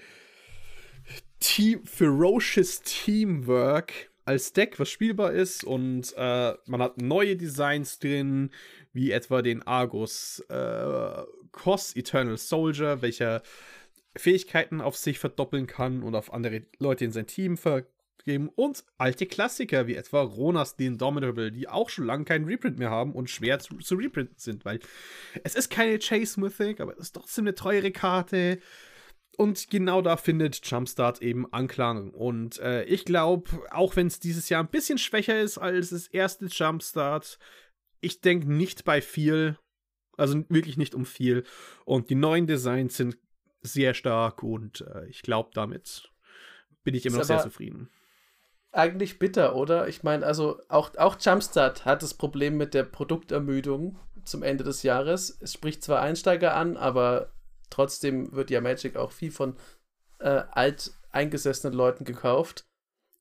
[1.39, 5.62] Team Ferocious Teamwork als Deck, was spielbar ist.
[5.62, 8.51] Und äh, man hat neue Designs drin,
[8.93, 13.43] wie etwa den Argus äh, Cross Eternal Soldier, welcher
[14.16, 17.57] Fähigkeiten auf sich verdoppeln kann und auf andere Leute in sein Team
[18.23, 22.79] vergeben und alte Klassiker wie etwa Ronas the Indomitable, die auch schon lange keinen Reprint
[22.79, 24.81] mehr haben und schwer zu, zu reprinten sind, weil
[25.45, 28.61] es ist keine Chase Mythic, aber es ist trotzdem eine teure Karte.
[29.37, 32.11] Und genau da findet Jumpstart eben Anklang.
[32.11, 36.09] Und äh, ich glaube, auch wenn es dieses Jahr ein bisschen schwächer ist als das
[36.09, 37.39] erste Jumpstart,
[38.01, 39.57] ich denke nicht bei viel.
[40.17, 41.45] Also wirklich nicht um viel.
[41.87, 43.17] Und die neuen Designs sind
[43.63, 46.11] sehr stark und äh, ich glaube, damit
[46.83, 47.91] bin ich immer noch sehr zufrieden.
[48.73, 49.89] Eigentlich bitter, oder?
[49.89, 54.85] Ich meine, also auch, auch Jumpstart hat das Problem mit der Produktermüdung zum Ende des
[54.85, 55.37] Jahres.
[55.41, 57.33] Es spricht zwar Einsteiger an, aber
[57.69, 59.57] trotzdem wird ja Magic auch viel von
[60.21, 62.65] äh, alt eingesessenen Leuten gekauft.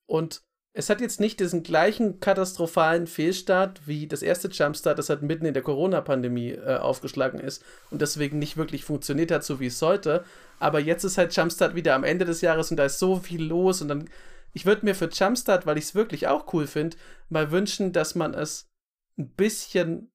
[0.05, 0.43] Und
[0.73, 5.45] es hat jetzt nicht diesen gleichen katastrophalen Fehlstart wie das erste Jumpstart, das halt mitten
[5.45, 9.79] in der Corona-Pandemie äh, aufgeschlagen ist und deswegen nicht wirklich funktioniert hat, so wie es
[9.79, 10.23] sollte.
[10.59, 13.43] Aber jetzt ist halt Jumpstart wieder am Ende des Jahres und da ist so viel
[13.43, 14.09] los und dann
[14.53, 16.97] ich würde mir für Jumpstart, weil ich es wirklich auch cool finde,
[17.29, 18.69] mal wünschen, dass man es
[19.17, 20.11] ein bisschen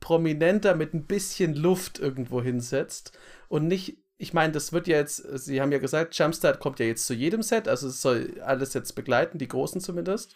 [0.00, 3.18] prominenter mit ein bisschen Luft irgendwo hinsetzt
[3.48, 6.86] und nicht, ich meine, das wird ja jetzt, Sie haben ja gesagt, Jumpstart kommt ja
[6.86, 10.34] jetzt zu jedem Set, also es soll alles jetzt begleiten, die großen zumindest.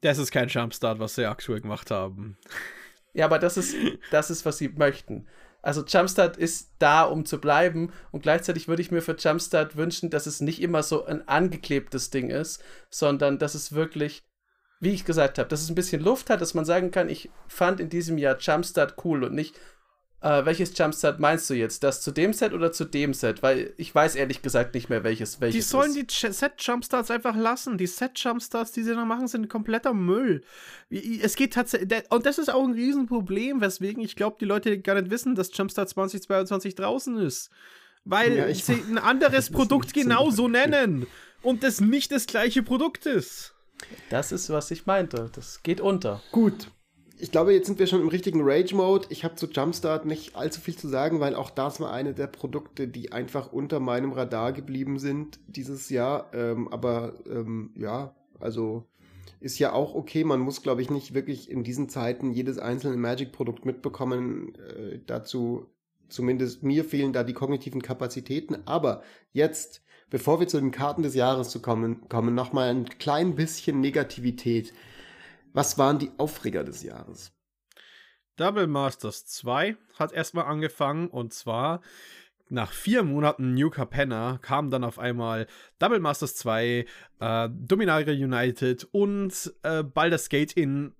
[0.00, 2.38] Das ist kein Jumpstart, was sie aktuell gemacht haben.
[3.14, 3.74] Ja, aber das ist,
[4.10, 5.26] das ist, was sie möchten.
[5.62, 7.92] Also Jumpstart ist da, um zu bleiben.
[8.10, 12.10] Und gleichzeitig würde ich mir für Jumpstart wünschen, dass es nicht immer so ein angeklebtes
[12.10, 14.24] Ding ist, sondern dass es wirklich,
[14.80, 17.30] wie ich gesagt habe, dass es ein bisschen Luft hat, dass man sagen kann, ich
[17.48, 19.58] fand in diesem Jahr Jumpstart cool und nicht,
[20.20, 21.84] äh, welches Jumpstart meinst du jetzt?
[21.84, 23.42] Das zu dem Set oder zu dem Set?
[23.42, 25.96] Weil ich weiß ehrlich gesagt nicht mehr, welches welches Die sollen ist.
[25.96, 27.78] die Ch- Set-Jumpstarts einfach lassen.
[27.78, 30.42] Die Set-Jumpstarts, die sie da machen, sind kompletter Müll.
[30.90, 34.94] Es geht tatsächlich, und das ist auch ein Riesenproblem, weswegen ich glaube, die Leute gar
[35.00, 37.50] nicht wissen, dass Jumpstart 2022 draußen ist.
[38.04, 40.66] Weil Ja, ich- sie ein anderes Produkt so genauso wirklich.
[40.68, 41.06] nennen
[41.42, 43.54] und das nicht das gleiche Produkt ist.
[44.10, 45.30] Das ist, was ich meinte.
[45.34, 46.20] Das geht unter.
[46.32, 46.68] Gut.
[47.20, 49.08] Ich glaube, jetzt sind wir schon im richtigen Rage-Mode.
[49.10, 52.28] Ich habe zu Jumpstart nicht allzu viel zu sagen, weil auch das war eine der
[52.28, 56.30] Produkte, die einfach unter meinem Radar geblieben sind dieses Jahr.
[56.32, 58.84] Ähm, aber ähm, ja, also
[59.40, 60.22] ist ja auch okay.
[60.22, 64.54] Man muss, glaube ich, nicht wirklich in diesen Zeiten jedes einzelne Magic-Produkt mitbekommen.
[64.54, 65.66] Äh, dazu,
[66.08, 68.58] zumindest mir fehlen da die kognitiven Kapazitäten.
[68.64, 73.34] Aber jetzt, bevor wir zu den Karten des Jahres zu kommen, kommen nochmal ein klein
[73.34, 74.72] bisschen Negativität.
[75.58, 77.32] Was waren die Aufreger des Jahres?
[78.36, 81.80] Double Masters 2 hat erstmal angefangen und zwar
[82.48, 85.48] nach vier Monaten New Capenna kam dann auf einmal
[85.80, 86.86] Double Masters 2,
[87.18, 90.94] äh, Dominaria United und äh, Baldur's Gate in,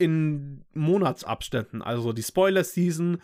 [0.00, 1.80] in Monatsabständen.
[1.80, 3.22] Also die Spoiler-Season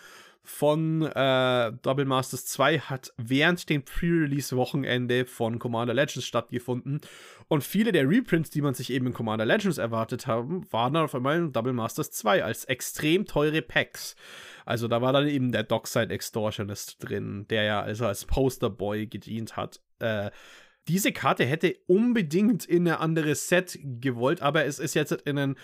[0.49, 7.03] von äh, Double Masters 2 hat während dem Pre-Release-Wochenende von Commander Legends stattgefunden.
[7.49, 11.05] Und viele der Reprints, die man sich eben in Commander Legends erwartet haben, waren dann
[11.05, 14.17] auf einmal in Double Masters 2 als extrem teure Packs.
[14.65, 19.57] Also da war dann eben der Dockside Extortionist drin, der ja also als Posterboy gedient
[19.57, 19.81] hat.
[19.99, 20.31] Äh,
[20.89, 25.57] diese Karte hätte unbedingt in ein anderes Set gewollt, aber es ist jetzt in ein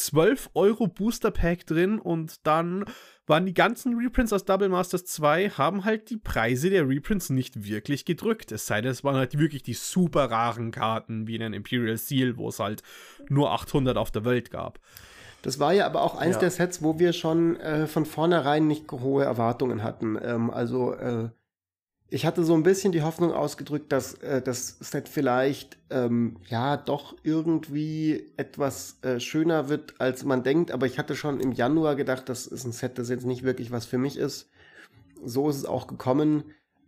[0.00, 2.84] 12 Euro Booster Pack drin und dann
[3.26, 7.64] waren die ganzen Reprints aus Double Masters 2, haben halt die Preise der Reprints nicht
[7.64, 8.50] wirklich gedrückt.
[8.50, 11.96] Es sei denn, es waren halt wirklich die super raren Karten, wie in ein Imperial
[11.96, 12.82] Seal, wo es halt
[13.28, 14.80] nur 800 auf der Welt gab.
[15.42, 16.40] Das war ja aber auch eins ja.
[16.40, 20.18] der Sets, wo wir schon äh, von vornherein nicht hohe Erwartungen hatten.
[20.22, 21.28] Ähm, also äh,
[22.10, 26.76] ich hatte so ein bisschen die Hoffnung ausgedrückt, dass äh, das Set vielleicht ähm, ja
[26.76, 30.72] doch irgendwie etwas äh, schöner wird, als man denkt.
[30.72, 33.70] Aber ich hatte schon im Januar gedacht, das ist ein Set, das jetzt nicht wirklich
[33.70, 34.50] was für mich ist.
[35.24, 36.44] So ist es auch gekommen.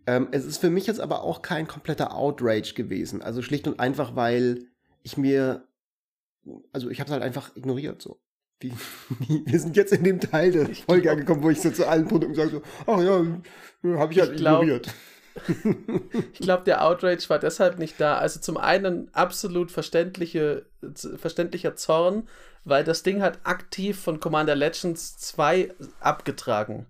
[0.07, 3.21] Ähm, es ist für mich jetzt aber auch kein kompletter Outrage gewesen.
[3.21, 4.65] Also schlicht und einfach, weil
[5.03, 5.65] ich mir,
[6.73, 8.19] also ich habe es halt einfach ignoriert so.
[8.61, 8.73] Die,
[9.21, 12.09] die, wir sind jetzt in dem Teil der Folge angekommen, wo ich so zu allen
[12.09, 14.93] Produkten sage, so, ach ja, habe ich halt ich glaub, ignoriert
[16.33, 18.17] ich glaube, der Outrage war deshalb nicht da.
[18.17, 20.65] Also zum einen absolut verständliche,
[21.17, 22.27] verständlicher Zorn,
[22.65, 26.85] weil das Ding hat aktiv von Commander Legends 2 abgetragen.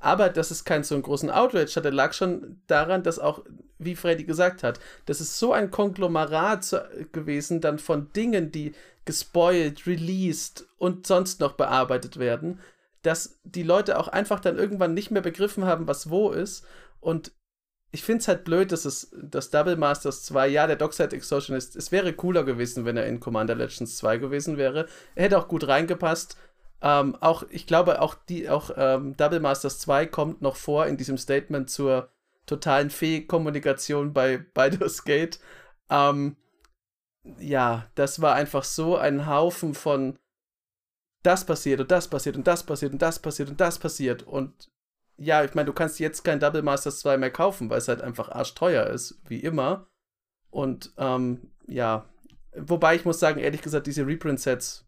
[0.00, 3.42] Aber dass es keinen so einen großen Outrage hatte, lag schon daran, dass auch,
[3.78, 9.86] wie Freddy gesagt hat, das ist so ein Konglomerat gewesen, dann von Dingen, die gespoilt,
[9.86, 12.60] released und sonst noch bearbeitet werden,
[13.02, 16.64] dass die Leute auch einfach dann irgendwann nicht mehr begriffen haben, was wo ist.
[17.00, 17.32] Und
[17.90, 21.74] ich finde es halt blöd, dass es das Double Masters 2, ja, der Dockside Extortionist,
[21.74, 24.86] es wäre cooler gewesen, wenn er in Commander Legends 2 gewesen wäre.
[25.14, 26.36] Er hätte auch gut reingepasst.
[26.82, 30.96] Ähm, auch, ich glaube, auch die, auch ähm, Double Masters 2 kommt noch vor in
[30.96, 32.10] diesem Statement zur
[32.46, 35.40] totalen Fee-Kommunikation bei Baldur's Gate.
[35.90, 36.36] Ähm,
[37.38, 40.18] ja, das war einfach so ein Haufen von
[41.22, 44.70] das passiert und das passiert und das passiert und das passiert und das passiert und
[45.18, 48.00] ja, ich meine, du kannst jetzt kein Double Masters 2 mehr kaufen, weil es halt
[48.00, 49.88] einfach arschteuer ist, wie immer.
[50.50, 52.06] Und ähm, ja,
[52.56, 54.86] wobei ich muss sagen, ehrlich gesagt, diese Reprint-Sets,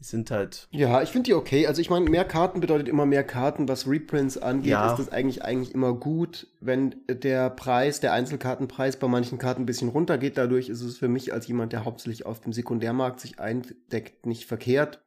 [0.00, 0.68] die sind halt.
[0.70, 1.66] Ja, ich finde die okay.
[1.66, 3.68] Also ich meine, mehr Karten bedeutet immer mehr Karten.
[3.68, 4.90] Was Reprints angeht, ja.
[4.90, 9.66] ist das eigentlich eigentlich immer gut, wenn der Preis, der Einzelkartenpreis bei manchen Karten ein
[9.66, 10.36] bisschen runtergeht.
[10.36, 14.46] Dadurch ist es für mich als jemand, der hauptsächlich auf dem Sekundärmarkt sich eindeckt, nicht
[14.46, 15.02] verkehrt.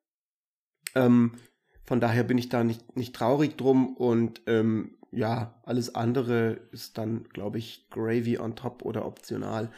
[0.96, 1.36] Ähm,
[1.92, 6.98] von daher bin ich da nicht, nicht traurig drum und ähm, ja, alles andere ist
[6.98, 9.70] dann, glaube ich, Gravy on top oder optional.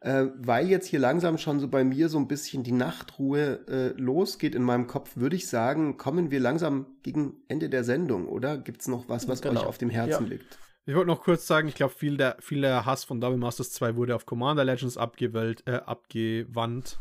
[0.00, 3.88] Äh, weil jetzt hier langsam schon so bei mir so ein bisschen die Nachtruhe äh,
[3.96, 8.58] losgeht in meinem Kopf, würde ich sagen, kommen wir langsam gegen Ende der Sendung, oder?
[8.58, 9.60] Gibt es noch was, was genau.
[9.60, 10.30] euch auf dem Herzen ja.
[10.30, 10.58] liegt?
[10.84, 13.70] Ich wollte noch kurz sagen, ich glaube, viel der, viel der Hass von Double Masters
[13.70, 16.98] 2 wurde auf Commander Legends abgewählt, äh, abgewandt.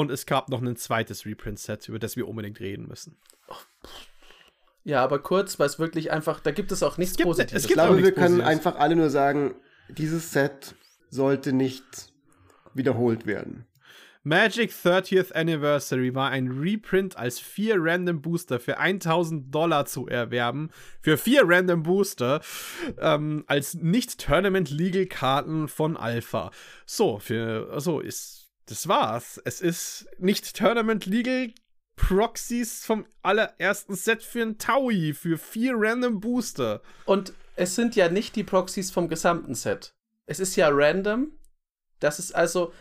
[0.00, 3.18] Und es gab noch ein zweites Reprint-Set, über das wir unbedingt reden müssen.
[4.82, 7.64] Ja, aber kurz, weil es wirklich einfach, da gibt es auch nichts es gibt, Positives.
[7.64, 9.56] Es gibt ich glaube, wir können einfach alle nur sagen,
[9.90, 10.74] dieses Set
[11.10, 11.84] sollte nicht
[12.72, 13.66] wiederholt werden.
[14.22, 20.70] Magic 30th Anniversary war ein Reprint als vier Random Booster für 1000 Dollar zu erwerben.
[21.02, 22.40] Für vier Random Booster
[22.98, 26.52] ähm, als Nicht-Tournament-Legal-Karten von Alpha.
[26.86, 28.39] So, für, also ist,
[28.70, 29.40] das war's.
[29.44, 31.52] Es ist nicht Tournament-Legal
[31.96, 36.80] Proxies vom allerersten Set für ein Taui, für vier random Booster.
[37.04, 39.94] Und es sind ja nicht die Proxies vom gesamten Set.
[40.26, 41.32] Es ist ja random.
[41.98, 42.72] Das ist also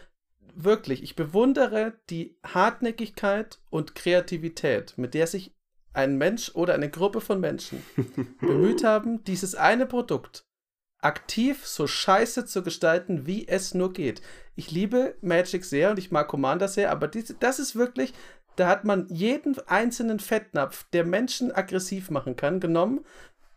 [0.56, 5.56] wirklich, ich bewundere die Hartnäckigkeit und Kreativität, mit der sich
[5.91, 7.84] ein Mensch oder eine Gruppe von Menschen
[8.40, 10.48] bemüht haben, dieses eine Produkt
[11.01, 14.21] aktiv so scheiße zu gestalten, wie es nur geht.
[14.55, 18.13] Ich liebe Magic sehr und ich mag Commander sehr, aber diese, das ist wirklich
[18.59, 23.05] da hat man jeden einzelnen Fettnapf, der Menschen aggressiv machen kann, genommen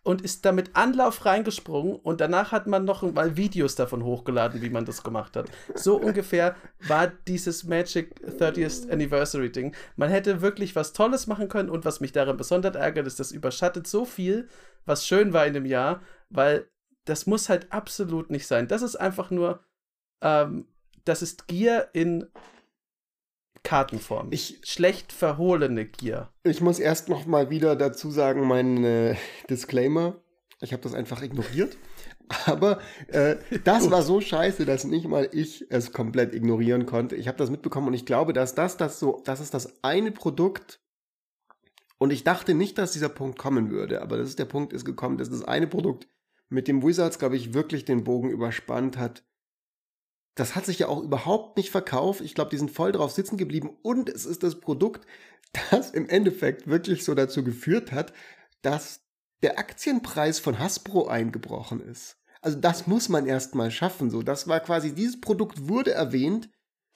[0.05, 4.71] und ist damit Anlauf reingesprungen und danach hat man noch mal Videos davon hochgeladen, wie
[4.71, 5.51] man das gemacht hat.
[5.75, 6.55] So ungefähr
[6.87, 9.75] war dieses Magic 30th Anniversary Ding.
[9.97, 13.33] Man hätte wirklich was Tolles machen können und was mich daran besonders ärgert, ist, das
[13.33, 14.49] überschattet so viel,
[14.87, 16.01] was schön war in dem Jahr,
[16.31, 16.67] weil
[17.05, 18.69] das muss halt absolut nicht sein.
[18.69, 19.65] Das ist einfach nur,
[20.21, 20.67] ähm,
[21.05, 22.27] das ist Gier in
[23.63, 24.29] Kartenform.
[24.31, 26.29] Ich, Schlecht verhohlene Gier.
[26.43, 29.17] Ich muss erst noch mal wieder dazu sagen, mein äh,
[29.51, 30.17] Disclaimer.
[30.61, 31.77] Ich habe das einfach ignoriert.
[32.47, 37.17] Aber äh, das war so scheiße, dass nicht mal ich es komplett ignorieren konnte.
[37.17, 40.13] Ich habe das mitbekommen und ich glaube, dass das, das so, das ist das eine
[40.13, 40.81] Produkt.
[41.99, 44.85] Und ich dachte nicht, dass dieser Punkt kommen würde, aber das ist der Punkt ist
[44.85, 46.09] gekommen, dass das eine Produkt
[46.53, 49.25] mit dem Wizards, glaube ich, wirklich den Bogen überspannt hat,
[50.35, 52.21] das hat sich ja auch überhaupt nicht verkauft.
[52.23, 55.07] Ich glaube, die sind voll drauf sitzen geblieben und es ist das Produkt,
[55.71, 58.13] das im Endeffekt wirklich so dazu geführt hat,
[58.63, 59.01] dass
[59.43, 62.17] der Aktienpreis von Hasbro eingebrochen ist.
[62.41, 64.11] Also das muss man erstmal schaffen.
[64.11, 66.51] So, das war quasi dieses Produkt wurde erwähnt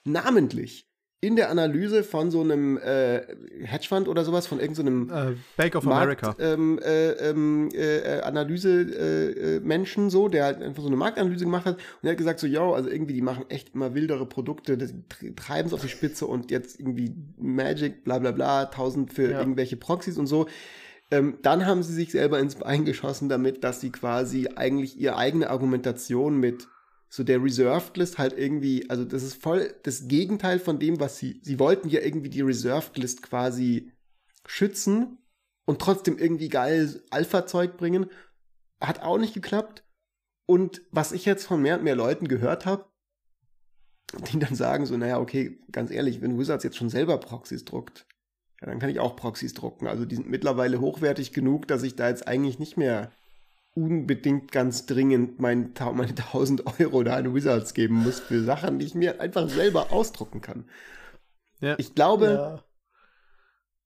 [0.05, 0.89] namentlich
[1.19, 3.21] in der Analyse von so einem äh,
[3.63, 6.35] Hedgefund oder sowas, von irgendeinem so uh, Bank of Markt, America.
[6.39, 11.75] Ähm, äh, ähm, äh, Analyse-Menschen äh, so, der halt einfach so eine Marktanalyse gemacht hat
[11.75, 14.77] und er hat gesagt so, ja, also irgendwie die machen echt immer wildere Produkte,
[15.35, 19.39] treiben es auf die Spitze und jetzt irgendwie Magic, bla bla bla, tausend für ja.
[19.39, 20.45] irgendwelche Proxys und so.
[21.09, 25.15] Ähm, dann haben sie sich selber ins Bein geschossen damit, dass sie quasi eigentlich ihre
[25.15, 26.67] eigene Argumentation mit
[27.09, 31.17] so der Reserved List halt irgendwie, also das ist voll das Gegenteil von dem, was
[31.17, 33.91] sie, sie wollten ja irgendwie die Reserved List quasi
[34.45, 35.17] schützen
[35.65, 38.09] und trotzdem irgendwie geil Alpha-Zeug bringen.
[38.81, 39.83] Hat auch nicht geklappt.
[40.45, 42.85] Und was ich jetzt von mehr und mehr Leuten gehört habe,
[44.31, 48.07] die dann sagen so, naja, okay, ganz ehrlich, wenn Wizards jetzt schon selber Proxys druckt,
[48.61, 49.87] ja, dann kann ich auch Proxys drucken.
[49.87, 53.11] Also die sind mittlerweile hochwertig genug, dass ich da jetzt eigentlich nicht mehr
[53.77, 58.87] unbedingt ganz dringend mein, meine 1000 Euro da an Wizards geben muss für Sachen, die
[58.87, 60.65] ich mir einfach selber ausdrucken kann.
[61.61, 61.75] Ja.
[61.77, 62.63] Ich glaube, ja.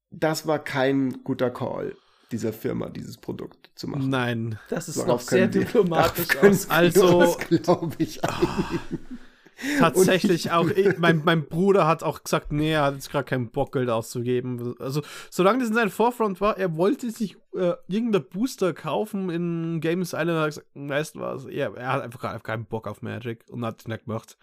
[0.10, 1.96] das war kein guter Call
[2.32, 4.10] dieser Firma, dieses Produkt zu machen.
[4.10, 4.60] Nein.
[4.70, 6.70] Das ist Darauf noch sehr diplomatisch aus.
[6.70, 8.22] Also, glaube ich.
[8.24, 8.88] Oh,
[9.80, 10.70] Tatsächlich auch.
[10.82, 13.90] Ich, mein, mein Bruder hat auch gesagt, nee, er hat jetzt gerade keinen Bock, Geld
[13.90, 14.76] auszugeben.
[14.80, 19.82] Also, solange das in seinem Vorfront war, er wollte sich äh, irgendein Booster kaufen in
[19.82, 23.02] Games Island, hat er gesagt, weißt du was, er, er hat einfach keinen Bock auf
[23.02, 24.38] Magic und hat es nicht gemacht.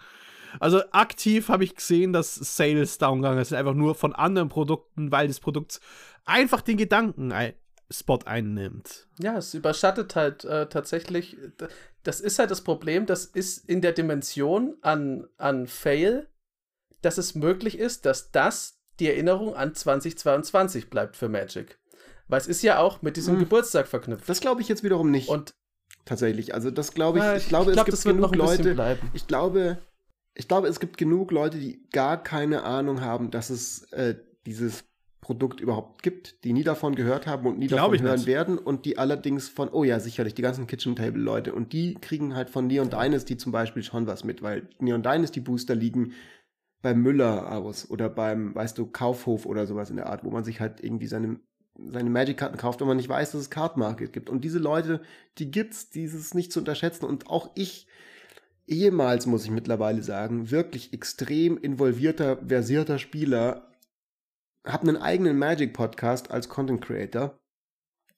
[0.61, 5.13] Also aktiv habe ich gesehen, dass Sales down gegangen sind, einfach nur von anderen Produkten,
[5.13, 5.81] weil das Produkt
[6.25, 7.33] einfach den Gedanken
[7.91, 9.09] Spot einnimmt.
[9.19, 11.37] Ja, es überschattet halt äh, tatsächlich
[12.09, 16.27] das ist halt das Problem, das ist in der Dimension an, an Fail,
[17.03, 21.79] dass es möglich ist, dass das die Erinnerung an 2022 bleibt für Magic.
[22.27, 23.41] Weil es ist ja auch mit diesem hm.
[23.41, 24.27] Geburtstag verknüpft.
[24.27, 25.29] Das glaube ich jetzt wiederum nicht.
[25.29, 25.55] Und
[26.07, 28.75] tatsächlich, also das glaube ich, ja, ich, ich glaube, ich glaub, es gibt genug Leute,
[28.75, 29.11] bleiben.
[29.13, 29.79] ich glaube,
[30.33, 34.17] ich glaube, es gibt genug Leute, die gar keine Ahnung haben, dass es äh,
[34.47, 34.85] dieses
[35.21, 38.27] Produkt überhaupt gibt, die nie davon gehört haben und nie Glaub davon hören nicht.
[38.27, 41.95] werden und die allerdings von, oh ja, sicherlich, die ganzen Kitchen Table Leute und die
[41.95, 46.13] kriegen halt von Neon Dynasty zum Beispiel schon was mit, weil Neon Dynasty Booster liegen
[46.83, 50.45] beim Müller aus oder beim, weißt du, Kaufhof oder sowas in der Art, wo man
[50.45, 51.41] sich halt irgendwie seine,
[51.77, 54.31] seine Magic-Karten kauft, wenn man nicht weiß, dass es Card Market gibt.
[54.31, 55.01] Und diese Leute,
[55.39, 57.89] die gibt's, dieses nicht zu unterschätzen und auch ich,
[58.67, 63.68] ehemals muss ich mittlerweile sagen, wirklich extrem involvierter, versierter Spieler,
[64.69, 67.39] habe einen eigenen Magic-Podcast als Content Creator.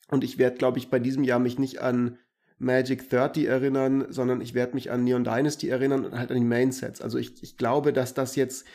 [0.09, 2.18] Und ich werde, glaube ich, bei diesem Jahr mich nicht an
[2.59, 6.44] Magic 30 erinnern, sondern ich werde mich an Neon Dynasty erinnern und halt an die
[6.44, 7.01] Main-Sets.
[7.01, 8.66] Also ich, ich glaube, dass das jetzt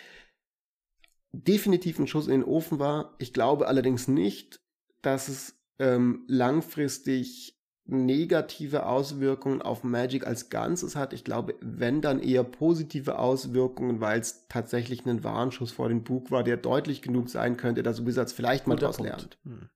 [1.31, 3.15] definitiv ein Schuss in den Ofen war.
[3.19, 4.61] Ich glaube allerdings nicht,
[5.01, 11.13] dass es ähm, langfristig negative Auswirkungen auf Magic als Ganzes hat.
[11.13, 16.31] Ich glaube, wenn dann eher positive Auswirkungen, weil es tatsächlich ein Warnschuss vor dem Bug
[16.31, 19.37] war, der deutlich genug sein könnte, dass Wizards vielleicht mal daraus lernt.
[19.43, 19.69] Hm.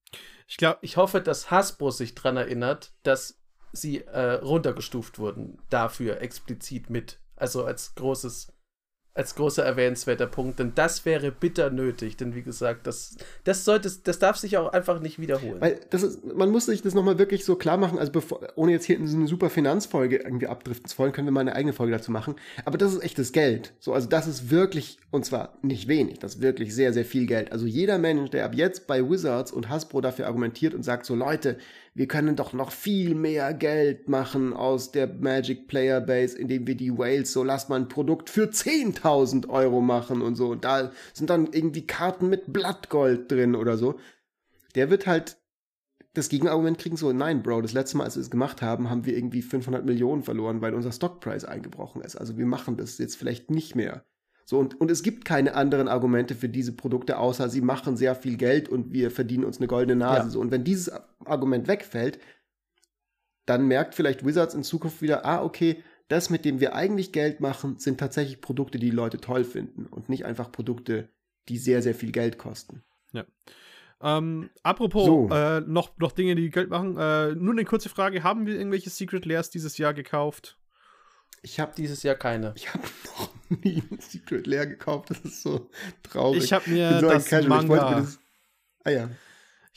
[0.48, 3.40] Ich glaube, ich hoffe, dass Hasbro sich daran erinnert, dass
[3.72, 7.20] sie äh, runtergestuft wurden dafür explizit mit.
[7.36, 8.52] Also als großes
[9.16, 13.92] als großer erwähnenswerter Punkt, denn das wäre bitter nötig, denn wie gesagt, das, das sollte,
[14.04, 15.60] das darf sich auch einfach nicht wiederholen.
[15.60, 18.72] Weil das ist, man muss sich das nochmal wirklich so klar machen, also bevor, ohne
[18.72, 21.56] jetzt hier in so eine super Finanzfolge irgendwie abdriften zu wollen, können wir mal eine
[21.56, 22.36] eigene Folge dazu machen.
[22.66, 23.74] Aber das ist echtes Geld.
[23.80, 27.26] So, also das ist wirklich, und zwar nicht wenig, das ist wirklich sehr, sehr viel
[27.26, 27.52] Geld.
[27.52, 31.16] Also jeder Mensch, der ab jetzt bei Wizards und Hasbro dafür argumentiert und sagt so,
[31.16, 31.58] Leute,
[32.00, 36.76] wir können doch noch viel mehr Geld machen aus der Magic Player Base, indem wir
[36.76, 40.48] die Whales so lasst mal ein Produkt für 10.000 Euro machen und so.
[40.48, 44.00] Und da sind dann irgendwie Karten mit Blattgold drin oder so.
[44.76, 45.42] Der wird halt
[46.14, 49.06] das Gegenargument kriegen so, nein, Bro, das letzte Mal, als wir es gemacht haben, haben
[49.06, 52.16] wir irgendwie 500 Millionen verloren, weil unser Stockpreis eingebrochen ist.
[52.16, 54.06] Also wir machen das jetzt vielleicht nicht mehr.
[54.50, 58.16] So, und, und es gibt keine anderen Argumente für diese Produkte, außer sie machen sehr
[58.16, 60.24] viel Geld und wir verdienen uns eine goldene Nase.
[60.24, 60.30] Ja.
[60.32, 60.92] So, und wenn dieses
[61.24, 62.18] Argument wegfällt,
[63.46, 67.42] dann merkt vielleicht Wizards in Zukunft wieder, ah, okay, das, mit dem wir eigentlich Geld
[67.42, 71.10] machen, sind tatsächlich Produkte, die, die Leute toll finden und nicht einfach Produkte,
[71.48, 72.82] die sehr, sehr viel Geld kosten.
[73.12, 73.26] Ja.
[74.02, 75.30] Ähm, apropos so.
[75.30, 76.98] äh, noch, noch Dinge, die Geld machen.
[76.98, 80.58] Äh, nur eine kurze Frage: Haben wir irgendwelche Secret Layers dieses Jahr gekauft?
[81.42, 82.54] Ich habe dieses Jahr keine.
[82.56, 82.84] Ich habe
[83.20, 83.32] noch
[83.64, 85.10] nie ein Secret leer gekauft.
[85.10, 85.70] Das ist so
[86.04, 86.44] traurig.
[86.44, 87.90] Ich habe mir, so das Manga.
[87.90, 88.20] Mir das,
[88.84, 89.10] ah ja.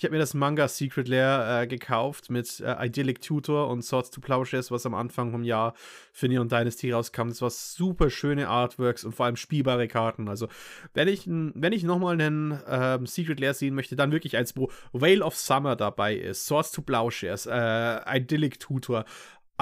[0.03, 4.11] Ich habe mir das Manga Secret Lair äh, gekauft mit äh, Idyllic Tutor und Swords
[4.11, 5.75] to Plowshares, was am Anfang vom Jahr
[6.13, 7.29] für Neon Dynasty rauskam.
[7.29, 10.29] Das war super schöne Artworks und vor allem spielbare Karten.
[10.29, 10.49] Also,
[10.93, 14.73] wenn ich, wenn ich nochmal einen ähm, Secret Lair sehen möchte, dann wirklich eins, wo
[14.93, 19.05] Veil of Summer dabei ist, Swords to Plowshares, äh, Idyllic Tutor,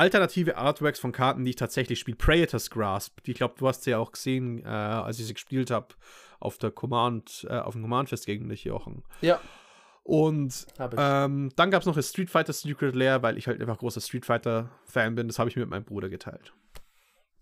[0.00, 2.16] alternative Artworks von Karten, die ich tatsächlich spiele.
[2.16, 5.34] Praetor's Grasp, die, ich glaube, du hast sie ja auch gesehen, äh, als ich sie
[5.34, 5.88] gespielt habe
[6.40, 9.02] auf der Command, äh, auf dem Command-Fest gegen dich, Jochen.
[9.20, 9.38] Ja.
[10.02, 10.66] Und
[10.96, 14.00] ähm, dann gab es noch das Street Fighter Secret Lair, weil ich halt einfach großer
[14.00, 15.28] Street Fighter-Fan bin.
[15.28, 16.54] Das habe ich mir mit meinem Bruder geteilt.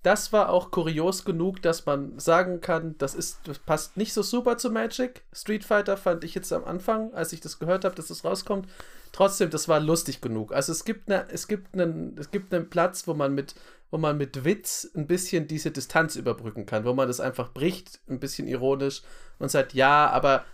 [0.02, 4.22] Das war auch kurios genug, dass man sagen kann, das ist, das passt nicht so
[4.22, 5.22] super zu Magic.
[5.32, 8.68] Street Fighter fand ich jetzt am Anfang, als ich das gehört habe, dass das rauskommt.
[9.12, 10.52] Trotzdem, das war lustig genug.
[10.52, 13.56] Also es gibt eine, es gibt einen, es gibt einen Platz, wo man mit,
[13.90, 18.00] wo man mit Witz ein bisschen diese Distanz überbrücken kann, wo man das einfach bricht,
[18.08, 19.02] ein bisschen ironisch
[19.40, 20.44] und sagt, ja, aber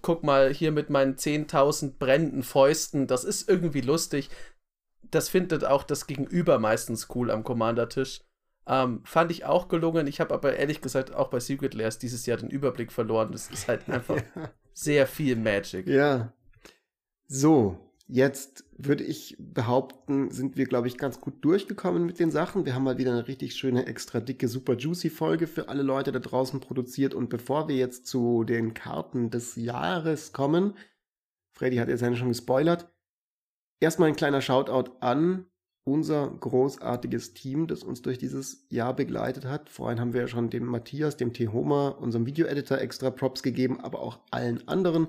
[0.00, 4.30] guck mal hier mit meinen 10.000 brennenden Fäusten, das ist irgendwie lustig.
[5.10, 8.20] Das findet auch das Gegenüber meistens cool am Commander-Tisch.
[8.66, 10.06] Ähm, fand ich auch gelungen.
[10.06, 13.32] Ich habe aber ehrlich gesagt auch bei Secret Lairs dieses Jahr den Überblick verloren.
[13.32, 14.50] Das ist halt einfach ja.
[14.72, 15.86] sehr viel Magic.
[15.86, 16.32] Ja.
[17.26, 22.64] So, jetzt würde ich behaupten, sind wir, glaube ich, ganz gut durchgekommen mit den Sachen.
[22.64, 26.12] Wir haben mal wieder eine richtig schöne, extra dicke, super juicy Folge für alle Leute
[26.12, 27.14] da draußen produziert.
[27.14, 30.76] Und bevor wir jetzt zu den Karten des Jahres kommen,
[31.52, 32.92] Freddy hat jetzt eine schon gespoilert,
[33.80, 35.46] erstmal ein kleiner Shoutout an
[35.84, 39.68] unser großartiges Team, das uns durch dieses Jahr begleitet hat.
[39.68, 41.48] Vorhin haben wir ja schon dem Matthias, dem T.
[41.48, 45.08] Homer, unserem Video-Editor extra Props gegeben, aber auch allen anderen,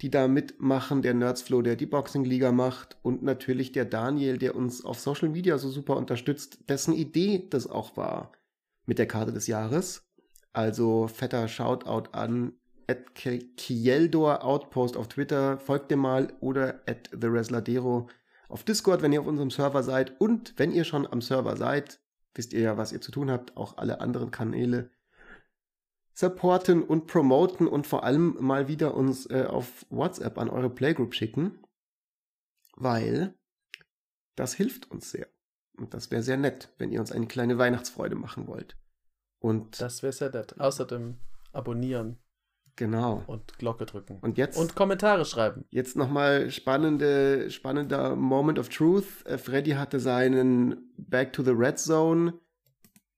[0.00, 4.84] die da mitmachen, der Nerdsflow, der die Boxing-Liga macht und natürlich der Daniel, der uns
[4.84, 8.32] auf Social Media so super unterstützt, dessen Idee das auch war
[8.86, 10.04] mit der Karte des Jahres.
[10.52, 12.52] Also fetter Shoutout an
[12.86, 18.08] at Kieldor Outpost auf Twitter, folgt dem mal oder at The Resladero
[18.54, 20.20] auf Discord, wenn ihr auf unserem Server seid.
[20.20, 22.00] Und wenn ihr schon am Server seid,
[22.34, 23.56] wisst ihr ja, was ihr zu tun habt.
[23.56, 24.92] Auch alle anderen Kanäle
[26.12, 31.14] supporten und promoten und vor allem mal wieder uns äh, auf WhatsApp an eure Playgroup
[31.14, 31.64] schicken,
[32.76, 33.34] weil
[34.36, 35.26] das hilft uns sehr.
[35.76, 38.76] Und das wäre sehr nett, wenn ihr uns eine kleine Weihnachtsfreude machen wollt.
[39.40, 40.60] Und das wäre sehr nett.
[40.60, 41.16] Außerdem
[41.50, 42.18] abonnieren.
[42.76, 43.22] Genau.
[43.26, 44.18] Und Glocke drücken.
[44.20, 44.58] Und jetzt.
[44.58, 45.64] Und Kommentare schreiben.
[45.70, 49.24] Jetzt nochmal spannende, spannender Moment of Truth.
[49.26, 52.34] Äh, Freddy hatte seinen Back to the Red Zone,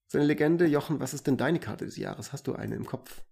[0.09, 0.67] seine Legende.
[0.67, 2.33] Jochen, was ist denn deine Karte des Jahres?
[2.33, 3.23] Hast du eine im Kopf?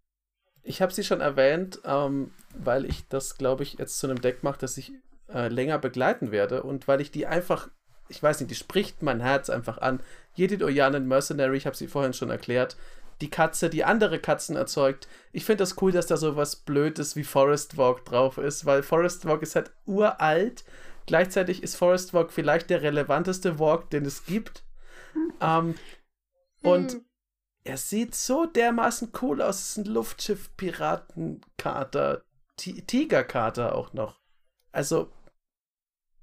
[0.62, 4.42] Ich habe sie schon erwähnt, ähm, weil ich das, glaube ich, jetzt zu einem Deck
[4.42, 4.92] mache, das ich
[5.28, 7.68] äh, länger begleiten werde und weil ich die einfach,
[8.08, 10.00] ich weiß nicht, die spricht mein Herz einfach an.
[10.32, 12.78] Jedit Oyanen Mercenary, ich habe sie vorhin schon erklärt,
[13.24, 15.08] die Katze, die andere Katzen erzeugt.
[15.32, 18.82] Ich finde das cool, dass da so was Blödes wie Forest Walk drauf ist, weil
[18.82, 20.62] Forest Walk ist halt uralt.
[21.06, 24.62] Gleichzeitig ist Forest Walk vielleicht der relevanteste Walk, den es gibt.
[25.40, 25.76] Ähm,
[26.62, 27.06] und hm.
[27.64, 29.60] er sieht so dermaßen cool aus.
[29.60, 32.24] Es ist ein Luftschiff-Piratenkater,
[32.58, 34.20] Tigerkater auch noch.
[34.70, 35.10] Also,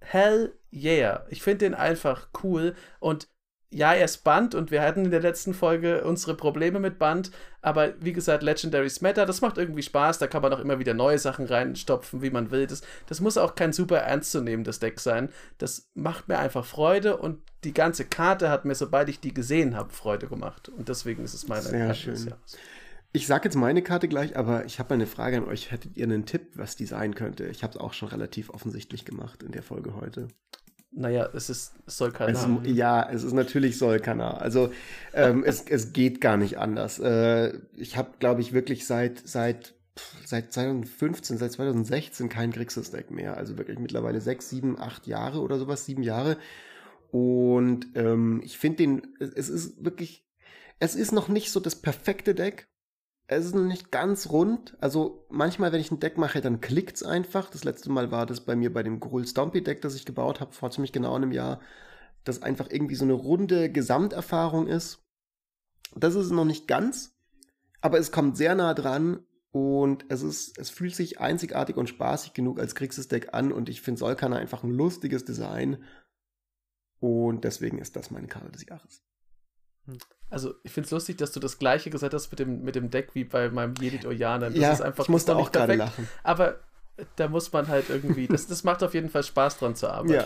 [0.02, 1.26] hell yeah.
[1.30, 3.28] Ich finde den einfach cool und
[3.74, 7.32] ja, er ist Band und wir hatten in der letzten Folge unsere Probleme mit Band,
[7.62, 10.94] aber wie gesagt, Legendaries Matter, das macht irgendwie Spaß, da kann man auch immer wieder
[10.94, 12.68] neue Sachen reinstopfen, wie man will.
[12.68, 15.30] Das, das muss auch kein super ernstzunehmendes Deck sein.
[15.58, 19.76] Das macht mir einfach Freude und die ganze Karte hat mir, sobald ich die gesehen
[19.78, 20.68] habe, Freude gemacht.
[20.70, 22.34] Und deswegen ist es meine Sehr Karte schön.
[23.14, 25.72] Ich sage jetzt meine Karte gleich, aber ich habe eine Frage an euch.
[25.72, 27.46] Hättet ihr einen Tipp, was die sein könnte?
[27.48, 30.30] Ich habe es auch schon relativ offensichtlich gemacht in der Folge heute.
[30.94, 32.32] Naja, es ist Solkana.
[32.32, 34.38] Es, ja, es ist natürlich Solkana.
[34.38, 34.72] Also
[35.14, 37.00] ähm, es, es geht gar nicht anders.
[37.00, 39.74] Äh, ich habe, glaube ich, wirklich seit seit
[40.26, 43.38] seit 2015, seit 2016 kein Grixis-Deck mehr.
[43.38, 46.38] Also wirklich mittlerweile sechs, sieben, acht Jahre oder sowas, sieben Jahre.
[47.12, 50.26] Und ähm, ich finde den, es ist wirklich,
[50.80, 52.70] es ist noch nicht so das perfekte Deck,
[53.32, 54.76] es ist noch nicht ganz rund.
[54.82, 57.50] Also manchmal, wenn ich ein Deck mache, dann klickt es einfach.
[57.50, 60.42] Das letzte Mal war das bei mir bei dem Gruul Stompy Deck, das ich gebaut
[60.42, 61.62] habe, vor ziemlich genau einem Jahr,
[62.26, 65.00] das einfach irgendwie so eine runde Gesamterfahrung ist.
[65.96, 67.16] Das ist noch nicht ganz,
[67.80, 72.34] aber es kommt sehr nah dran und es ist, es fühlt sich einzigartig und spaßig
[72.34, 75.82] genug als Kriegsdeck an und ich finde Solkana einfach ein lustiges Design
[77.00, 79.04] und deswegen ist das meine Karte des Jahres.
[79.86, 80.00] Hm.
[80.32, 82.90] Also, ich finde es lustig, dass du das gleiche gesagt hast mit dem, mit dem
[82.90, 84.54] Deck wie bei meinem Jedit Ojanen.
[84.54, 86.08] Das ja, ist einfach, ich musste auch gerade lachen.
[86.24, 86.60] Aber
[87.16, 90.14] da muss man halt irgendwie, das, das macht auf jeden Fall Spaß dran zu arbeiten.
[90.14, 90.26] Ja.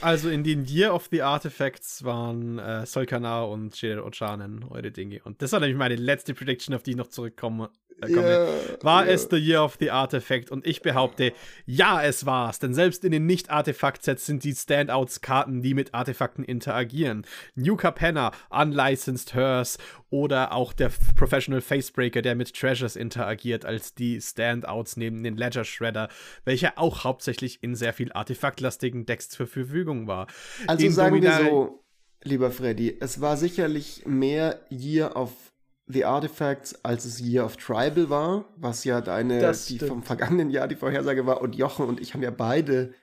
[0.00, 5.20] Also in den Year of the Artifacts waren äh, Solkana und Jedit Ojanen eure Dinge.
[5.24, 7.70] Und das war nämlich meine letzte Prediction, auf die ich noch zurückkomme
[8.08, 8.48] yeah,
[8.82, 9.14] war yeah.
[9.14, 10.50] es The Year of the Artifact?
[10.50, 11.32] Und ich behaupte,
[11.66, 12.58] ja, es war's.
[12.58, 17.26] Denn selbst in den Nicht-Artefakt-Sets sind die Standouts-Karten, die mit Artefakten interagieren.
[17.54, 19.78] New Capenna, Unlicensed Hers
[20.10, 25.64] oder auch der Professional Facebreaker, der mit Treasures interagiert, als die Standouts neben den Ledger
[25.64, 26.08] Shredder,
[26.44, 30.26] welcher auch hauptsächlich in sehr viel artefaktlastigen Decks zur Verfügung war.
[30.66, 31.84] Also in sagen Dominar wir so,
[32.24, 35.51] lieber Freddy, es war sicherlich mehr Year of
[35.86, 39.88] The Artifacts, als es Year of Tribal war, was ja deine, Das die stimmt.
[39.90, 41.40] vom vergangenen Jahr die Vorhersage war.
[41.42, 42.94] Und Jochen und ich haben ja beide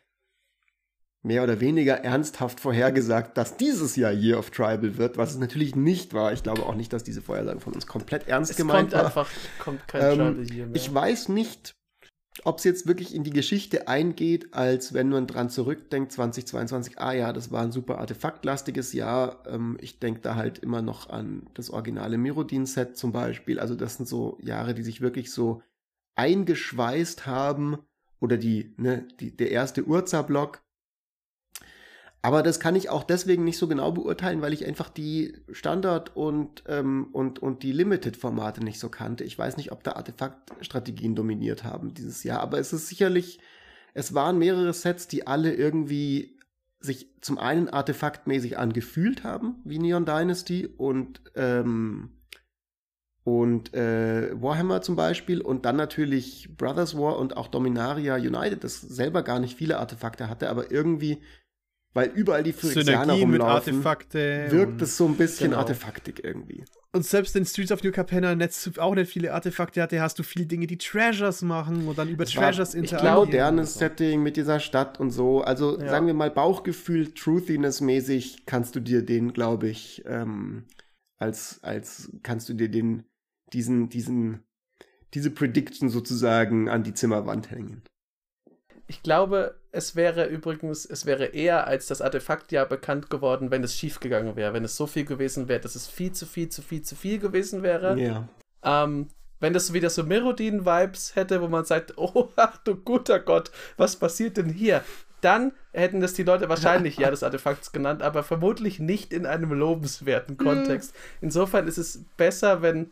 [1.22, 5.76] mehr oder weniger ernsthaft vorhergesagt, dass dieses Jahr Year of Tribal wird, was es natürlich
[5.76, 6.31] nicht war.
[6.31, 9.06] Ich glaube auch nicht, dass diese Vorhersage von uns komplett ernst Es gemeint kommt war.
[9.06, 9.30] einfach,
[9.60, 10.76] kommt kein Ähm, Tribal hier mehr.
[10.77, 11.76] Ich weiß nicht,
[12.45, 17.14] ob es jetzt wirklich in die Geschichte eingeht, als wenn man dran zurückdenkt, 2022, ah
[17.14, 19.44] ja, das war ein super artefaktlastiges Jahr.
[19.48, 23.60] Ähm, ich denke da halt immer noch an das originale Mirodin-Set zum Beispiel.
[23.60, 25.61] Also das sind so Jahre, die sich wirklich so
[26.16, 27.78] eingeschweißt haben.
[28.22, 30.61] Oder die, ne, die, der erste Urza-Block.
[32.22, 36.16] Aber das kann ich auch deswegen nicht so genau beurteilen, weil ich einfach die Standard-
[36.18, 39.24] und, ähm, und, und die Limited-Formate nicht so kannte.
[39.24, 43.40] Ich weiß nicht, ob da Artefaktstrategien dominiert haben dieses Jahr, aber es ist sicherlich,
[43.94, 46.38] es waren mehrere Sets, die alle irgendwie
[46.82, 52.12] sich zum einen artefaktmäßig angefühlt haben, wie Neon Dynasty und, ähm,
[53.24, 58.82] und äh, Warhammer zum Beispiel und dann natürlich Brothers War und auch Dominaria United, das
[58.82, 61.22] selber gar nicht viele Artefakte hatte, aber irgendwie,
[61.94, 64.48] weil überall die Phyrexianer Synergien mit rumlaufen, Artefakte.
[64.52, 65.61] wirkt es so ein bisschen Genau.
[65.61, 66.64] artefaktig irgendwie.
[66.91, 70.24] und selbst in Streets of New Capenna Netz auch nicht viele Artefakte hatte, hast du
[70.24, 73.14] viele Dinge, die Treasures machen und dann über Es war Treasures ich interagieren.
[73.16, 73.80] glaub, modernes und so.
[73.80, 75.41] Setting mit dieser Stadt und so.
[75.41, 75.88] Also Ja.
[75.90, 80.66] sagen wir mal Bauchgefühl, Truthiness-mäßig kannst du dir den, glaube ich, ähm,
[81.18, 83.03] als, als kannst du dir den,
[83.53, 84.44] diesen, diesen,
[85.14, 87.84] diese Prediction sozusagen an die Zimmerwand hängen.
[88.88, 93.76] Ich glaube, es wäre übrigens, es wäre eher als das Artefaktjahr bekannt geworden, wenn es
[93.76, 96.62] schief gegangen wäre, wenn es so viel gewesen wäre, dass es viel zu viel, zu
[96.62, 98.00] viel, zu viel gewesen wäre.
[98.00, 98.28] Ja.
[98.64, 99.08] Ähm,
[99.40, 103.96] wenn das wieder so Merodin-Vibes hätte, wo man sagt, oh, ach du guter Gott, was
[103.96, 104.84] passiert denn hier?
[105.22, 109.52] Dann hätten das die Leute wahrscheinlich ja des Artefakts genannt, aber vermutlich nicht in einem
[109.52, 110.96] lobenswerten Kontext.
[111.22, 112.91] Insofern ist es besser, wenn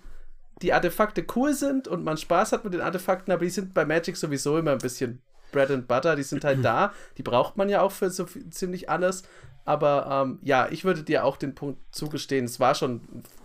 [0.61, 3.85] die Artefakte cool sind und man Spaß hat mit den Artefakten, aber die sind bei
[3.85, 5.21] Magic sowieso immer ein bisschen
[5.57, 8.47] Bread and Butter, die sind halt da, die braucht man ja auch für so viel,
[8.51, 9.23] ziemlich alles.
[9.65, 13.01] Aber ähm, ja, ich würde dir auch den Punkt zugestehen, es war schon,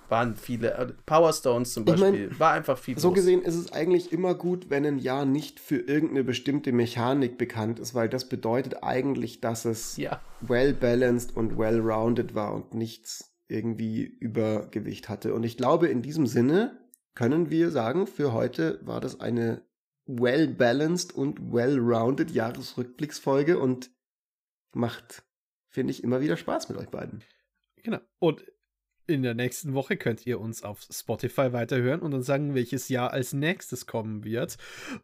[0.09, 3.17] waren viele, äh, Power Stones zum Ich mein, Beispiel, war einfach viel So los.
[3.17, 7.81] gesehen ist es eigentlich immer gut, wenn ein Jahr nicht für irgendeine bestimmte Mechanik bekannt
[7.81, 12.75] ist, weil das bedeutet eigentlich, dass es Ja, well balanced und well rounded war und
[12.75, 15.35] nichts irgendwie Übergewicht hatte.
[15.35, 16.79] Und ich glaube, in diesem Sinne
[17.15, 19.63] können wir sagen, für heute war das eine
[20.21, 23.91] well balanced und well rounded Jahresrückblicksfolge und
[24.75, 25.23] macht,
[25.69, 27.23] finde ich, immer wieder Spaß mit euch beiden.
[27.83, 28.01] Genau.
[28.19, 28.45] Und
[29.07, 33.13] in der nächsten Woche könnt ihr uns auf Spotify weiterhören und dann sagen, welches Jahr
[33.13, 34.57] als nächstes kommen wird.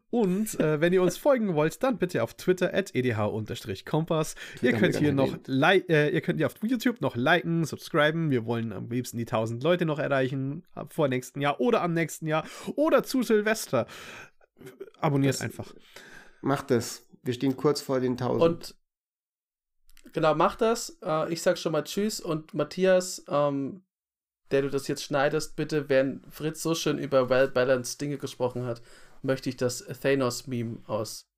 [0.09, 4.35] Und äh, wenn ihr uns folgen wollt, dann bitte auf Twitter at edh-kompass.
[4.61, 8.31] Ihr könnt hier noch äh, ihr könnt hier auf YouTube noch liken, subscriben.
[8.31, 12.27] Wir wollen am liebsten die 1000 Leute noch erreichen vor nächsten Jahr oder am nächsten
[12.27, 12.45] Jahr
[12.75, 13.85] oder zu Silvester.
[14.99, 15.73] Abonniert Das- einfach.
[16.41, 17.05] Macht es.
[17.23, 18.41] Wir stehen kurz vor den 1000.
[18.43, 18.75] und
[20.13, 20.97] genau, mach das.
[21.03, 23.83] Äh, ich sag schon mal Tschüss und Matthias, ähm,
[24.51, 28.81] der du das jetzt schneidest, bitte, während Fritz so schön über well-balanced Dinge gesprochen hat,
[29.21, 31.29] möchte ich das Thanos-Meme aus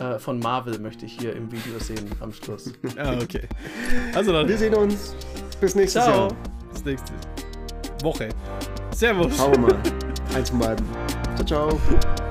[0.00, 2.72] äh, von Marvel möchte ich hier im Video sehen am Schluss.
[2.96, 3.48] Ja, okay.
[4.12, 5.14] Also dann wir sehen uns.
[5.60, 6.28] Bis nächstes Ciao.
[6.28, 6.36] Jahr.
[6.72, 7.12] bis nächste
[8.02, 8.28] Woche.
[8.92, 9.36] Servus.
[9.36, 9.82] Schauen wir mal.
[10.34, 10.84] Eins von beiden.
[11.36, 12.23] Ciao, ciao.